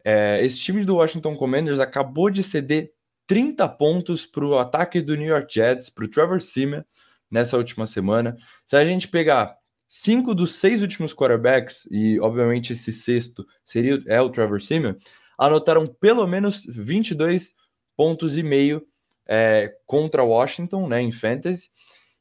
É, 0.04 0.44
esse 0.44 0.58
time 0.58 0.84
do 0.84 0.96
Washington 0.96 1.34
Commanders 1.34 1.80
acabou 1.80 2.28
de 2.28 2.42
ceder 2.42 2.92
30 3.26 3.66
pontos 3.70 4.26
para 4.26 4.44
o 4.44 4.58
ataque 4.58 5.00
do 5.00 5.16
New 5.16 5.28
York 5.28 5.52
Jets, 5.52 5.88
para 5.88 6.04
o 6.04 6.08
Trevor 6.08 6.42
Simeon, 6.42 6.82
nessa 7.30 7.56
última 7.56 7.86
semana. 7.86 8.36
Se 8.66 8.76
a 8.76 8.84
gente 8.84 9.08
pegar 9.08 9.56
cinco 9.88 10.34
dos 10.34 10.56
seis 10.56 10.82
últimos 10.82 11.14
quarterbacks, 11.14 11.88
e 11.90 12.20
obviamente 12.20 12.74
esse 12.74 12.92
sexto 12.92 13.46
seria 13.64 14.02
é 14.06 14.20
o 14.20 14.28
Trevor 14.28 14.60
Simeon, 14.60 14.94
anotaram 15.38 15.86
pelo 15.86 16.26
menos 16.26 16.64
22 16.68 17.54
pontos 17.96 18.36
e 18.36 18.42
meio 18.42 18.86
é, 19.26 19.74
contra 19.86 20.22
Washington, 20.22 20.88
né, 20.88 21.00
em 21.00 21.12
fantasy. 21.12 21.68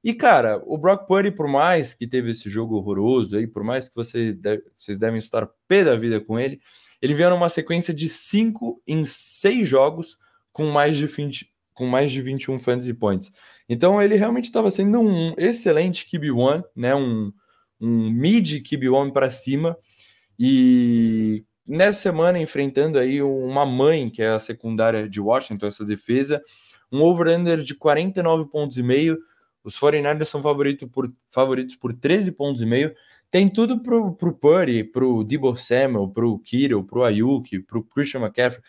E, 0.04 0.14
cara, 0.14 0.62
o 0.66 0.78
Brock 0.78 1.08
Purdy, 1.08 1.32
por 1.32 1.48
mais 1.48 1.94
que 1.94 2.06
teve 2.06 2.32
esse 2.32 2.50
jogo 2.50 2.76
horroroso 2.76 3.38
aí, 3.38 3.48
por 3.48 3.64
mais 3.64 3.88
que 3.88 3.96
você 3.96 4.34
deve, 4.34 4.64
vocês 4.78 4.98
devem 4.98 5.18
estar 5.18 5.48
pé 5.66 5.84
da 5.84 5.96
vida 5.96 6.20
com 6.20 6.38
ele, 6.38 6.60
ele 7.02 7.14
veio 7.14 7.30
numa 7.30 7.48
sequência 7.50 7.94
de 7.94 8.10
5 8.10 8.82
em 8.86 9.06
6 9.06 9.68
jogos 9.68 10.18
com 10.52 10.66
mais 10.66 10.98
de 10.98 11.08
20, 11.08 11.54
com 11.74 11.86
mais 11.86 12.12
de 12.12 12.22
21 12.22 12.60
fantasy 12.60 12.94
points. 12.94 13.32
Então 13.68 14.02
ele 14.02 14.16
realmente 14.16 14.46
estava 14.46 14.70
sendo 14.70 15.00
um 15.00 15.34
excelente 15.38 16.06
QB1, 16.10 16.64
né? 16.76 16.94
Um, 16.94 17.32
um 17.80 18.10
mid 18.10 18.62
QB1 18.62 19.12
para 19.12 19.30
cima. 19.30 19.78
E 20.38 21.46
nessa 21.66 22.02
semana 22.02 22.40
enfrentando 22.40 23.00
aí 23.00 23.22
uma 23.22 23.66
mãe, 23.66 24.10
que 24.10 24.22
é 24.22 24.30
a 24.30 24.40
secundária 24.40 25.08
de 25.08 25.22
Washington, 25.22 25.68
essa 25.68 25.86
defesa, 25.86 26.42
um 26.94 27.02
over-under 27.02 27.64
de 27.64 27.74
49 27.74 28.46
pontos 28.50 28.78
e 28.78 28.84
meio. 28.84 29.18
Os 29.64 29.78
49ers 29.80 30.26
são 30.26 30.42
favoritos 30.42 30.88
por, 30.90 31.12
favoritos 31.32 31.76
por 31.76 31.94
13 31.94 32.32
pontos 32.32 32.62
e 32.62 32.66
meio. 32.66 32.94
Tem 33.32 33.50
tudo 33.50 33.82
pro, 33.82 34.14
pro 34.14 34.32
Purdy, 34.32 34.84
pro 34.84 35.24
Debo 35.24 35.58
Samuel, 35.58 36.08
pro 36.10 36.38
Kiro, 36.40 36.84
pro 36.84 37.04
Ayuk, 37.04 37.60
pro 37.62 37.84
Christian 37.84 38.22
McCaffrey 38.22 38.62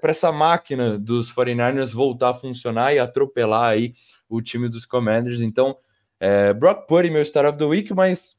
para 0.00 0.10
essa 0.10 0.32
máquina 0.32 0.98
dos 0.98 1.30
49ers 1.34 1.92
voltar 1.92 2.30
a 2.30 2.34
funcionar 2.34 2.94
e 2.94 2.98
atropelar 2.98 3.72
aí 3.72 3.92
o 4.26 4.40
time 4.40 4.70
dos 4.70 4.86
Commanders. 4.86 5.42
Então, 5.42 5.76
é, 6.18 6.54
Brock 6.54 6.86
Purdy, 6.86 7.10
meu 7.10 7.24
Star 7.24 7.44
of 7.44 7.58
the 7.58 7.64
Week, 7.64 7.92
mas 7.92 8.38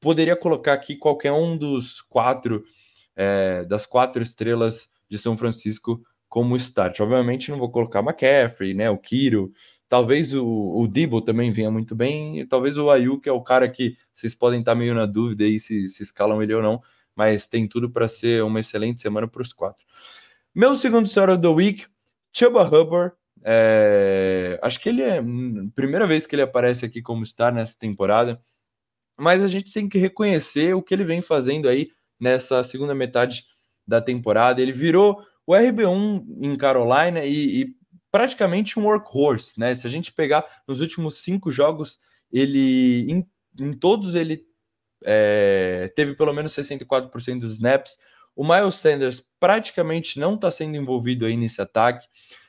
poderia 0.00 0.34
colocar 0.34 0.72
aqui 0.72 0.96
qualquer 0.96 1.32
um 1.32 1.58
dos 1.58 2.00
quatro, 2.00 2.64
é, 3.14 3.64
das 3.64 3.84
quatro 3.84 4.22
estrelas 4.22 4.88
de 5.10 5.18
São 5.18 5.36
Francisco 5.36 6.02
como 6.30 6.56
start. 6.56 7.00
Obviamente 7.00 7.50
não 7.50 7.58
vou 7.58 7.70
colocar 7.70 8.00
McCaffrey, 8.00 8.72
né, 8.72 8.88
o 8.88 8.96
Kiro, 8.96 9.52
talvez 9.88 10.32
o, 10.32 10.46
o 10.46 10.86
Debo 10.86 11.20
também 11.20 11.50
venha 11.50 11.70
muito 11.70 11.94
bem, 11.96 12.46
talvez 12.46 12.78
o 12.78 12.88
Ayuk 12.88 13.28
é 13.28 13.32
o 13.32 13.42
cara 13.42 13.68
que 13.68 13.96
vocês 14.14 14.34
podem 14.34 14.60
estar 14.60 14.76
meio 14.76 14.94
na 14.94 15.04
dúvida 15.04 15.44
aí 15.44 15.58
se, 15.58 15.88
se 15.88 16.04
escalam 16.04 16.40
ele 16.40 16.54
ou 16.54 16.62
não, 16.62 16.80
mas 17.14 17.48
tem 17.48 17.68
tudo 17.68 17.90
para 17.90 18.06
ser 18.06 18.44
uma 18.44 18.60
excelente 18.60 19.00
semana 19.00 19.26
para 19.26 19.42
os 19.42 19.52
quatro. 19.52 19.84
Meu 20.54 20.76
segundo 20.76 21.06
Story 21.06 21.38
the 21.38 21.48
Week, 21.48 21.86
Chuba 22.32 22.62
Hubbard. 22.62 23.14
É, 23.42 24.60
acho 24.62 24.78
que 24.80 24.90
ele 24.90 25.02
é 25.02 25.22
primeira 25.74 26.06
vez 26.06 26.26
que 26.26 26.34
ele 26.34 26.42
aparece 26.42 26.84
aqui 26.84 27.00
como 27.00 27.24
star 27.24 27.52
nessa 27.54 27.76
temporada, 27.78 28.40
mas 29.18 29.42
a 29.42 29.46
gente 29.46 29.72
tem 29.72 29.88
que 29.88 29.98
reconhecer 29.98 30.74
o 30.74 30.82
que 30.82 30.94
ele 30.94 31.04
vem 31.04 31.22
fazendo 31.22 31.68
aí 31.68 31.90
nessa 32.18 32.62
segunda 32.62 32.94
metade 32.94 33.44
da 33.86 34.00
temporada. 34.00 34.60
Ele 34.60 34.72
virou 34.72 35.22
o 35.46 35.52
RB1 35.52 36.24
em 36.42 36.56
Carolina 36.56 37.24
e, 37.24 37.62
e 37.62 37.74
praticamente 38.10 38.78
um 38.78 38.84
workhorse, 38.84 39.58
né? 39.58 39.74
Se 39.74 39.86
a 39.86 39.90
gente 39.90 40.12
pegar 40.12 40.44
nos 40.66 40.80
últimos 40.80 41.18
cinco 41.18 41.50
jogos, 41.50 41.98
ele 42.32 43.10
em, 43.10 43.26
em 43.58 43.72
todos 43.72 44.14
ele 44.14 44.44
é, 45.04 45.92
teve 45.94 46.14
pelo 46.14 46.32
menos 46.32 46.52
64% 46.52 47.38
dos 47.38 47.54
snaps, 47.54 47.96
o 48.34 48.46
Miles 48.46 48.76
Sanders 48.76 49.24
praticamente 49.38 50.18
não 50.18 50.34
está 50.34 50.50
sendo 50.50 50.76
envolvido 50.76 51.26
aí 51.26 51.36
nesse 51.36 51.60
ataque. 51.60 52.06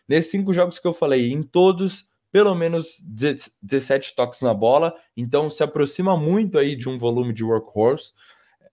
Nesses 0.08 0.32
cinco 0.32 0.54
jogos 0.54 0.80
que 0.80 0.88
eu 0.88 0.94
falei, 0.94 1.32
em 1.32 1.42
todos, 1.42 2.06
pelo 2.32 2.54
menos 2.56 3.02
17 3.62 4.16
toques 4.16 4.42
na 4.42 4.54
bola, 4.54 4.94
então 5.16 5.50
se 5.50 5.64
aproxima 5.64 6.18
muito 6.18 6.58
aí 6.58 6.76
de 6.76 6.88
um 6.90 6.98
volume 6.98 7.34
de 7.34 7.44
workhorse. 7.44 8.14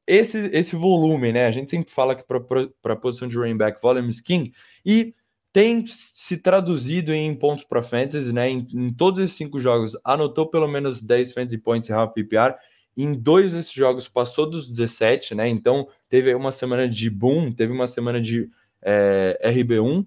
Esse, 0.09 0.51
esse 0.53 0.75
volume, 0.75 1.33
né? 1.33 1.47
A 1.47 1.51
gente 1.51 1.71
sempre 1.71 1.93
fala 1.93 2.15
que 2.15 2.25
para 2.25 2.93
a 2.93 2.97
posição 2.97 3.29
de 3.29 3.37
running 3.37 3.57
back, 3.57 3.81
volume 3.81 4.11
is 4.11 4.21
king, 4.21 4.53
e 4.85 5.13
tem 5.53 5.85
se 5.87 6.39
traduzido 6.39 7.13
em 7.13 7.35
pontos 7.35 7.65
para 7.65 7.83
fantasy, 7.83 8.33
né? 8.33 8.49
Em, 8.49 8.67
em, 8.73 8.93
todos 8.93 9.21
esses 9.21 9.37
cinco 9.37 9.61
jogos, 9.61 9.97
anotou 10.03 10.47
pelo 10.47 10.67
menos 10.67 11.03
10 11.03 11.35
fantasy 11.35 11.59
points 11.59 11.91
em 11.91 11.93
half 11.93 12.13
PPR 12.13 12.55
em 12.99 13.15
dois 13.15 13.53
desses 13.53 13.73
jogos 13.73 14.09
passou 14.09 14.51
dos 14.51 14.69
17, 14.69 15.33
né? 15.37 15.49
Então 15.49 15.87
teve 16.09 16.35
uma 16.35 16.51
semana 16.51 16.89
de 16.89 17.09
boom, 17.09 17.53
teve 17.53 17.73
uma 17.73 17.87
semana 17.87 18.21
de 18.21 18.51
é, 18.83 19.39
RB1. 19.45 20.05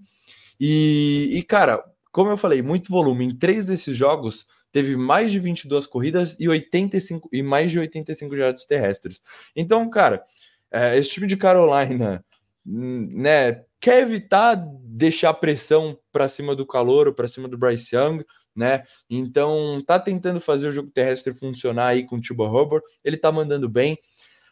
E, 0.59 1.29
e, 1.31 1.43
cara, 1.43 1.81
como 2.11 2.29
eu 2.29 2.35
falei, 2.35 2.61
muito 2.61 2.91
volume. 2.91 3.25
Em 3.25 3.33
três 3.33 3.67
desses 3.67 3.95
jogos 3.95 4.45
teve 4.71 4.95
mais 4.95 5.31
de 5.31 5.39
22 5.39 5.87
corridas 5.87 6.35
e 6.39 6.47
85 6.47 7.29
e 7.31 7.43
mais 7.43 7.71
de 7.71 7.79
85 7.79 8.35
jardas 8.35 8.65
terrestres. 8.65 9.21
Então, 9.55 9.89
cara, 9.89 10.23
é, 10.71 10.97
esse 10.97 11.09
time 11.09 11.27
de 11.27 11.37
Carolina, 11.37 12.23
hum, 12.65 13.09
né, 13.13 13.63
quer 13.79 14.01
evitar 14.01 14.55
deixar 14.83 15.33
pressão 15.33 15.97
para 16.11 16.29
cima 16.29 16.55
do 16.55 16.65
calor, 16.65 17.13
para 17.13 17.27
cima 17.27 17.47
do 17.47 17.57
Bryce 17.57 17.95
Young 17.95 18.23
né? 18.55 18.83
Então 19.09 19.81
tá 19.85 19.99
tentando 19.99 20.39
fazer 20.39 20.67
o 20.67 20.71
jogo 20.71 20.91
terrestre 20.91 21.33
funcionar 21.33 21.87
aí 21.87 22.05
com 22.05 22.17
o 22.17 22.21
Tuba 22.21 22.45
Hubbard, 22.45 22.85
ele 23.03 23.17
tá 23.17 23.31
mandando 23.31 23.69
bem. 23.69 23.97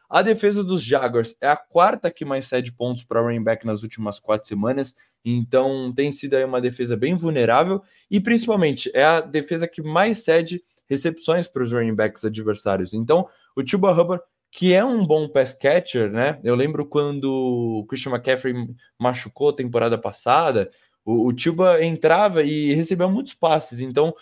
A 0.10 0.24
defesa 0.24 0.64
dos 0.64 0.84
Jaguars 0.84 1.36
é 1.40 1.48
a 1.48 1.58
quarta 1.58 2.10
que 2.10 2.26
mais 2.26 2.48
cede 2.48 2.74
pontos 2.74 3.04
para 3.04 3.22
running 3.22 3.44
back 3.44 3.66
nas 3.66 3.84
últimas 3.84 4.20
quatro 4.20 4.48
semanas, 4.48 4.96
então 5.24 5.94
tem 5.96 6.12
sido 6.12 6.36
aí 6.36 6.44
uma 6.44 6.62
defesa 6.62 6.96
bem 6.96 7.16
vulnerável 7.16 7.82
e 8.10 8.20
principalmente 8.20 8.90
é 8.94 9.04
a 9.04 9.22
defesa 9.22 9.68
que 9.68 9.82
mais 9.82 10.24
cede 10.24 10.64
recepções 10.90 11.48
para 11.48 11.62
os 11.62 11.72
running 11.72 11.94
backs 11.94 12.26
adversários. 12.26 12.94
Então, 12.94 13.28
o 13.56 13.64
Tuba 13.64 13.92
Hubbard, 13.92 14.24
que 14.52 14.74
é 14.74 14.84
um 14.84 15.06
bom 15.06 15.30
pass 15.30 15.54
catcher, 15.54 16.12
né? 16.12 16.40
Eu 16.44 16.56
lembro 16.56 16.86
quando 16.86 17.32
o 17.32 17.86
Christian 17.86 18.12
McCaffrey 18.12 18.56
machucou 18.98 19.50
a 19.50 19.56
temporada 19.56 19.98
passada, 19.98 20.72
o, 21.06 21.28
o 21.28 21.34
Tuba 21.34 21.84
entrava 21.84 22.42
e 22.42 22.74
recebeu 22.74 23.10
muitos 23.10 23.36
passes, 23.36 23.80
então 23.80 24.14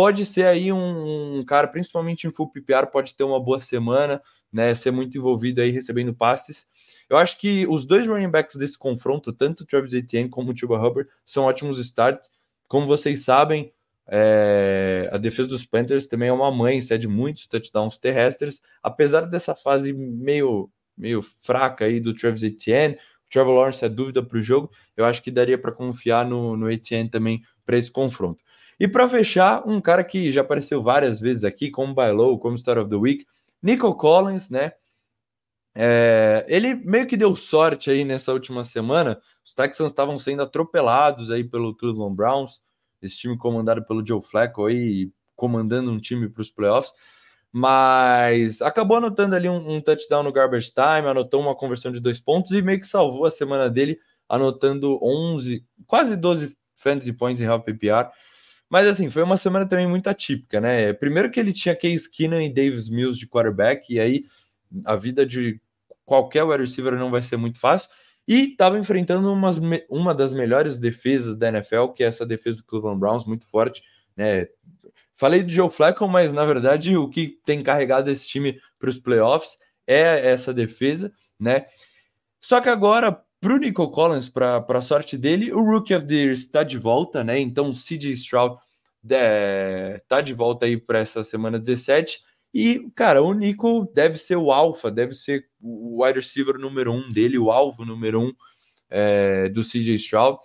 pode 0.00 0.24
ser 0.24 0.46
aí 0.46 0.72
um, 0.72 1.40
um, 1.40 1.44
cara, 1.44 1.68
principalmente 1.68 2.26
em 2.26 2.30
full 2.30 2.50
PPR, 2.50 2.86
pode 2.90 3.14
ter 3.14 3.22
uma 3.22 3.38
boa 3.38 3.60
semana, 3.60 4.18
né? 4.50 4.74
Ser 4.74 4.90
muito 4.90 5.18
envolvido 5.18 5.60
aí 5.60 5.70
recebendo 5.70 6.14
passes. 6.14 6.66
Eu 7.06 7.18
acho 7.18 7.38
que 7.38 7.66
os 7.66 7.84
dois 7.84 8.08
running 8.08 8.30
backs 8.30 8.56
desse 8.56 8.78
confronto, 8.78 9.30
tanto 9.30 9.60
o 9.60 9.66
Travis 9.66 9.92
Etienne 9.92 10.30
como 10.30 10.52
o 10.52 10.54
Tuba 10.54 10.78
Hubbard, 10.78 11.06
são 11.26 11.44
ótimos 11.44 11.78
starts. 11.78 12.30
Como 12.66 12.86
vocês 12.86 13.26
sabem, 13.26 13.74
é, 14.08 15.06
a 15.12 15.18
defesa 15.18 15.50
dos 15.50 15.66
Panthers 15.66 16.06
também 16.06 16.30
é 16.30 16.32
uma 16.32 16.50
mãe, 16.50 16.80
cede 16.80 17.06
muitos 17.06 17.46
touchdowns 17.46 17.98
terrestres, 17.98 18.62
apesar 18.82 19.26
dessa 19.26 19.54
fase 19.54 19.92
meio, 19.92 20.70
meio 20.96 21.20
fraca 21.42 21.84
aí 21.84 22.00
do 22.00 22.14
Travis 22.14 22.42
Etienne, 22.42 22.96
Trevor 23.30 23.54
Lawrence 23.54 23.84
é 23.84 23.88
dúvida 23.90 24.22
para 24.22 24.38
o 24.38 24.40
jogo, 24.40 24.70
eu 24.96 25.04
acho 25.04 25.22
que 25.22 25.30
daria 25.30 25.58
para 25.58 25.72
confiar 25.72 26.24
no, 26.24 26.56
no 26.56 26.70
Etienne 26.70 27.10
também 27.10 27.42
para 27.66 27.76
esse 27.76 27.90
confronto. 27.90 28.42
E 28.80 28.88
para 28.88 29.06
fechar, 29.06 29.62
um 29.68 29.80
cara 29.80 30.02
que 30.02 30.32
já 30.32 30.40
apareceu 30.40 30.80
várias 30.80 31.20
vezes 31.20 31.44
aqui, 31.44 31.70
como 31.70 31.94
by 31.94 32.10
low, 32.10 32.38
como 32.38 32.56
Star 32.56 32.78
of 32.78 32.88
the 32.88 32.96
Week, 32.96 33.26
Nico 33.62 33.94
Collins, 33.94 34.48
né? 34.48 34.72
É, 35.74 36.44
ele 36.48 36.74
meio 36.74 37.06
que 37.06 37.16
deu 37.16 37.36
sorte 37.36 37.90
aí 37.90 38.04
nessa 38.04 38.32
última 38.32 38.64
semana. 38.64 39.20
Os 39.44 39.54
Texans 39.54 39.92
estavam 39.92 40.18
sendo 40.18 40.42
atropelados 40.42 41.30
aí 41.30 41.44
pelo 41.44 41.76
Cleveland 41.76 42.16
Browns, 42.16 42.62
esse 43.02 43.18
time 43.18 43.36
comandado 43.36 43.84
pelo 43.84 44.04
Joe 44.04 44.22
Flacco 44.22 44.64
aí, 44.64 45.12
comandando 45.36 45.90
um 45.90 46.00
time 46.00 46.28
para 46.28 46.40
os 46.40 46.50
playoffs 46.50 46.92
mas 47.52 48.62
acabou 48.62 48.96
anotando 48.96 49.34
ali 49.34 49.48
um, 49.48 49.76
um, 49.76 49.80
touchdown 49.80 50.22
no 50.22 50.32
garbage 50.32 50.72
time, 50.72 51.08
anotou 51.08 51.40
uma 51.40 51.54
conversão 51.56 51.90
de 51.90 52.00
dois 52.00 52.20
pontos 52.20 52.52
e 52.52 52.62
meio 52.62 52.78
que 52.78 52.86
salvou 52.86 53.24
a 53.24 53.30
semana 53.30 53.68
dele, 53.68 53.98
anotando 54.28 54.98
11, 55.02 55.64
quase 55.86 56.16
12 56.16 56.56
fantasy 56.76 57.12
points 57.12 57.42
em 57.42 57.46
half 57.46 57.64
PPR. 57.64 58.08
Mas 58.70 58.86
assim, 58.86 59.10
foi 59.10 59.24
uma 59.24 59.36
semana 59.36 59.66
também 59.66 59.86
muito 59.86 60.08
atípica, 60.08 60.60
né? 60.60 60.92
Primeiro 60.92 61.30
que 61.30 61.40
ele 61.40 61.52
tinha 61.52 61.74
Case 61.74 62.08
Keenan 62.08 62.44
e 62.44 62.48
Davis 62.48 62.88
Mills 62.88 63.18
de 63.18 63.26
quarterback, 63.26 63.92
e 63.92 63.98
aí 63.98 64.24
a 64.84 64.94
vida 64.94 65.26
de 65.26 65.60
qualquer 66.04 66.44
wide 66.44 66.62
receiver 66.62 66.96
não 66.96 67.10
vai 67.10 67.20
ser 67.20 67.36
muito 67.36 67.58
fácil. 67.58 67.90
E 68.28 68.52
estava 68.52 68.78
enfrentando 68.78 69.32
umas, 69.32 69.60
uma 69.88 70.14
das 70.14 70.32
melhores 70.32 70.78
defesas 70.78 71.36
da 71.36 71.48
NFL, 71.48 71.88
que 71.88 72.04
é 72.04 72.06
essa 72.06 72.24
defesa 72.24 72.58
do 72.58 72.64
Cleveland 72.64 73.00
Browns, 73.00 73.26
muito 73.26 73.44
forte, 73.48 73.82
né? 74.16 74.46
Falei 75.14 75.42
do 75.42 75.50
Joe 75.50 75.68
Flacco, 75.68 76.06
mas 76.06 76.32
na 76.32 76.44
verdade 76.44 76.96
o 76.96 77.08
que 77.08 77.40
tem 77.44 77.62
carregado 77.62 78.08
esse 78.08 78.28
time 78.28 78.60
para 78.78 78.88
os 78.88 78.98
playoffs 78.98 79.58
é 79.86 80.30
essa 80.30 80.54
defesa, 80.54 81.12
né? 81.38 81.66
Só 82.40 82.60
que 82.60 82.68
agora, 82.68 83.20
para 83.40 83.54
o 83.54 83.58
Nico 83.58 83.90
Collins, 83.90 84.28
para 84.28 84.64
a 84.68 84.80
sorte 84.82 85.16
dele, 85.16 85.52
o 85.52 85.62
Rookie 85.62 85.94
of 85.94 86.06
the 86.06 86.14
Year 86.14 86.32
está 86.32 86.62
de 86.62 86.76
volta, 86.76 87.24
né? 87.24 87.38
Então 87.38 87.70
o 87.70 87.74
CJ 87.74 88.12
Stroud 88.12 88.56
está 89.02 90.20
de 90.20 90.34
volta 90.34 90.66
aí 90.66 90.76
para 90.76 90.98
essa 90.98 91.24
semana 91.24 91.58
17. 91.58 92.20
E, 92.52 92.90
cara, 92.94 93.22
o 93.22 93.32
Nico 93.32 93.90
deve 93.94 94.18
ser 94.18 94.36
o 94.36 94.52
alfa, 94.52 94.90
deve 94.90 95.14
ser 95.14 95.46
o 95.60 96.04
wide 96.04 96.18
receiver 96.18 96.58
número 96.58 96.92
um 96.92 97.08
dele, 97.08 97.38
o 97.38 97.50
alvo 97.50 97.84
número 97.84 98.20
um 98.20 98.32
é, 98.90 99.48
do 99.48 99.62
CJ 99.62 99.94
Stroud, 99.94 100.38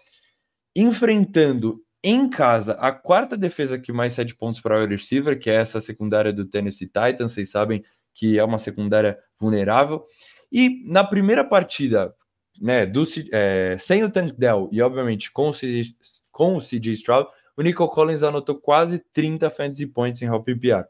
enfrentando 0.76 1.82
em 2.04 2.30
casa, 2.30 2.74
a 2.74 2.92
quarta 2.92 3.36
defesa 3.36 3.80
que 3.80 3.92
mais 3.92 4.14
cede 4.14 4.36
pontos 4.36 4.62
para 4.62 4.78
o 4.78 4.82
wide 4.82 4.96
receiver, 4.96 5.40
que 5.40 5.50
é 5.50 5.56
essa 5.56 5.82
secundária 5.82 6.32
do 6.32 6.46
Tennessee 6.46 6.86
Titans, 6.86 7.34
vocês 7.34 7.50
sabem 7.50 7.84
que 8.14 8.38
é 8.38 8.44
uma 8.44 8.60
secundária 8.60 9.18
vulnerável. 9.40 10.06
E 10.52 10.84
na 10.88 11.04
primeira 11.04 11.44
partida, 11.44 12.14
né, 12.60 12.86
do, 12.86 13.04
é, 13.32 13.76
sem 13.80 14.04
o 14.04 14.10
Tank 14.10 14.34
Dell 14.38 14.70
e 14.72 14.82
obviamente 14.82 15.32
com 15.32 15.50
o, 15.50 15.54
CJ, 15.54 15.96
com 16.32 16.56
o 16.56 16.60
CJ 16.62 16.94
Stroud, 16.94 17.30
o 17.58 17.62
Nico 17.62 17.88
Collins 17.88 18.24
anotou 18.24 18.56
quase 18.56 19.00
30 19.14 19.50
fantasy 19.50 19.88
points 19.88 20.22
em 20.22 20.30
Hop 20.30 20.46
PPR. 20.46 20.86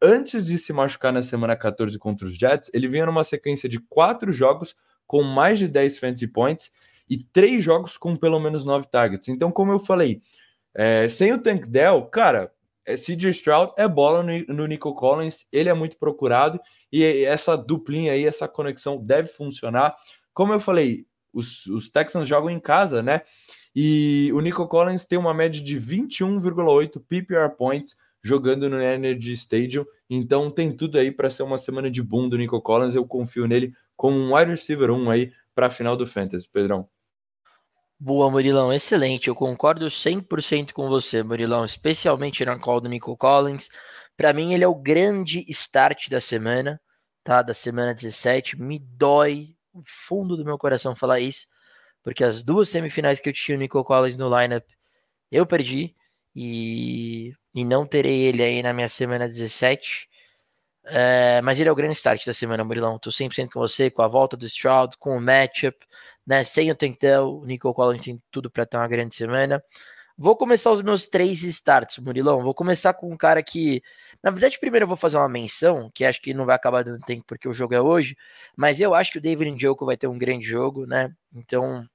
Antes 0.00 0.46
de 0.46 0.56
se 0.58 0.72
machucar 0.72 1.12
na 1.12 1.22
semana 1.22 1.56
14 1.56 1.98
contra 1.98 2.26
os 2.26 2.36
Jets, 2.36 2.70
ele 2.72 2.86
vinha 2.86 3.06
numa 3.06 3.24
sequência 3.24 3.68
de 3.68 3.80
quatro 3.80 4.32
jogos 4.32 4.76
com 5.06 5.22
mais 5.22 5.58
de 5.58 5.66
10 5.66 5.98
fantasy 5.98 6.28
points 6.28 6.70
e 7.10 7.18
três 7.18 7.64
jogos 7.64 7.96
com 7.96 8.14
pelo 8.14 8.38
menos 8.38 8.64
9 8.64 8.88
targets. 8.88 9.28
Então, 9.28 9.50
como 9.50 9.72
eu 9.72 9.80
falei, 9.80 10.22
é, 10.74 11.08
sem 11.08 11.32
o 11.32 11.38
Tank 11.38 11.66
Dell, 11.66 12.02
cara, 12.06 12.52
é, 12.86 12.94
CJ 12.94 13.30
Stroud 13.30 13.72
é 13.76 13.88
bola 13.88 14.22
no, 14.22 14.54
no 14.54 14.66
Nico 14.66 14.94
Collins, 14.94 15.46
ele 15.52 15.68
é 15.68 15.74
muito 15.74 15.98
procurado 15.98 16.60
e 16.92 17.04
essa 17.24 17.56
duplinha 17.56 18.12
aí, 18.12 18.24
essa 18.24 18.46
conexão 18.46 18.96
deve 19.04 19.28
funcionar. 19.28 19.96
Como 20.38 20.52
eu 20.52 20.60
falei, 20.60 21.04
os, 21.32 21.66
os 21.66 21.90
Texans 21.90 22.28
jogam 22.28 22.48
em 22.48 22.60
casa, 22.60 23.02
né? 23.02 23.22
E 23.74 24.30
o 24.32 24.40
Nico 24.40 24.68
Collins 24.68 25.04
tem 25.04 25.18
uma 25.18 25.34
média 25.34 25.60
de 25.60 25.76
21,8 25.76 27.02
PPR 27.08 27.50
points 27.58 27.96
jogando 28.22 28.70
no 28.70 28.80
Energy 28.80 29.32
Stadium. 29.32 29.84
Então 30.08 30.48
tem 30.48 30.70
tudo 30.70 30.96
aí 30.96 31.10
para 31.10 31.28
ser 31.28 31.42
uma 31.42 31.58
semana 31.58 31.90
de 31.90 32.00
boom 32.00 32.28
do 32.28 32.38
Nico 32.38 32.62
Collins. 32.62 32.94
Eu 32.94 33.04
confio 33.04 33.48
nele 33.48 33.72
como 33.96 34.16
um 34.16 34.32
wide 34.32 34.52
receiver 34.52 34.92
1 34.92 35.10
aí 35.10 35.32
para 35.56 35.66
a 35.66 35.70
final 35.70 35.96
do 35.96 36.06
Fantasy, 36.06 36.48
Pedrão. 36.48 36.88
Boa, 37.98 38.30
Murilão, 38.30 38.72
excelente. 38.72 39.26
Eu 39.26 39.34
concordo 39.34 39.86
100% 39.86 40.72
com 40.72 40.88
você, 40.88 41.20
Murilão, 41.20 41.64
especialmente 41.64 42.44
na 42.44 42.56
call 42.56 42.80
do 42.80 42.88
Nico 42.88 43.16
Collins. 43.16 43.68
Para 44.16 44.32
mim, 44.32 44.54
ele 44.54 44.62
é 44.62 44.68
o 44.68 44.74
grande 44.76 45.44
start 45.48 46.08
da 46.08 46.20
semana, 46.20 46.80
tá? 47.24 47.42
Da 47.42 47.52
semana 47.52 47.92
17. 47.92 48.56
Me 48.56 48.78
dói 48.78 49.57
o 49.78 49.82
fundo 49.86 50.36
do 50.36 50.44
meu 50.44 50.58
coração 50.58 50.96
falar 50.96 51.20
isso, 51.20 51.46
porque 52.02 52.24
as 52.24 52.42
duas 52.42 52.68
semifinais 52.68 53.20
que 53.20 53.28
eu 53.28 53.32
tinha 53.32 53.56
o 53.56 53.60
Nico 53.60 53.82
Collins 53.84 54.16
no 54.16 54.28
lineup, 54.28 54.64
eu 55.30 55.46
perdi 55.46 55.94
e, 56.34 57.34
e 57.54 57.64
não 57.64 57.86
terei 57.86 58.22
ele 58.22 58.42
aí 58.42 58.62
na 58.62 58.72
minha 58.72 58.88
semana 58.88 59.26
17. 59.26 60.08
É, 60.90 61.42
mas 61.42 61.60
ele 61.60 61.68
é 61.68 61.72
o 61.72 61.74
grande 61.74 61.94
start 61.94 62.24
da 62.24 62.32
semana, 62.32 62.64
Murilão. 62.64 62.98
Tô 62.98 63.10
100% 63.10 63.50
com 63.52 63.60
você, 63.60 63.90
com 63.90 64.02
a 64.02 64.08
volta 64.08 64.36
do 64.36 64.46
Stroud, 64.46 64.96
com 64.98 65.16
o 65.16 65.20
matchup, 65.20 65.76
né? 66.26 66.44
Sem 66.44 66.70
o 66.70 66.74
Tentel, 66.74 67.40
o 67.40 67.44
Nico 67.44 67.72
Collins 67.74 68.02
tem 68.02 68.22
tudo 68.30 68.50
para 68.50 68.64
ter 68.64 68.76
uma 68.78 68.88
grande 68.88 69.14
semana. 69.14 69.62
Vou 70.16 70.36
começar 70.36 70.72
os 70.72 70.82
meus 70.82 71.06
três 71.06 71.42
starts, 71.44 71.98
Murilão. 71.98 72.42
Vou 72.42 72.54
começar 72.54 72.94
com 72.94 73.10
um 73.12 73.16
cara 73.16 73.42
que, 73.42 73.82
na 74.22 74.30
verdade, 74.30 74.58
primeiro 74.58 74.84
eu 74.84 74.88
vou 74.88 74.96
fazer 74.96 75.16
uma 75.16 75.28
menção, 75.28 75.90
que 75.94 76.04
acho 76.04 76.20
que 76.20 76.34
não 76.34 76.44
vai 76.46 76.56
acabar 76.56 76.84
dando 76.84 77.04
tempo 77.04 77.24
porque 77.26 77.48
o 77.48 77.52
jogo 77.52 77.74
é 77.74 77.80
hoje, 77.80 78.16
mas 78.56 78.80
eu 78.80 78.94
acho 78.94 79.12
que 79.12 79.18
o 79.18 79.20
David 79.20 79.50
Njoku 79.52 79.86
vai 79.86 79.96
ter 79.96 80.08
um 80.08 80.18
grande 80.18 80.46
jogo, 80.46 80.86
né? 80.86 81.12
Então, 81.32 81.88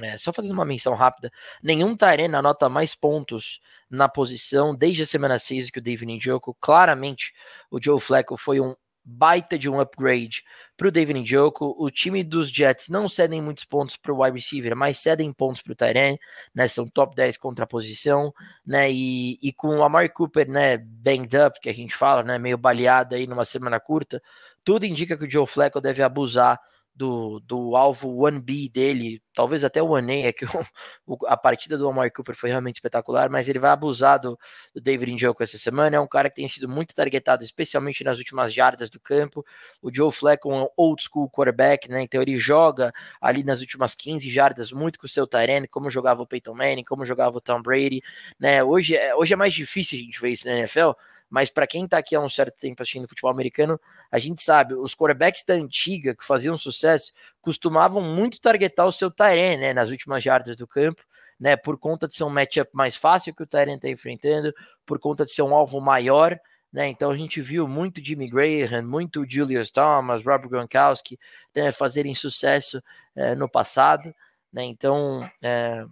é, 0.00 0.16
só 0.18 0.32
fazendo 0.32 0.52
uma 0.54 0.64
menção 0.64 0.94
rápida, 0.94 1.32
nenhum 1.62 1.96
Tyrene 1.96 2.36
anota 2.36 2.68
mais 2.68 2.94
pontos 2.94 3.60
na 3.90 4.08
posição 4.08 4.74
desde 4.74 5.02
a 5.02 5.06
semana 5.06 5.38
6 5.38 5.70
que 5.70 5.78
o 5.80 5.82
David 5.82 6.12
Njoku. 6.16 6.56
Claramente, 6.60 7.32
o 7.70 7.82
Joe 7.82 8.00
Flacco 8.00 8.36
foi 8.36 8.60
um 8.60 8.74
baita 9.10 9.58
de 9.58 9.68
um 9.68 9.80
upgrade 9.80 10.44
para 10.76 10.88
o 10.88 10.90
David 10.90 11.20
Njoku. 11.20 11.74
O 11.78 11.90
time 11.90 12.22
dos 12.22 12.48
Jets 12.48 12.88
não 12.88 13.08
cedem 13.08 13.42
muitos 13.42 13.64
pontos 13.64 13.96
para 13.96 14.12
o 14.12 14.22
wide 14.22 14.36
receiver, 14.36 14.76
mas 14.76 14.98
cedem 14.98 15.32
pontos 15.32 15.60
para 15.60 15.72
o 15.72 15.76
Tyrene, 15.76 16.18
né? 16.54 16.68
São 16.68 16.86
top 16.86 17.14
10 17.16 17.36
contra 17.36 17.64
a 17.64 17.68
posição, 17.68 18.32
né? 18.64 18.90
E, 18.90 19.38
e 19.42 19.52
com 19.52 19.78
o 19.78 19.82
Amari 19.82 20.08
Cooper, 20.08 20.48
né, 20.48 20.78
banged 20.78 21.36
up, 21.36 21.60
que 21.60 21.68
a 21.68 21.74
gente 21.74 21.94
fala, 21.94 22.22
né, 22.22 22.38
meio 22.38 22.56
baleado 22.56 23.14
aí 23.14 23.26
numa 23.26 23.44
semana 23.44 23.80
curta, 23.80 24.22
tudo 24.64 24.86
indica 24.86 25.16
que 25.18 25.24
o 25.24 25.30
Joe 25.30 25.46
Flacco 25.46 25.80
deve 25.80 26.02
abusar 26.02 26.60
do, 26.94 27.40
do 27.40 27.76
alvo 27.76 28.08
1B 28.08 28.70
dele, 28.70 29.22
talvez 29.34 29.64
até 29.64 29.82
o 29.82 29.88
1A, 29.88 30.24
é 30.24 30.32
que 30.32 30.44
o, 31.06 31.16
a 31.26 31.36
partida 31.36 31.78
do 31.78 31.88
Amari 31.88 32.10
Cooper 32.10 32.34
foi 32.34 32.50
realmente 32.50 32.76
espetacular, 32.76 33.30
mas 33.30 33.48
ele 33.48 33.58
vai 33.58 33.70
abusar 33.70 34.20
do, 34.20 34.38
do 34.74 34.80
David 34.80 35.12
Njoku 35.14 35.42
essa 35.42 35.56
semana, 35.56 35.96
é 35.96 36.00
um 36.00 36.06
cara 36.06 36.28
que 36.28 36.36
tem 36.36 36.48
sido 36.48 36.68
muito 36.68 36.94
targetado, 36.94 37.42
especialmente 37.42 38.04
nas 38.04 38.18
últimas 38.18 38.52
jardas 38.52 38.90
do 38.90 39.00
campo, 39.00 39.44
o 39.80 39.94
Joe 39.94 40.12
Flacco 40.12 40.50
é 40.50 40.54
um 40.54 40.68
old 40.76 41.02
school 41.02 41.30
quarterback, 41.30 41.88
né, 41.88 42.02
então 42.02 42.20
ele 42.20 42.36
joga 42.36 42.92
ali 43.20 43.42
nas 43.42 43.60
últimas 43.60 43.94
15 43.94 44.28
jardas 44.28 44.70
muito 44.70 44.98
com 44.98 45.06
o 45.06 45.08
seu 45.08 45.26
Tyrene, 45.26 45.68
como 45.68 45.90
jogava 45.90 46.22
o 46.22 46.26
Peyton 46.26 46.54
Manning, 46.54 46.84
como 46.84 47.04
jogava 47.04 47.38
o 47.38 47.40
Tom 47.40 47.62
Brady, 47.62 48.02
né, 48.38 48.62
hoje, 48.62 48.96
é, 48.96 49.14
hoje 49.14 49.32
é 49.32 49.36
mais 49.36 49.54
difícil 49.54 49.98
a 49.98 50.02
gente 50.02 50.20
ver 50.20 50.30
isso 50.30 50.46
na 50.46 50.58
NFL, 50.58 50.90
mas 51.30 51.48
para 51.48 51.66
quem 51.66 51.84
está 51.84 51.96
aqui 51.96 52.16
há 52.16 52.20
um 52.20 52.28
certo 52.28 52.58
tempo 52.58 52.82
assistindo 52.82 53.08
futebol 53.08 53.30
americano, 53.30 53.80
a 54.10 54.18
gente 54.18 54.42
sabe, 54.42 54.74
os 54.74 54.94
quarterbacks 54.94 55.44
da 55.46 55.54
antiga 55.54 56.14
que 56.14 56.24
faziam 56.24 56.58
sucesso 56.58 57.12
costumavam 57.40 58.02
muito 58.02 58.40
targetar 58.40 58.84
o 58.84 58.92
seu 58.92 59.10
Tyrene, 59.10 59.62
né, 59.62 59.72
nas 59.72 59.90
últimas 59.90 60.22
jardas 60.24 60.56
do 60.56 60.66
campo, 60.66 61.02
né, 61.38 61.56
por 61.56 61.78
conta 61.78 62.08
de 62.08 62.14
ser 62.14 62.24
um 62.24 62.28
matchup 62.28 62.70
mais 62.74 62.96
fácil 62.96 63.32
que 63.34 63.44
o 63.44 63.46
Tyrene 63.46 63.76
está 63.76 63.88
enfrentando, 63.88 64.52
por 64.84 64.98
conta 64.98 65.24
de 65.24 65.30
ser 65.32 65.42
um 65.42 65.54
alvo 65.54 65.80
maior, 65.80 66.38
né, 66.72 66.88
então 66.88 67.12
a 67.12 67.16
gente 67.16 67.40
viu 67.40 67.68
muito 67.68 68.04
Jimmy 68.04 68.28
Graham, 68.28 68.82
muito 68.82 69.24
Julius 69.28 69.70
Thomas, 69.70 70.24
Robert 70.24 70.48
Gronkowski 70.48 71.18
né, 71.54 71.70
fazerem 71.70 72.14
sucesso 72.14 72.82
é, 73.14 73.36
no 73.36 73.48
passado, 73.48 74.12
né, 74.52 74.64
então 74.64 75.28
é, 75.40 75.86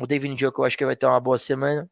o 0.00 0.06
David 0.06 0.34
Njoku 0.34 0.62
eu 0.62 0.66
acho 0.66 0.76
que 0.76 0.84
vai 0.84 0.96
ter 0.96 1.06
uma 1.06 1.20
boa 1.20 1.38
semana, 1.38 1.88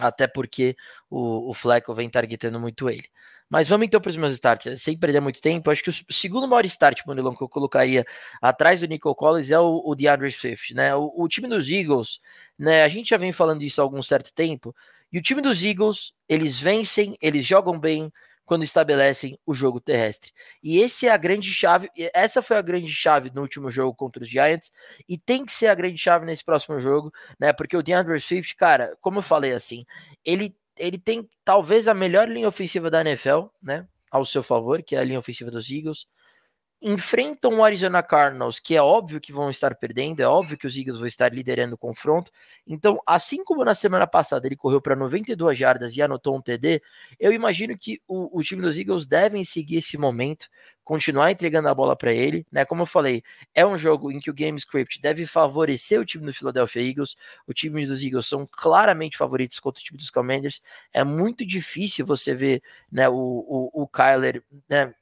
até 0.00 0.26
porque 0.26 0.76
o, 1.10 1.50
o 1.50 1.54
Fleco 1.54 1.94
vem 1.94 2.08
targetando 2.10 2.60
muito 2.60 2.88
ele. 2.88 3.08
Mas 3.48 3.68
vamos 3.68 3.86
então 3.86 4.00
para 4.00 4.10
os 4.10 4.16
meus 4.16 4.32
starts, 4.32 4.82
sem 4.82 4.98
perder 4.98 5.20
muito 5.20 5.40
tempo. 5.40 5.70
Acho 5.70 5.82
que 5.82 5.90
o 5.90 6.12
segundo 6.12 6.48
maior 6.48 6.64
start, 6.64 7.02
Manilão, 7.06 7.34
que 7.34 7.42
eu 7.42 7.48
colocaria 7.48 8.04
atrás 8.42 8.80
do 8.80 8.88
Nico 8.88 9.14
Collins 9.14 9.50
é 9.50 9.58
o, 9.58 9.82
o 9.84 9.94
DeAndre 9.94 10.30
Swift, 10.32 10.74
né? 10.74 10.94
O, 10.96 11.12
o, 11.14 11.28
time 11.28 11.46
dos 11.46 11.70
Eagles, 11.70 12.20
né? 12.58 12.82
A 12.82 12.88
gente 12.88 13.10
já 13.10 13.16
vem 13.16 13.32
falando 13.32 13.62
isso 13.62 13.80
há 13.80 13.84
algum 13.84 14.02
certo 14.02 14.34
tempo. 14.34 14.74
E 15.12 15.18
o 15.18 15.22
time 15.22 15.40
dos 15.40 15.62
Eagles, 15.64 16.12
eles 16.28 16.58
vencem, 16.58 17.16
eles 17.22 17.46
jogam 17.46 17.78
bem, 17.78 18.12
quando 18.46 18.62
estabelecem 18.62 19.38
o 19.44 19.52
jogo 19.52 19.80
terrestre. 19.80 20.32
E 20.62 20.78
esse 20.78 21.06
é 21.06 21.10
a 21.10 21.16
grande 21.16 21.52
chave, 21.52 21.90
essa 22.14 22.40
foi 22.40 22.56
a 22.56 22.62
grande 22.62 22.90
chave 22.90 23.30
no 23.34 23.42
último 23.42 23.70
jogo 23.70 23.94
contra 23.94 24.22
os 24.22 24.28
Giants 24.28 24.72
e 25.08 25.18
tem 25.18 25.44
que 25.44 25.52
ser 25.52 25.66
a 25.66 25.74
grande 25.74 25.98
chave 25.98 26.24
nesse 26.24 26.44
próximo 26.44 26.80
jogo, 26.80 27.12
né? 27.38 27.52
Porque 27.52 27.76
o 27.76 27.82
DeAndre 27.82 28.18
Swift, 28.20 28.54
cara, 28.56 28.96
como 29.00 29.18
eu 29.18 29.22
falei 29.22 29.52
assim, 29.52 29.84
ele 30.24 30.56
ele 30.78 30.98
tem 30.98 31.28
talvez 31.44 31.88
a 31.88 31.94
melhor 31.94 32.28
linha 32.28 32.48
ofensiva 32.48 32.90
da 32.90 33.00
NFL, 33.00 33.46
né? 33.62 33.86
Ao 34.10 34.24
seu 34.24 34.42
favor, 34.42 34.82
que 34.82 34.94
é 34.94 34.98
a 34.98 35.04
linha 35.04 35.18
ofensiva 35.18 35.50
dos 35.50 35.70
Eagles 35.70 36.06
enfrentam 36.80 37.58
o 37.58 37.64
Arizona 37.64 38.02
Cardinals, 38.02 38.60
que 38.60 38.76
é 38.76 38.82
óbvio 38.82 39.20
que 39.20 39.32
vão 39.32 39.48
estar 39.48 39.74
perdendo, 39.74 40.20
é 40.20 40.26
óbvio 40.26 40.58
que 40.58 40.66
os 40.66 40.76
Eagles 40.76 40.98
vão 40.98 41.06
estar 41.06 41.32
liderando 41.32 41.74
o 41.74 41.78
confronto. 41.78 42.30
Então, 42.66 43.00
assim 43.06 43.42
como 43.42 43.64
na 43.64 43.74
semana 43.74 44.06
passada 44.06 44.46
ele 44.46 44.56
correu 44.56 44.80
para 44.80 44.94
92 44.94 45.56
jardas 45.56 45.96
e 45.96 46.02
anotou 46.02 46.36
um 46.36 46.42
TD, 46.42 46.82
eu 47.18 47.32
imagino 47.32 47.76
que 47.78 48.00
o, 48.06 48.38
o, 48.38 48.42
time 48.42 48.60
dos 48.60 48.76
Eagles 48.76 49.06
devem 49.06 49.42
seguir 49.42 49.76
esse 49.78 49.96
momento, 49.96 50.48
continuar 50.84 51.30
entregando 51.30 51.68
a 51.68 51.74
bola 51.74 51.96
para 51.96 52.12
ele, 52.12 52.46
né? 52.52 52.64
Como 52.64 52.82
eu 52.82 52.86
falei, 52.86 53.22
é 53.54 53.64
um 53.64 53.78
jogo 53.78 54.12
em 54.12 54.20
que 54.20 54.30
o 54.30 54.34
game 54.34 54.58
script 54.58 55.00
deve 55.00 55.26
favorecer 55.26 55.98
o 55.98 56.04
time 56.04 56.26
do 56.26 56.32
Philadelphia 56.34 56.82
Eagles. 56.82 57.16
O 57.46 57.54
time 57.54 57.86
dos 57.86 58.02
Eagles 58.02 58.26
são 58.26 58.46
claramente 58.46 59.16
favoritos 59.16 59.58
contra 59.58 59.80
o 59.80 59.84
time 59.84 59.98
dos 59.98 60.10
Commanders. 60.10 60.62
É 60.92 61.02
muito 61.02 61.44
difícil 61.44 62.04
você 62.04 62.34
ver, 62.34 62.62
né, 62.92 63.08
o, 63.08 63.14
o, 63.14 63.82
o 63.82 63.88
Kyler, 63.88 64.42
né, 64.68 64.94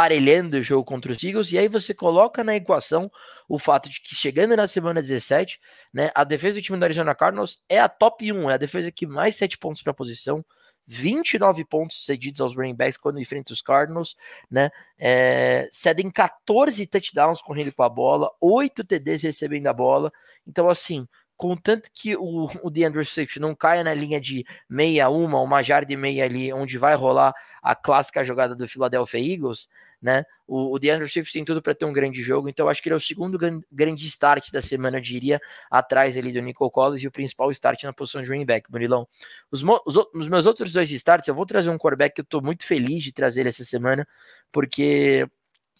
parelhando 0.00 0.56
o 0.56 0.62
jogo 0.62 0.82
contra 0.82 1.12
os 1.12 1.22
Eagles, 1.22 1.52
e 1.52 1.58
aí 1.58 1.68
você 1.68 1.92
coloca 1.92 2.42
na 2.42 2.56
equação 2.56 3.12
o 3.46 3.58
fato 3.58 3.90
de 3.90 4.00
que 4.00 4.14
chegando 4.14 4.56
na 4.56 4.66
semana 4.66 5.02
17, 5.02 5.60
né, 5.92 6.10
a 6.14 6.24
defesa 6.24 6.58
do 6.58 6.62
time 6.62 6.78
do 6.78 6.84
Arizona 6.84 7.14
Cardinals 7.14 7.62
é 7.68 7.78
a 7.78 7.86
top 7.86 8.32
1, 8.32 8.48
é 8.48 8.54
a 8.54 8.56
defesa 8.56 8.90
que 8.90 9.06
mais 9.06 9.36
7 9.36 9.58
pontos 9.58 9.82
para 9.82 9.90
a 9.90 9.94
posição, 9.94 10.42
29 10.86 11.66
pontos 11.66 12.06
cedidos 12.06 12.40
aos 12.40 12.56
running 12.56 12.74
backs 12.74 12.96
quando 12.96 13.20
enfrenta 13.20 13.52
os 13.52 13.60
Cardinals, 13.60 14.16
né? 14.50 14.70
É, 14.98 15.68
cedem 15.70 16.10
14 16.10 16.86
touchdowns 16.86 17.42
correndo 17.42 17.70
com 17.70 17.82
a 17.82 17.88
bola, 17.90 18.30
8 18.40 18.82
TDs 18.82 19.24
recebendo 19.24 19.66
a 19.66 19.74
bola. 19.74 20.10
Então, 20.46 20.70
assim, 20.70 21.06
contanto 21.40 21.90
que 21.92 22.16
o, 22.16 22.50
o 22.62 22.70
DeAndre 22.70 23.02
Swift 23.02 23.38
não 23.38 23.54
caia 23.54 23.82
na 23.82 23.94
linha 23.94 24.20
de 24.20 24.44
meia, 24.68 25.08
uma, 25.08 25.40
uma 25.40 25.62
jarda 25.62 25.90
e 25.90 25.96
meia 25.96 26.24
ali, 26.24 26.50
onde 26.52 26.76
vai 26.76 26.94
rolar 26.94 27.34
a 27.62 27.74
clássica 27.74 28.24
jogada 28.24 28.54
do 28.54 28.68
Philadelphia 28.68 29.18
Eagles, 29.18 29.66
né? 30.00 30.24
O, 30.46 30.74
o 30.74 30.78
DeAndre 30.78 31.08
Swift 31.08 31.32
tem 31.32 31.44
tudo 31.44 31.60
para 31.60 31.74
ter 31.74 31.84
um 31.84 31.92
grande 31.92 32.22
jogo, 32.22 32.48
então 32.48 32.68
acho 32.68 32.82
que 32.82 32.88
ele 32.88 32.94
é 32.94 32.96
o 32.96 33.00
segundo 33.00 33.38
grande 33.70 34.06
start 34.06 34.50
da 34.50 34.62
semana, 34.62 34.98
eu 34.98 35.00
diria, 35.00 35.40
atrás 35.70 36.16
ali 36.16 36.32
do 36.32 36.40
Nico 36.40 36.68
Collins 36.70 37.02
e 37.02 37.06
o 37.06 37.10
principal 37.10 37.50
start 37.50 37.84
na 37.84 37.92
posição 37.92 38.22
de 38.22 38.28
running 38.28 38.46
back, 38.46 38.70
Murilão. 38.70 39.06
Os, 39.50 39.62
os, 39.62 39.96
os 40.14 40.28
meus 40.28 40.46
outros 40.46 40.72
dois 40.72 40.90
starts, 40.90 41.28
eu 41.28 41.34
vou 41.34 41.46
trazer 41.46 41.70
um 41.70 41.78
quarterback 41.78 42.14
que 42.14 42.20
eu 42.20 42.24
tô 42.24 42.40
muito 42.40 42.64
feliz 42.64 43.02
de 43.02 43.12
trazer 43.12 43.40
ele 43.40 43.50
essa 43.50 43.64
semana, 43.64 44.06
porque 44.50 45.28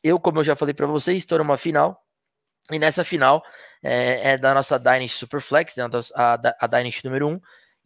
eu, 0.02 0.18
como 0.20 0.40
eu 0.40 0.44
já 0.44 0.54
falei 0.54 0.74
para 0.74 0.86
vocês, 0.86 1.18
estou 1.18 1.38
numa 1.38 1.58
final, 1.58 2.04
e 2.70 2.78
nessa 2.78 3.04
final 3.04 3.42
é, 3.82 4.32
é 4.32 4.38
da 4.38 4.54
nossa 4.54 4.78
Dynasty 4.78 5.16
Superflex, 5.16 5.76
né, 5.76 5.84
a, 6.14 6.54
a 6.60 6.66
Dynasty 6.66 7.04
número 7.04 7.28
1. 7.28 7.40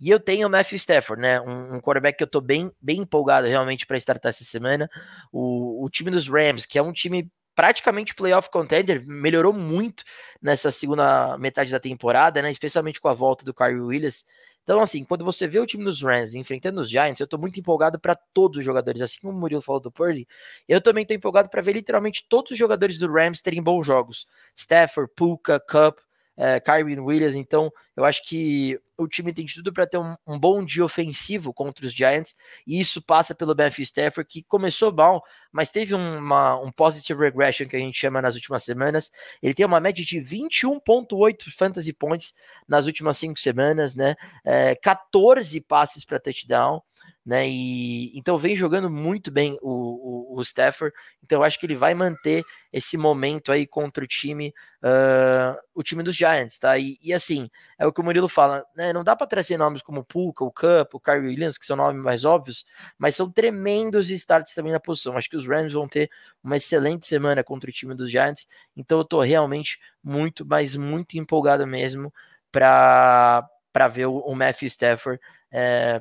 E 0.05 0.11
eu 0.11 0.21
tenho 0.21 0.47
o 0.47 0.51
Matthew 0.51 0.77
Stafford, 0.77 1.23
né? 1.23 1.41
Um, 1.41 1.77
um 1.77 1.81
quarterback 1.81 2.19
que 2.19 2.23
eu 2.23 2.29
tô 2.29 2.39
bem, 2.39 2.71
bem 2.79 3.01
empolgado 3.01 3.47
realmente 3.47 3.87
para 3.87 3.97
startar 3.97 4.29
essa 4.29 4.45
semana. 4.45 4.87
O, 5.33 5.83
o 5.83 5.89
time 5.89 6.11
dos 6.11 6.29
Rams, 6.29 6.67
que 6.67 6.79
é 6.79 6.83
um 6.83 6.93
time 6.93 7.33
praticamente 7.55 8.15
playoff 8.15 8.51
contender, 8.51 9.03
melhorou 9.07 9.51
muito 9.51 10.05
nessa 10.43 10.71
segunda 10.71 11.39
metade 11.39 11.73
da 11.73 11.81
temporada, 11.81 12.43
né? 12.43 12.51
Especialmente 12.51 13.01
com 13.01 13.09
a 13.09 13.15
volta 13.15 13.47
do 13.47 13.55
Kyrie 13.55 13.81
Williams, 13.81 14.27
Então, 14.63 14.83
assim, 14.83 15.05
quando 15.05 15.25
você 15.25 15.47
vê 15.47 15.59
o 15.59 15.67
time 15.67 15.85
dos 15.85 16.03
Rams 16.03 16.35
enfrentando 16.35 16.83
os 16.83 16.91
Giants, 16.91 17.21
eu 17.21 17.27
tô 17.27 17.39
muito 17.39 17.59
empolgado 17.59 17.99
para 17.99 18.15
todos 18.15 18.59
os 18.59 18.65
jogadores, 18.65 19.01
assim 19.01 19.19
como 19.23 19.33
o 19.33 19.41
Murilo 19.41 19.63
falou 19.63 19.81
do 19.81 19.91
Purdy, 19.91 20.29
eu 20.69 20.83
também 20.83 21.07
tô 21.07 21.15
empolgado 21.15 21.49
para 21.49 21.63
ver 21.63 21.73
literalmente 21.73 22.27
todos 22.29 22.53
os 22.53 22.59
jogadores 22.59 22.99
do 22.99 23.11
Rams 23.11 23.41
terem 23.41 23.63
bons 23.63 23.87
jogos. 23.87 24.27
Stafford, 24.55 25.11
Puka, 25.17 25.59
Cup, 25.61 25.99
é, 26.37 26.61
Williams, 26.99 27.35
então 27.35 27.73
eu 27.97 28.05
acho 28.05 28.25
que 28.25 28.81
o 28.97 29.07
time 29.09 29.33
tem 29.33 29.47
tudo 29.47 29.73
para 29.73 29.87
ter 29.87 29.99
um, 29.99 30.17
um, 30.27 30.39
bom 30.39 30.65
dia 30.65 30.85
ofensivo 30.85 31.53
contra 31.53 31.87
os 31.87 31.93
Giants, 31.93 32.35
e 32.67 32.81
isso 32.81 33.03
passa 33.03 33.35
pelo 33.35 33.55
Matthew 33.55 33.83
Stafford, 33.83 34.29
que 34.29 34.43
começou 34.43 34.93
mal, 34.93 35.23
mas 35.53 35.71
teve 35.71 35.95
uma, 35.95 36.59
um 36.61 36.71
positive 36.71 37.21
regression, 37.21 37.67
que 37.67 37.77
a 37.77 37.79
gente 37.79 37.99
chama 37.99 38.21
nas 38.21 38.35
últimas 38.35 38.65
semanas. 38.65 39.11
Ele 39.43 39.55
tem 39.55 39.67
uma 39.67 39.81
média 39.81 40.05
de 40.05 40.21
21,8 40.21 41.51
fantasy 41.57 41.93
points 41.93 42.35
nas 42.67 42.87
últimas 42.87 43.19
cinco 43.19 43.39
semanas, 43.39 43.95
né? 43.95 44.17
É, 44.45 44.75
14 44.75 45.61
passes 45.61 46.05
para 46.05 46.21
touchdown 46.21 46.83
né? 47.25 47.49
E 47.49 48.17
então 48.17 48.39
vem 48.39 48.55
jogando 48.55 48.91
muito 48.91 49.31
bem 49.31 49.59
o, 49.63 50.35
o, 50.35 50.39
o 50.39 50.43
Stafford. 50.43 50.95
Então 51.23 51.39
eu 51.39 51.43
acho 51.45 51.59
que 51.59 51.65
ele 51.65 51.75
vai 51.75 51.95
manter 51.95 52.45
esse 52.73 52.97
momento 52.97 53.51
aí 53.51 53.67
contra 53.67 54.05
o 54.05 54.07
time, 54.07 54.53
uh, 54.83 55.59
o 55.75 55.83
time 55.83 56.03
dos 56.03 56.15
Giants, 56.15 56.59
tá? 56.59 56.77
E, 56.79 56.99
e, 57.03 57.13
assim, 57.13 57.49
é 57.79 57.87
o 57.87 57.93
que 57.93 58.01
o 58.01 58.05
Murilo 58.05 58.29
fala, 58.29 58.65
né? 58.77 58.93
Não 58.93 59.03
dá 59.03 59.17
para 59.17 59.27
trazer 59.27 59.57
nomes 59.57 59.81
como 59.81 60.05
Puka, 60.05 60.45
o 60.45 60.53
Cup, 60.53 60.95
o 60.95 61.01
Kyrie 61.01 61.29
Williams, 61.29 61.57
que 61.57 61.65
são 61.65 61.77
nomes 61.77 62.03
mais 62.03 62.25
óbvios, 62.25 62.67
mas 62.99 63.17
são 63.17 63.31
tremendos 63.31 64.11
starts 64.11 64.55
também 64.55 64.73
na 64.73 64.81
posição. 64.81 65.17
Acho 65.17 65.31
que 65.31 65.37
os 65.37 65.47
Rams 65.47 65.73
vão 65.73 65.89
ter 65.89 66.11
uma 66.43 66.57
excelente 66.57 67.07
semana 67.07 67.43
contra 67.43 67.71
o 67.71 67.73
time 67.73 67.95
dos 67.95 68.11
Giants. 68.11 68.47
Então 68.77 68.99
eu 68.99 69.05
tô 69.05 69.21
realmente 69.23 69.79
muito, 70.03 70.45
mas 70.45 70.77
muito 70.77 71.17
empolgado 71.17 71.67
mesmo 71.67 72.13
para 72.53 73.49
para 73.73 73.89
ver 73.89 74.07
o, 74.07 74.19
o 74.19 74.37
Matthew 74.37 74.69
Stafford 74.69 75.21
é, 75.51 76.01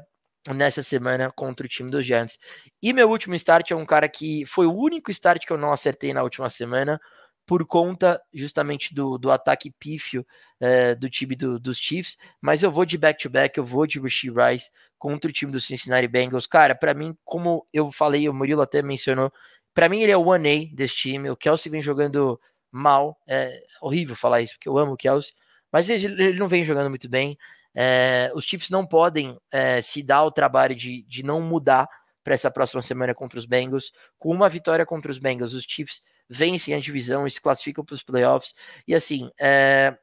nessa 0.52 0.84
semana 0.84 1.32
contra 1.32 1.66
o 1.66 1.70
time 1.70 1.90
dos 1.90 2.06
Giants. 2.06 2.38
E 2.82 2.92
meu 2.92 3.10
último 3.10 3.36
start 3.36 3.72
é 3.72 3.76
um 3.76 3.86
cara 3.86 4.10
que 4.10 4.46
foi 4.46 4.66
o 4.66 4.74
único 4.74 5.12
start 5.12 5.46
que 5.46 5.54
eu 5.54 5.58
não 5.58 5.72
acertei 5.72 6.14
na 6.14 6.24
última 6.24 6.50
semana, 6.50 7.00
por 7.46 7.66
conta 7.66 8.22
justamente 8.34 8.94
do, 8.94 9.18
do 9.18 9.32
ataque 9.32 9.72
pífio 9.72 10.26
é, 10.60 10.96
do 10.96 11.10
time 11.10 11.36
do, 11.36 11.60
dos 11.60 11.78
Chiefs, 11.78 12.18
mas 12.42 12.64
eu 12.64 12.72
vou 12.72 12.86
de 12.86 12.98
back-to-back, 12.98 13.54
-back, 13.54 13.58
eu 13.58 13.66
vou 13.66 13.86
de 13.86 14.00
Rasheed 14.00 14.34
Rice 14.34 14.72
contra 14.98 15.30
o 15.30 15.34
time 15.34 15.52
do 15.52 15.60
Cincinnati 15.60 16.08
Bengals. 16.08 16.48
Cara, 16.48 16.74
para 16.74 16.94
mim, 16.94 17.16
como 17.26 17.68
eu 17.74 17.92
falei, 17.92 18.30
o 18.30 18.34
Murilo 18.34 18.62
até 18.62 18.82
mencionou, 18.82 19.32
para 19.74 19.90
mim 19.90 20.02
ele 20.02 20.12
é 20.12 20.18
o 20.18 20.24
1A 20.24 20.74
desse 20.74 20.96
time, 20.96 21.30
o 21.30 21.36
Kelsey 21.36 21.72
vem 21.72 21.82
jogando 21.82 22.40
mal, 22.72 23.18
é 23.28 23.64
horrível 23.82 24.16
falar 24.16 24.42
isso, 24.42 24.54
porque 24.54 24.70
eu 24.70 24.78
amo 24.78 24.94
o 24.94 24.98
Kelsey, 24.98 25.34
mas 25.72 25.90
ele, 25.90 26.06
ele 26.06 26.40
não 26.40 26.48
vem 26.48 26.64
jogando 26.64 26.90
muito 26.90 27.10
bem, 27.10 27.38
é, 27.76 28.32
os 28.36 28.46
Chiefs 28.46 28.70
não 28.70 28.86
podem 28.86 29.38
é, 29.52 29.82
se 29.82 30.04
dar 30.04 30.24
o 30.24 30.32
trabalho 30.32 30.76
de, 30.76 31.04
de 31.04 31.24
não 31.24 31.42
mudar 31.42 31.88
para 32.24 32.34
essa 32.34 32.52
próxima 32.52 32.82
semana 32.82 33.14
contra 33.14 33.38
os 33.38 33.46
Bengals. 33.46 33.92
Com 34.18 34.32
uma 34.32 34.50
vitória 34.50 34.86
contra 34.86 35.12
os 35.12 35.18
Bengals, 35.18 35.54
os 35.54 35.66
Chiefs 35.68 36.02
vencem 36.30 36.74
a 36.74 36.80
divisão 36.80 37.28
e 37.28 37.32
se 37.32 37.42
classificam 37.42 37.84
para 37.84 37.94
os 37.94 38.04
playoffs. 38.04 38.54
E 38.88 38.96
assim, 38.96 39.30
é, 39.40 39.98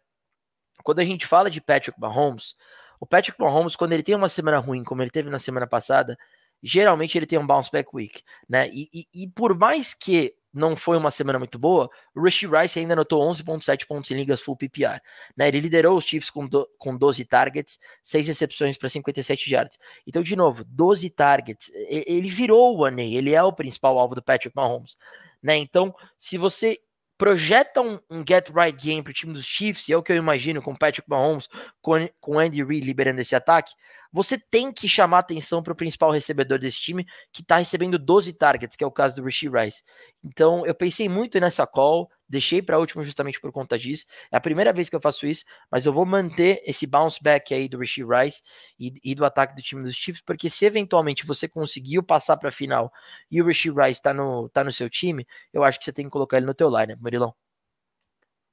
quando 0.83 1.01
a 1.01 1.05
gente 1.05 1.27
fala 1.27 1.51
de 1.51 1.61
Patrick 1.61 1.99
Mahomes, 1.99 2.55
o 2.99 3.07
Patrick 3.07 3.41
Mahomes, 3.41 3.77
quando 3.77 3.93
ele 3.93 4.03
tem 4.03 4.15
uma 4.15 4.29
semana 4.29 4.59
ruim, 4.59 4.85
como 4.85 5.03
ele 5.03 5.11
teve 5.11 5.31
na 5.31 5.39
semana 5.39 5.67
passada, 5.67 6.19
geralmente 6.63 7.17
ele 7.17 7.27
tem 7.27 7.39
um 7.39 7.47
bounce 7.47 7.71
back 7.71 7.89
week, 7.95 8.23
né? 8.49 8.69
E, 8.69 8.89
e, 8.93 9.25
e 9.25 9.29
por 9.29 9.57
mais 9.57 9.95
que 9.95 10.35
não 10.53 10.75
foi 10.77 10.97
uma 10.97 11.11
semana 11.11 11.39
muito 11.39 11.59
boa, 11.59 11.89
o 12.15 12.23
Rishi 12.23 12.47
Rice 12.47 12.79
ainda 12.79 12.95
anotou 12.95 13.23
11.7 13.31 13.87
pontos 13.87 14.11
em 14.11 14.15
ligas 14.15 14.41
full 14.41 14.57
PPR. 14.57 15.01
Né? 15.37 15.49
Ele 15.49 15.61
liderou 15.61 15.97
os 15.97 16.05
Chiefs 16.05 16.31
com, 16.31 16.47
do, 16.47 16.69
com 16.79 16.97
12 16.97 17.25
targets, 17.25 17.79
6 18.03 18.27
recepções 18.27 18.77
para 18.77 18.89
57 18.89 19.53
yards. 19.53 19.79
Então, 20.07 20.23
de 20.23 20.35
novo, 20.35 20.65
12 20.65 21.09
targets. 21.11 21.71
Ele 21.75 22.29
virou 22.29 22.77
o 22.77 22.85
One 22.85 23.15
ele 23.15 23.33
é 23.33 23.43
o 23.43 23.53
principal 23.53 23.99
alvo 23.99 24.15
do 24.15 24.23
Patrick 24.23 24.55
Mahomes. 24.55 24.97
Né? 25.43 25.57
Então, 25.57 25.95
se 26.19 26.37
você 26.37 26.81
projeta 27.21 27.83
um, 27.83 28.01
um, 28.09 28.25
get 28.27 28.49
right 28.49 28.73
game 28.83 29.03
para 29.03 29.11
o 29.11 29.13
time 29.13 29.35
dos 29.35 29.45
Chiefs, 29.45 29.87
e 29.87 29.93
é 29.93 29.97
o 29.97 30.03
que 30.03 30.11
eu 30.11 30.17
imagino 30.17 30.63
com 30.63 30.75
Patrick 30.75 31.07
Mahomes, 31.07 31.51
com, 31.83 32.09
com 32.19 32.39
Andy 32.39 32.65
Reid 32.65 32.87
liberando 32.87 33.21
esse 33.21 33.37
ataque, 33.37 33.75
você 34.11 34.39
tem 34.39 34.73
que 34.73 34.89
chamar 34.89 35.19
atenção 35.19 35.63
para 35.63 35.75
o 35.75 35.77
principal 35.77 36.11
recebedor 36.11 36.59
desse 36.59 36.81
time, 36.81 37.07
que 37.31 37.43
está 37.43 37.59
recebendo 37.59 37.99
12 37.99 38.33
targets, 38.33 38.75
que 38.75 38.83
é 38.83 38.87
o 38.87 38.91
caso 38.91 39.17
do 39.17 39.23
Rishi 39.23 39.51
Rice. 39.51 39.85
Então, 40.25 40.65
eu 40.65 40.75
pensei 40.75 41.11
muito 41.11 41.39
nessa 41.39 41.67
call, 41.67 42.11
Deixei 42.31 42.63
para 42.63 42.79
último 42.79 43.03
justamente 43.03 43.41
por 43.41 43.51
conta 43.51 43.77
disso. 43.77 44.07
É 44.31 44.37
a 44.37 44.41
primeira 44.41 44.73
vez 44.73 44.89
que 44.89 44.95
eu 44.95 45.01
faço 45.01 45.27
isso, 45.27 45.45
mas 45.69 45.85
eu 45.85 45.93
vou 45.93 46.07
manter 46.07 46.63
esse 46.65 46.87
bounce 46.87 47.21
back 47.21 47.53
aí 47.53 47.69
do 47.69 47.79
Rishi 47.79 48.05
Rice 48.05 48.45
e, 48.79 48.95
e, 49.03 49.17
do 49.17 49.25
ataque 49.25 49.57
do 49.57 49.63
time 49.63 49.83
dos 49.83 49.97
Chiefs, 49.97 50.23
porque 50.25 50.49
se 50.49 50.65
eventualmente 50.65 51.27
você 51.27 51.49
conseguiu 51.49 52.05
passar 52.05 52.37
para 52.37 52.51
a 52.51 52.53
final 52.53 52.93
e 53.29 53.43
o 53.43 53.47
Rishi 53.47 53.69
Rice 53.69 53.99
está 53.99 54.15
no, 54.15 54.49
tá 54.49 54.63
no 54.63 54.73
seu 54.73 54.89
time, 54.89 55.27
eu 55.53 55.65
acho 55.65 55.81
que 55.81 55.85
você 55.85 55.93
tem 55.93 56.05
que 56.05 56.11
colocar 56.13 56.37
ele 56.37 56.47
no 56.47 56.55
teu 56.55 56.71
line, 56.71 56.95
Murilão. 57.01 57.35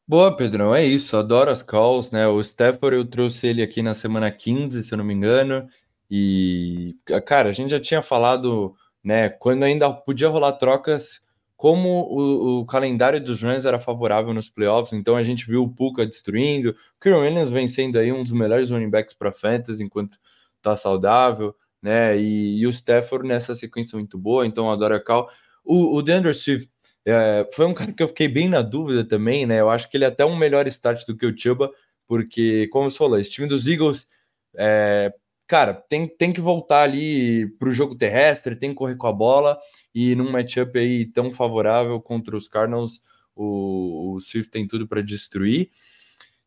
Boa, 0.08 0.36
Pedrão, 0.36 0.74
é 0.74 0.84
isso. 0.84 1.16
Adoro 1.16 1.52
as 1.52 1.62
calls, 1.62 2.10
né? 2.10 2.28
O 2.28 2.42
Stafford 2.42 2.96
eu 2.96 3.06
trouxe 3.06 3.46
ele 3.46 3.62
aqui 3.62 3.84
na 3.84 3.94
semana 3.94 4.32
15, 4.32 4.84
se 4.84 4.92
eu 4.92 4.98
não 4.98 5.06
me 5.06 5.14
engano. 5.14 5.68
E, 6.10 6.96
cara, 7.28 7.50
a 7.50 7.52
gente 7.52 7.70
já 7.70 7.80
tinha 7.80 8.02
falado, 8.02 8.76
né? 9.04 9.30
Quando 9.30 9.64
ainda 9.64 9.92
podia 9.94 10.30
rolar 10.30 10.54
trocas 10.54 11.22
como 11.58 12.04
o, 12.04 12.60
o, 12.60 12.66
calendário 12.66 13.20
dos 13.20 13.42
Rams 13.42 13.66
era 13.66 13.80
favorável 13.80 14.32
nos 14.32 14.48
playoffs, 14.48 14.94
então 14.94 15.16
a 15.16 15.24
gente 15.24 15.48
viu 15.48 15.64
o 15.64 15.70
Puka 15.70 16.06
destruindo, 16.06 16.70
o 16.70 17.02
Kieran 17.02 17.22
Williams 17.22 17.50
vencendo 17.50 17.98
aí 17.98 18.12
um 18.12 18.24
dos 18.24 18.32
melhores 18.32 18.70
running 18.70 18.92
backs 18.92 19.16
para 19.16 19.34
fantasy 19.34 19.84
enquanto 19.84 20.20
tá 20.62 20.76
saudável, 20.76 21.56
né? 21.82 22.16
E, 22.16 22.60
e, 22.60 22.68
o 22.68 22.70
Stafford 22.70 23.28
nessa 23.28 23.56
sequência 23.56 23.98
muito 23.98 24.18
boa, 24.20 24.46
então 24.46 24.72
a 24.72 25.00
Cal. 25.00 25.30
O, 25.66 25.98
o 25.98 26.02
DeAndre 26.04 26.34
Swift 26.34 26.72
é, 27.06 27.50
foi 27.54 27.66
um 27.66 27.74
cara 27.74 27.92
que 27.92 28.04
eu 28.04 28.08
fiquei 28.08 28.28
bem 28.28 28.48
na 28.48 28.62
dúvida 28.62 29.04
também, 29.04 29.46
né? 29.48 29.60
Eu 29.60 29.70
acho 29.70 29.90
que 29.90 29.98
ele 29.98 30.06
é 30.06 30.08
até 30.08 30.24
um 30.26 30.36
melhor 30.38 30.68
start 30.68 31.06
do 31.08 31.18
que 31.18 31.26
o 31.26 31.38
Chuba, 31.38 31.72
porque, 32.08 32.68
como 32.68 32.90
você 32.90 32.98
falou, 32.98 33.20
esse 33.20 33.32
time 33.32 33.48
dos 33.48 33.68
Eagles 33.68 34.08
é, 34.56 35.12
cara, 35.48 35.74
tem, 35.74 36.08
tem 36.08 36.34
que 36.34 36.42
voltar 36.42 36.84
ali 36.84 37.48
para 37.58 37.70
o 37.70 37.74
jogo 37.74 37.96
terrestre, 37.96 38.56
tem 38.56 38.72
que 38.72 38.76
correr 38.76 38.98
com 38.98 39.08
a 39.08 39.14
bola, 39.14 39.58
e 39.96 40.14
num 40.16 40.32
matchup 40.32 40.78
aí 40.78 41.06
tão 41.06 41.32
favorável 41.32 42.00
contra 42.02 42.36
os 42.36 42.48
Cardinals, 42.48 43.02
o, 43.36 44.16
o 44.16 44.20
Swift 44.20 44.52
tem 44.52 44.68
tudo 44.68 44.88
para 44.88 45.02
destruir. 45.02 45.70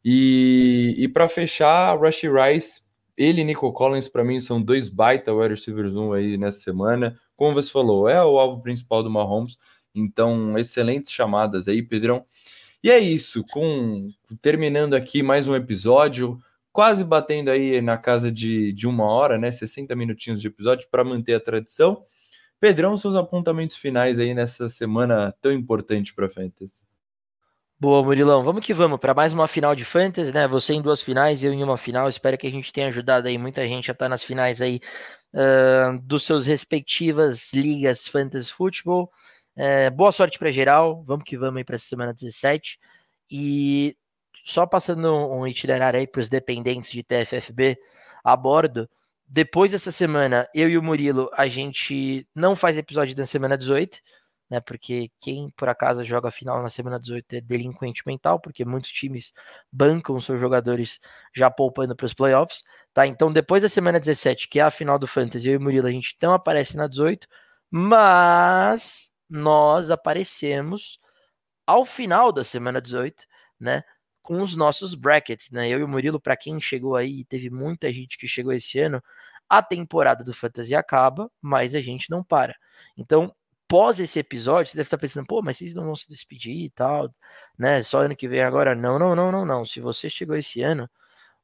E, 0.05 0.95
e 0.99 1.09
para 1.09 1.29
fechar, 1.29 1.97
Rush 1.99 2.23
Rice, 2.23 2.83
ele 3.17 3.43
e 3.43 3.45
Nico 3.45 3.73
Collins, 3.73 4.09
para 4.09 4.25
mim, 4.25 4.41
são 4.41 4.61
dois 4.63 4.89
baita 4.89 5.33
wide 5.33 5.55
receivers 5.55 5.95
1 5.95 6.13
aí 6.13 6.37
nessa 6.37 6.61
semana. 6.61 7.17
Como 7.37 7.55
você 7.55 7.71
falou, 7.71 8.09
é 8.09 8.23
o 8.23 8.39
alvo 8.39 8.63
principal 8.63 9.03
do 9.03 9.11
Mahomes, 9.11 9.59
então 9.95 10.59
excelentes 10.59 11.13
chamadas 11.13 11.69
aí, 11.69 11.83
Pedrão. 11.83 12.25
E 12.83 12.91
é 12.91 12.99
isso, 12.99 13.45
com 13.51 14.09
terminando 14.41 14.95
aqui 14.95 15.23
mais 15.23 15.47
um 15.47 15.55
episódio 15.55 16.41
quase 16.73 17.05
batendo 17.05 17.51
aí 17.51 17.81
na 17.81 17.99
casa 17.99 18.31
de, 18.31 18.73
de 18.73 18.87
uma 18.87 19.05
hora, 19.05 19.39
né? 19.39 19.51
60 19.51 19.95
minutinhos 19.97 20.41
de 20.41 20.49
episódio 20.49 20.89
para 20.91 21.05
manter 21.05 21.35
a 21.35 21.41
tradição. 21.41 22.05
Pedrão, 22.61 22.97
seus 22.97 23.15
apontamentos 23.17 23.77
finais 23.77 24.19
aí 24.19 24.35
nessa 24.35 24.69
semana 24.69 25.35
tão 25.41 25.51
importante 25.53 26.15
para 26.15 26.29
Fantasy. 26.29 26.83
Boa, 27.79 28.03
Murilão. 28.03 28.45
Vamos 28.45 28.65
que 28.65 28.75
vamos 28.75 29.01
para 29.01 29.15
mais 29.15 29.33
uma 29.33 29.49
final 29.49 29.75
de 29.75 29.87
Fantasy, 29.87 30.31
né? 30.35 30.47
Você 30.47 30.75
em 30.75 30.83
duas 30.83 31.01
finais, 31.01 31.43
eu 31.43 31.51
em 31.51 31.65
uma 31.65 31.79
final. 31.79 32.07
Espero 32.07 32.37
que 32.37 32.47
a 32.47 32.51
gente 32.51 32.71
tenha 32.71 32.89
ajudado 32.89 33.27
aí 33.27 33.39
muita 33.39 33.67
gente 33.67 33.91
estar 33.91 34.05
tá 34.05 34.09
nas 34.09 34.23
finais 34.23 34.61
aí 34.61 34.81
uh, 35.33 35.99
dos 36.03 36.25
seus 36.25 36.45
respectivas 36.45 37.51
ligas 37.55 38.07
Fantasy 38.07 38.53
Futebol. 38.53 39.11
Uh, 39.57 39.91
boa 39.97 40.13
sorte 40.13 40.39
para 40.39 40.53
geral. 40.53 41.03
Vamos 41.07 41.25
que 41.25 41.39
vamos 41.39 41.57
aí 41.57 41.65
para 41.65 41.77
essa 41.77 41.87
semana 41.87 42.13
17. 42.13 42.79
E 43.31 43.97
só 44.51 44.67
passando 44.67 45.09
um 45.29 45.47
itinerário 45.47 46.01
aí 46.01 46.07
para 46.07 46.21
os 46.21 46.29
dependentes 46.29 46.91
de 46.91 47.03
TFFB 47.03 47.79
a 48.25 48.37
bordo. 48.37 48.89
Depois 49.27 49.71
dessa 49.71 49.93
semana, 49.93 50.49
eu 50.53 50.69
e 50.69 50.77
o 50.77 50.83
Murilo, 50.83 51.31
a 51.35 51.47
gente 51.47 52.27
não 52.35 52.57
faz 52.57 52.77
episódio 52.77 53.15
da 53.15 53.25
semana 53.25 53.57
18, 53.57 54.01
né? 54.51 54.61
Porque 54.61 55.11
quem 55.21 55.51
por 55.57 55.69
acaso 55.69 56.03
joga 56.05 56.33
final 56.33 56.61
na 56.61 56.69
semana 56.69 56.99
18 56.99 57.35
é 57.37 57.41
delinquente 57.41 58.03
mental, 58.05 58.41
porque 58.41 58.65
muitos 58.65 58.91
times 58.91 59.33
bancam 59.73 60.21
seus 60.21 60.41
jogadores 60.41 60.99
já 61.33 61.49
poupando 61.49 61.95
para 61.95 62.07
os 62.07 62.15
playoffs, 62.15 62.65
tá? 62.93 63.07
Então, 63.07 63.33
depois 63.33 63.63
da 63.63 63.69
semana 63.69 64.01
17, 64.01 64.49
que 64.49 64.59
é 64.59 64.65
a 64.65 64.71
final 64.71 64.99
do 64.99 65.07
Fantasy, 65.07 65.49
eu 65.49 65.55
e 65.55 65.57
o 65.59 65.61
Murilo, 65.61 65.87
a 65.87 65.93
gente 65.93 66.17
não 66.21 66.33
aparece 66.35 66.77
na 66.77 66.89
18, 66.89 67.29
mas 67.71 69.13
nós 69.29 69.91
aparecemos 69.93 70.99
ao 71.65 71.85
final 71.85 72.33
da 72.33 72.43
semana 72.43 72.81
18, 72.81 73.25
né? 73.61 73.85
Com 74.31 74.43
os 74.43 74.55
nossos 74.55 74.95
brackets, 74.95 75.51
né? 75.51 75.69
Eu 75.69 75.81
e 75.81 75.83
o 75.83 75.89
Murilo, 75.89 76.21
para 76.21 76.37
quem 76.37 76.61
chegou 76.61 76.95
aí, 76.95 77.25
teve 77.25 77.51
muita 77.51 77.91
gente 77.91 78.17
que 78.17 78.29
chegou 78.29 78.53
esse 78.53 78.79
ano, 78.79 79.03
a 79.49 79.61
temporada 79.61 80.23
do 80.23 80.33
Fantasy 80.33 80.73
acaba, 80.73 81.29
mas 81.43 81.75
a 81.75 81.81
gente 81.81 82.09
não 82.09 82.23
para. 82.23 82.55
Então, 82.97 83.35
pós 83.67 83.99
esse 83.99 84.21
episódio, 84.21 84.71
você 84.71 84.77
deve 84.77 84.87
estar 84.87 84.99
pensando, 84.99 85.27
pô, 85.27 85.43
mas 85.43 85.57
vocês 85.57 85.75
não 85.75 85.85
vão 85.85 85.97
se 85.97 86.09
despedir 86.09 86.65
e 86.65 86.71
tal, 86.71 87.13
né? 87.59 87.83
Só 87.83 88.03
ano 88.03 88.15
que 88.15 88.29
vem 88.29 88.41
agora. 88.41 88.73
Não, 88.73 89.01
não, 89.01 89.17
não, 89.17 89.33
não, 89.33 89.45
não. 89.45 89.65
Se 89.65 89.81
você 89.81 90.09
chegou 90.09 90.37
esse 90.37 90.63
ano, 90.63 90.89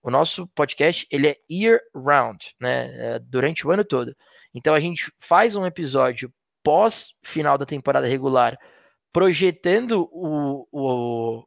o 0.00 0.08
nosso 0.08 0.46
podcast 0.54 1.08
ele 1.10 1.26
é 1.30 1.36
year 1.50 1.80
round, 1.92 2.54
né? 2.60 3.16
É 3.16 3.18
durante 3.18 3.66
o 3.66 3.72
ano 3.72 3.84
todo. 3.84 4.16
Então 4.54 4.74
a 4.74 4.78
gente 4.80 5.12
faz 5.18 5.56
um 5.56 5.66
episódio 5.66 6.32
pós 6.62 7.16
final 7.24 7.58
da 7.58 7.66
temporada 7.66 8.06
regular, 8.06 8.56
projetando 9.12 10.08
o, 10.12 10.68
o, 10.70 11.44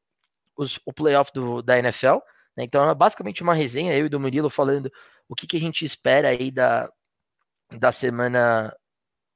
os, 0.60 0.80
o 0.86 0.94
playoff 0.94 1.32
do, 1.34 1.62
da 1.62 1.80
NFL. 1.80 2.18
Né? 2.56 2.66
Então 2.66 2.88
é 2.88 2.94
basicamente 2.94 3.42
uma 3.42 3.54
resenha, 3.54 3.96
eu 3.96 4.06
e 4.06 4.10
do 4.10 4.20
Murilo 4.20 4.50
falando 4.50 4.92
o 5.28 5.36
que, 5.36 5.48
que 5.48 5.58
a 5.58 5.60
gente 5.60 5.86
espera 5.86 6.30
aí 6.30 6.52
da, 6.52 6.92
da 7.72 7.92
semana 7.92 8.76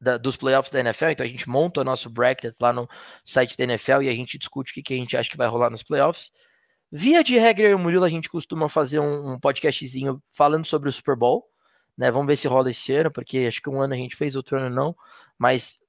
da, 0.01 0.17
dos 0.17 0.35
playoffs 0.35 0.71
da 0.71 0.81
NFL. 0.81 1.09
Então 1.11 1.25
a 1.25 1.29
gente 1.29 1.47
monta 1.47 1.81
o 1.81 1.83
nosso 1.83 2.09
bracket 2.09 2.53
lá 2.59 2.73
no 2.73 2.87
site 3.23 3.57
da 3.57 3.63
NFL 3.63 4.01
e 4.01 4.09
a 4.09 4.13
gente 4.13 4.37
discute 4.37 4.71
o 4.71 4.73
que, 4.75 4.83
que 4.83 4.93
a 4.93 4.97
gente 4.97 5.15
acha 5.15 5.29
que 5.29 5.37
vai 5.37 5.47
rolar 5.47 5.69
nos 5.69 5.83
playoffs. 5.83 6.29
Via 6.91 7.23
de 7.23 7.37
regra, 7.37 7.65
eu 7.67 7.71
e 7.71 7.75
o 7.75 7.79
Murilo, 7.79 8.03
a 8.03 8.09
gente 8.09 8.29
costuma 8.29 8.69
fazer 8.69 8.99
um, 8.99 9.33
um 9.33 9.39
podcastzinho 9.39 10.21
falando 10.33 10.67
sobre 10.67 10.89
o 10.89 10.91
Super 10.91 11.15
Bowl. 11.15 11.43
Né? 11.97 12.11
Vamos 12.11 12.27
ver 12.27 12.35
se 12.35 12.47
rola 12.47 12.69
esse 12.69 12.93
ano, 12.93 13.11
porque 13.11 13.45
acho 13.47 13.61
que 13.61 13.69
um 13.69 13.81
ano 13.81 13.93
a 13.93 13.97
gente 13.97 14.15
fez, 14.15 14.35
outro 14.35 14.57
ano 14.57 14.69
não. 14.69 14.95
Mas 15.39 15.79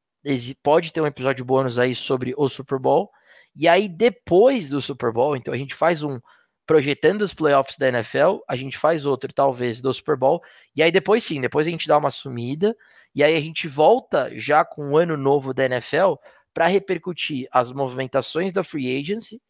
pode 0.62 0.93
ter 0.93 1.01
um 1.01 1.07
episódio 1.07 1.45
bônus 1.45 1.78
aí 1.78 1.95
sobre 1.95 2.32
o 2.39 2.49
Super 2.49 2.78
Bowl. 2.78 3.11
E 3.57 3.69
aí, 3.69 3.89
depois 3.89 4.69
do 4.69 4.81
Super 4.81 5.13
Bowl, 5.13 5.37
então 5.37 5.55
a 5.55 5.57
gente 5.57 5.75
faz 5.75 6.03
um 6.03 6.21
projetando 6.67 7.23
os 7.23 7.35
playoffs 7.35 7.77
da 7.77 7.89
NFL, 7.89 8.39
a 8.49 8.57
gente 8.57 8.79
faz 8.79 9.05
outro, 9.05 9.33
talvez, 9.33 9.81
do 9.83 9.93
Super 9.93 10.17
Bowl. 10.17 10.43
E 10.75 10.83
aí, 10.83 10.91
depois 10.91 11.23
sim, 11.25 11.41
depois 11.41 11.67
a 11.67 11.71
gente 11.71 11.87
dá 11.87 11.97
uma 11.99 12.11
sumida. 12.11 12.77
E 13.15 13.23
aí 13.23 13.37
a 13.37 13.41
gente 13.41 13.69
volta 13.69 14.31
já 14.39 14.65
com 14.65 14.93
o 14.93 14.97
ano 14.99 15.17
novo 15.17 15.55
da 15.55 15.67
NFL 15.67 16.15
para 16.53 16.67
repercutir 16.67 17.47
as 17.53 17.71
movimentações 17.71 18.53
da 18.53 18.65
free 18.65 18.99
agency 18.99 19.41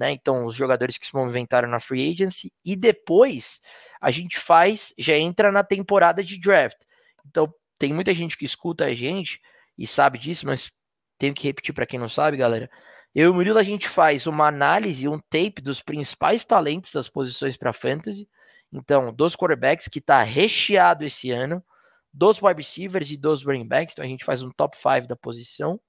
né? 0.00 0.12
Então, 0.12 0.46
os 0.46 0.54
jogadores 0.54 0.96
que 0.96 1.06
se 1.06 1.14
movimentaram 1.14 1.68
na 1.68 1.78
free 1.78 2.10
agency 2.10 2.50
e 2.64 2.74
depois 2.74 3.60
a 4.00 4.10
gente 4.10 4.38
faz, 4.40 4.94
já 4.98 5.14
entra 5.14 5.52
na 5.52 5.62
temporada 5.62 6.24
de 6.24 6.40
draft. 6.40 6.78
Então, 7.26 7.52
tem 7.78 7.92
muita 7.92 8.14
gente 8.14 8.34
que 8.34 8.46
escuta 8.46 8.86
a 8.86 8.94
gente 8.94 9.38
e 9.76 9.86
sabe 9.86 10.18
disso, 10.18 10.46
mas 10.46 10.72
tenho 11.18 11.34
que 11.34 11.46
repetir 11.46 11.74
para 11.74 11.84
quem 11.84 12.00
não 12.00 12.08
sabe, 12.08 12.38
galera. 12.38 12.70
Eu 13.14 13.26
e 13.26 13.28
o 13.28 13.34
Murilo 13.34 13.58
a 13.58 13.62
gente 13.62 13.88
faz 13.88 14.26
uma 14.26 14.46
análise, 14.46 15.08
um 15.08 15.18
tape 15.18 15.60
dos 15.62 15.82
principais 15.82 16.44
talentos 16.44 16.92
das 16.92 17.08
posições 17.08 17.56
para 17.56 17.72
fantasy. 17.72 18.28
Então, 18.72 19.12
dos 19.12 19.34
quarterbacks 19.34 19.88
que 19.88 19.98
está 19.98 20.22
recheado 20.22 21.04
esse 21.04 21.30
ano, 21.30 21.64
dos 22.12 22.40
wide 22.40 22.60
receivers 22.60 23.10
e 23.10 23.16
dos 23.16 23.44
running 23.44 23.66
backs. 23.66 23.94
Então, 23.94 24.04
a 24.04 24.08
gente 24.08 24.24
faz 24.24 24.42
um 24.42 24.50
top 24.50 24.76
5 24.76 25.08
da 25.08 25.16
posição. 25.16 25.80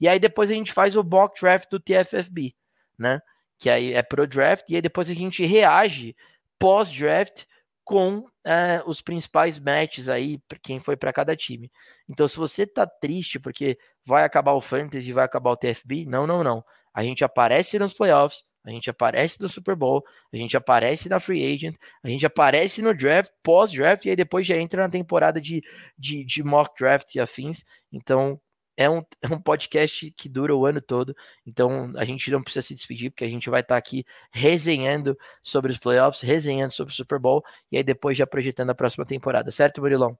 E 0.00 0.08
aí 0.08 0.18
depois 0.18 0.50
a 0.50 0.54
gente 0.54 0.72
faz 0.72 0.96
o 0.96 1.02
mock 1.02 1.40
draft 1.40 1.68
do 1.70 1.80
TFFB, 1.80 2.54
né? 2.98 3.20
que 3.60 3.68
aí 3.68 3.92
é 3.92 4.02
pro 4.02 4.26
draft, 4.26 4.64
e 4.70 4.74
aí 4.74 4.82
depois 4.82 5.10
a 5.10 5.14
gente 5.14 5.44
reage 5.44 6.16
pós-draft 6.58 7.44
com 7.84 8.24
é, 8.44 8.82
os 8.86 9.00
principais 9.00 9.58
matches 9.58 10.08
aí, 10.08 10.40
quem 10.62 10.78
foi 10.78 10.96
para 10.96 11.12
cada 11.12 11.34
time. 11.34 11.70
Então, 12.08 12.26
se 12.28 12.36
você 12.36 12.66
tá 12.66 12.86
triste 12.86 13.38
porque 13.38 13.78
vai 14.04 14.24
acabar 14.24 14.52
o 14.52 14.60
Fantasy, 14.60 15.12
vai 15.12 15.24
acabar 15.24 15.50
o 15.50 15.56
TFB, 15.56 16.06
não, 16.06 16.26
não, 16.26 16.44
não. 16.44 16.64
A 16.92 17.02
gente 17.02 17.24
aparece 17.24 17.78
nos 17.78 17.92
playoffs, 17.92 18.44
a 18.64 18.70
gente 18.70 18.90
aparece 18.90 19.40
no 19.40 19.48
Super 19.48 19.74
Bowl, 19.74 20.04
a 20.32 20.36
gente 20.36 20.56
aparece 20.56 21.08
na 21.08 21.18
Free 21.18 21.54
Agent, 21.54 21.76
a 22.02 22.08
gente 22.08 22.26
aparece 22.26 22.82
no 22.82 22.94
draft, 22.94 23.32
pós-draft, 23.42 24.04
e 24.04 24.10
aí 24.10 24.16
depois 24.16 24.46
já 24.46 24.56
entra 24.56 24.82
na 24.82 24.88
temporada 24.88 25.40
de, 25.40 25.62
de, 25.98 26.24
de 26.24 26.42
mock 26.42 26.74
draft 26.78 27.14
e 27.14 27.20
afins. 27.20 27.64
Então, 27.90 28.40
é 28.76 28.88
um, 28.88 29.02
é 29.22 29.28
um 29.28 29.40
podcast 29.40 30.10
que 30.12 30.28
dura 30.28 30.54
o 30.54 30.66
ano 30.66 30.80
todo, 30.80 31.14
então 31.46 31.92
a 31.96 32.04
gente 32.04 32.30
não 32.30 32.42
precisa 32.42 32.66
se 32.66 32.74
despedir, 32.74 33.10
porque 33.10 33.24
a 33.24 33.28
gente 33.28 33.50
vai 33.50 33.60
estar 33.60 33.74
tá 33.74 33.78
aqui 33.78 34.04
resenhando 34.30 35.16
sobre 35.42 35.70
os 35.70 35.78
playoffs, 35.78 36.22
resenhando 36.22 36.72
sobre 36.72 36.92
o 36.92 36.96
Super 36.96 37.18
Bowl, 37.18 37.44
e 37.70 37.76
aí 37.76 37.82
depois 37.82 38.16
já 38.16 38.26
projetando 38.26 38.70
a 38.70 38.74
próxima 38.74 39.04
temporada, 39.04 39.50
certo, 39.50 39.80
Murilão? 39.80 40.18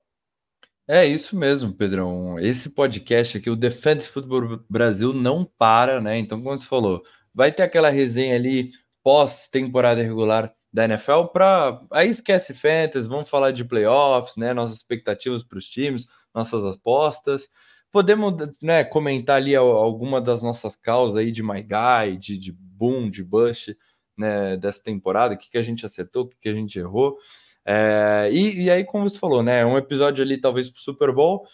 É 0.89 1.07
isso 1.07 1.37
mesmo, 1.37 1.73
Pedrão. 1.73 2.37
Esse 2.41 2.71
podcast 2.71 3.39
aqui, 3.39 3.49
o 3.49 3.55
Defense 3.55 4.09
Football 4.09 4.65
Brasil, 4.69 5.13
não 5.13 5.45
para, 5.45 6.01
né? 6.01 6.19
Então, 6.19 6.43
como 6.43 6.59
você 6.59 6.67
falou, 6.67 7.05
vai 7.33 7.53
ter 7.53 7.63
aquela 7.63 7.91
resenha 7.91 8.35
ali 8.35 8.73
pós-temporada 9.03 10.03
regular 10.03 10.53
da 10.73 10.85
NFL 10.85 11.27
para 11.33 11.81
aí 11.91 12.09
esquece 12.09 12.55
fantasy, 12.55 13.09
vamos 13.09 13.29
falar 13.29 13.51
de 13.53 13.65
playoffs, 13.65 14.37
né? 14.37 14.53
Nossas 14.53 14.77
expectativas 14.77 15.43
para 15.43 15.59
os 15.59 15.67
times, 15.69 16.07
nossas 16.35 16.65
apostas. 16.65 17.49
Podemos 17.91 18.34
né, 18.62 18.84
comentar 18.84 19.36
ali 19.36 19.55
alguma 19.57 20.20
das 20.20 20.43
nossas 20.43 20.76
causas 20.76 21.16
aí 21.16 21.32
de 21.32 21.43
My 21.43 21.62
Guy, 21.62 22.18
de, 22.18 22.38
de 22.38 22.53
Boom, 22.53 23.11
de 23.11 23.24
Bush, 23.24 23.74
né, 24.16 24.57
dessa 24.57 24.82
temporada, 24.82 25.34
o 25.34 25.38
que, 25.38 25.51
que 25.51 25.59
a 25.59 25.62
gente 25.62 25.84
acertou, 25.84 26.24
o 26.24 26.28
que, 26.28 26.36
que 26.41 26.49
a 26.49 26.55
gente 26.55 26.78
errou. 26.78 27.18
É, 27.64 28.28
e, 28.32 28.64
e, 28.64 28.70
aí, 28.70 28.84
como 28.84 29.09
você 29.09 29.18
falou, 29.18 29.43
né? 29.43 29.64
Um 29.64 29.76
episódio 29.78 30.24
ali, 30.24 30.41
talvez, 30.41 30.70
para 30.70 30.78
o 30.78 30.82
Super 30.82 31.12
Bowl. 31.12 31.47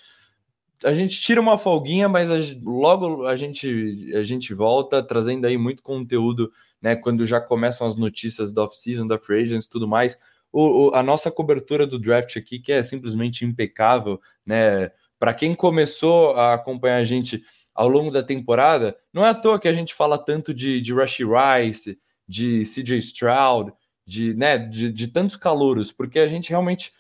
A 0.85 0.93
gente 0.93 1.21
tira 1.21 1.41
uma 1.41 1.59
folguinha, 1.59 2.09
mas 2.09 2.31
a, 2.31 2.37
logo 2.63 3.27
a 3.27 3.35
gente, 3.35 4.13
a 4.15 4.23
gente 4.23 4.55
volta 4.55 5.03
trazendo 5.03 5.47
aí 5.47 5.57
muito 5.57 5.83
conteúdo, 5.83 6.53
né? 6.81 6.97
Quando 6.97 7.27
já 7.27 7.41
começam 7.41 7.87
as 7.87 7.97
notícias 7.97 8.53
da 8.53 8.63
off-season, 8.65 9.07
da 9.07 9.19
free 9.19 9.43
agents 9.43 9.69
tudo 9.69 9.89
mais. 9.89 10.19
O, 10.53 10.91
o, 10.91 10.95
a 10.95 11.03
nossa 11.03 11.31
cobertura 11.31 11.87
do 11.87 11.99
draft 11.99 12.37
aqui, 12.37 12.59
que 12.59 12.73
é 12.73 12.83
simplesmente 12.83 13.45
impecável, 13.45 14.21
né? 14.45 14.91
Para 15.19 15.35
quem 15.35 15.55
começou 15.55 16.35
a 16.35 16.55
acompanhar 16.55 16.97
a 16.97 17.05
gente 17.05 17.43
ao 17.75 17.89
longo 17.89 18.11
da 18.11 18.23
temporada, 18.23 18.97
não 19.13 19.25
é 19.25 19.29
à 19.29 19.35
toa 19.35 19.61
que 19.61 19.69
a 19.69 19.73
gente 19.73 19.95
fala 19.95 20.19
tanto 20.19 20.55
de, 20.55 20.81
de 20.81 20.93
Rushy 20.93 21.25
Rice, 21.25 21.99
de 22.27 22.63
CJ 22.65 22.99
Stroud, 22.99 23.73
de, 24.07 24.35
né, 24.35 24.57
de, 24.57 24.91
de 24.91 25.09
tantos 25.09 25.37
calouros, 25.37 25.93
porque 25.93 26.19
a 26.19 26.29
gente 26.29 26.51
realmente, 26.51 26.93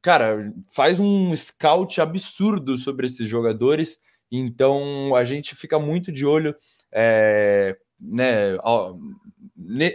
cara, 0.00 0.52
faz 0.72 1.00
um 1.00 1.34
scout 1.36 2.00
absurdo 2.00 2.78
sobre 2.78 3.06
esses 3.06 3.28
jogadores, 3.28 3.98
então 4.30 5.14
a 5.16 5.24
gente 5.24 5.54
fica 5.54 5.78
muito 5.78 6.12
de 6.12 6.24
olho 6.24 6.54
é, 6.92 7.76
né, 8.02 8.56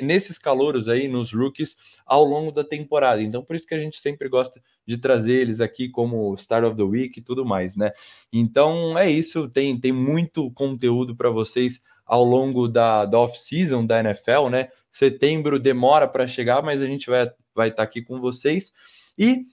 nesses 0.01 0.37
calouros 0.37 0.87
aí, 0.87 1.07
nos 1.07 1.33
rookies, 1.33 1.75
ao 2.05 2.23
longo 2.23 2.51
da 2.51 2.63
temporada. 2.63 3.21
Então, 3.21 3.43
por 3.43 3.55
isso 3.55 3.67
que 3.67 3.75
a 3.75 3.79
gente 3.79 3.99
sempre 3.99 4.29
gosta 4.29 4.61
de 4.85 4.97
trazer 4.97 5.33
eles 5.33 5.59
aqui 5.59 5.89
como 5.89 6.33
Start 6.35 6.63
of 6.63 6.75
the 6.75 6.83
Week 6.83 7.19
e 7.19 7.23
tudo 7.23 7.45
mais, 7.45 7.75
né? 7.75 7.91
Então, 8.31 8.97
é 8.97 9.09
isso. 9.09 9.49
Tem, 9.49 9.77
tem 9.79 9.91
muito 9.91 10.49
conteúdo 10.51 11.15
para 11.15 11.29
vocês 11.29 11.81
ao 12.05 12.23
longo 12.23 12.67
da, 12.67 13.05
da 13.05 13.19
off-season 13.19 13.85
da 13.85 13.99
NFL, 13.99 14.47
né? 14.49 14.69
Setembro 14.91 15.59
demora 15.59 16.07
para 16.07 16.25
chegar, 16.25 16.63
mas 16.63 16.81
a 16.81 16.87
gente 16.87 17.09
vai 17.09 17.23
estar 17.23 17.35
vai 17.53 17.71
tá 17.71 17.83
aqui 17.83 18.01
com 18.01 18.21
vocês. 18.21 18.71
E, 19.17 19.45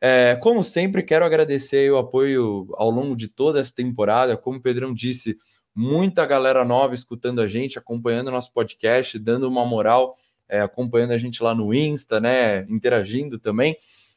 é, 0.00 0.36
como 0.42 0.64
sempre, 0.64 1.02
quero 1.02 1.24
agradecer 1.24 1.90
o 1.92 1.98
apoio 1.98 2.66
ao 2.74 2.90
longo 2.90 3.14
de 3.14 3.28
toda 3.28 3.60
essa 3.60 3.72
temporada. 3.72 4.36
Como 4.36 4.58
o 4.58 4.62
Pedrão 4.62 4.92
disse, 4.92 5.38
muita 5.80 6.26
galera 6.26 6.62
nova 6.62 6.94
escutando 6.94 7.40
a 7.40 7.48
gente, 7.48 7.78
acompanhando 7.78 8.30
nosso 8.30 8.52
podcast, 8.52 9.18
dando 9.18 9.48
uma 9.48 9.64
moral, 9.64 10.14
é, 10.46 10.60
acompanhando 10.60 11.12
a 11.12 11.18
gente 11.18 11.42
lá 11.42 11.54
no 11.54 11.72
Insta, 11.72 12.20
né? 12.20 12.66
Interagindo 12.68 13.38
também. 13.38 13.74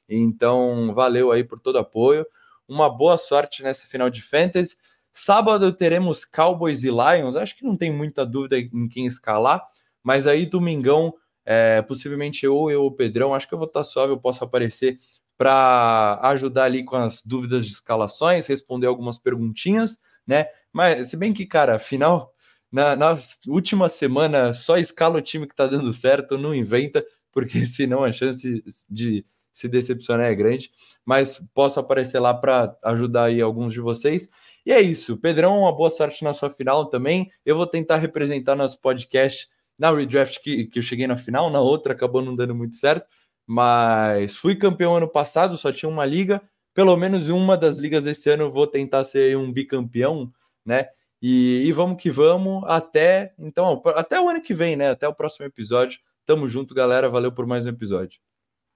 Então, 0.10 0.94
valeu 0.94 1.32
aí 1.32 1.42
por 1.42 1.62
todo 1.62 1.76
o 1.76 1.80
apoio. 1.80 2.28
Uma 2.68 2.90
boa 2.90 3.18
sorte 3.18 3.64
nessa 3.64 3.88
final 3.88 4.10
de 4.10 4.22
Fantasy. 4.22 4.76
Sábado 5.14 5.72
teremos 5.72 6.26
Cowboys 6.26 6.84
e 6.84 6.90
Lions. 6.90 7.38
Acho 7.38 7.56
que 7.56 7.64
não 7.64 7.78
tem 7.78 7.94
muita 7.94 8.26
dúvida 8.26 8.60
em 8.60 8.90
quem 8.90 9.06
escalar, 9.06 9.66
mas 10.04 10.28
aí 10.28 10.46
domingão, 10.46 11.14
é, 11.46 11.82
possivelmente 11.82 12.46
eu 12.46 12.58
ou 12.58 12.70
eu, 12.70 12.84
o 12.84 12.92
Pedrão, 12.92 13.34
acho 13.34 13.48
que 13.48 13.54
eu 13.54 13.60
vou 13.60 13.68
estar 13.68 13.86
suave, 13.86 14.12
eu 14.12 14.20
posso 14.20 14.44
aparecer 14.44 14.98
para 15.38 16.20
ajudar 16.24 16.66
ali 16.66 16.84
com 16.84 16.98
as 16.98 17.22
dúvidas 17.24 17.66
de 17.66 17.72
escalações, 17.72 18.48
responder 18.48 18.88
algumas 18.88 19.18
perguntinhas, 19.18 20.02
né? 20.28 20.48
Mas, 20.74 21.10
se 21.10 21.18
bem 21.18 21.32
que, 21.32 21.46
cara, 21.46 21.76
afinal, 21.76 22.34
na, 22.72 22.96
na 22.96 23.18
última 23.48 23.88
semana, 23.88 24.52
só 24.52 24.78
escala 24.78 25.20
o 25.20 25.22
time 25.22 25.48
que 25.48 25.56
tá 25.56 25.68
dando 25.68 25.94
certo, 25.94 26.38
não 26.38 26.56
inventa, 26.56 27.06
porque 27.32 27.66
senão 27.68 28.04
a 28.04 28.12
chance 28.12 28.64
de 28.90 29.26
se 29.54 29.68
decepcionar 29.68 30.26
é 30.26 30.36
grande. 30.36 30.72
Mas 31.06 31.40
posso 31.54 31.80
aparecer 31.80 32.20
lá 32.20 32.34
para 32.34 32.76
ajudar 32.84 33.26
aí 33.26 33.40
alguns 33.40 33.72
de 33.72 33.80
vocês. 33.80 34.28
E 34.66 34.72
é 34.72 34.82
isso. 34.82 35.16
Pedrão, 35.18 35.60
uma 35.60 35.76
boa 35.76 35.92
sorte 35.92 36.24
na 36.24 36.34
sua 36.34 36.50
final 36.50 36.88
também. 36.90 37.30
Eu 37.46 37.56
vou 37.56 37.68
tentar 37.68 37.98
representar 37.98 38.56
nosso 38.56 38.82
podcast 38.82 39.48
na 39.78 39.92
redraft 39.92 40.40
que, 40.42 40.66
que 40.66 40.80
eu 40.80 40.84
cheguei 40.84 41.08
na 41.08 41.18
final, 41.18 41.50
na 41.50 41.60
outra 41.60 41.94
acabou 41.94 42.22
não 42.22 42.36
dando 42.36 42.56
muito 42.56 42.76
certo. 42.76 43.06
Mas 43.46 44.36
fui 44.36 44.56
campeão 44.56 44.96
ano 44.96 45.08
passado, 45.08 45.58
só 45.58 45.72
tinha 45.72 45.90
uma 45.90 46.06
liga. 46.06 46.42
Pelo 46.74 46.96
menos 46.98 47.30
uma 47.30 47.56
das 47.56 47.78
ligas 47.78 48.06
desse 48.06 48.30
ano 48.30 48.52
vou 48.52 48.66
tentar 48.66 49.04
ser 49.04 49.38
um 49.38 49.52
bicampeão 49.52 50.32
né? 50.66 50.88
E, 51.22 51.64
e 51.66 51.72
vamos 51.72 52.02
que 52.02 52.12
vamos 52.12 52.64
até 52.68 53.34
então, 53.40 53.82
até 53.96 54.20
o 54.20 54.28
ano 54.28 54.42
que 54.42 54.54
vem, 54.54 54.76
né? 54.76 54.90
Até 54.90 55.08
o 55.08 55.16
próximo 55.16 55.46
episódio. 55.46 56.00
Tamo 56.26 56.50
junto, 56.50 56.74
galera. 56.74 57.10
Valeu 57.10 57.32
por 57.32 57.46
mais 57.46 57.66
um 57.66 57.70
episódio. 57.70 58.20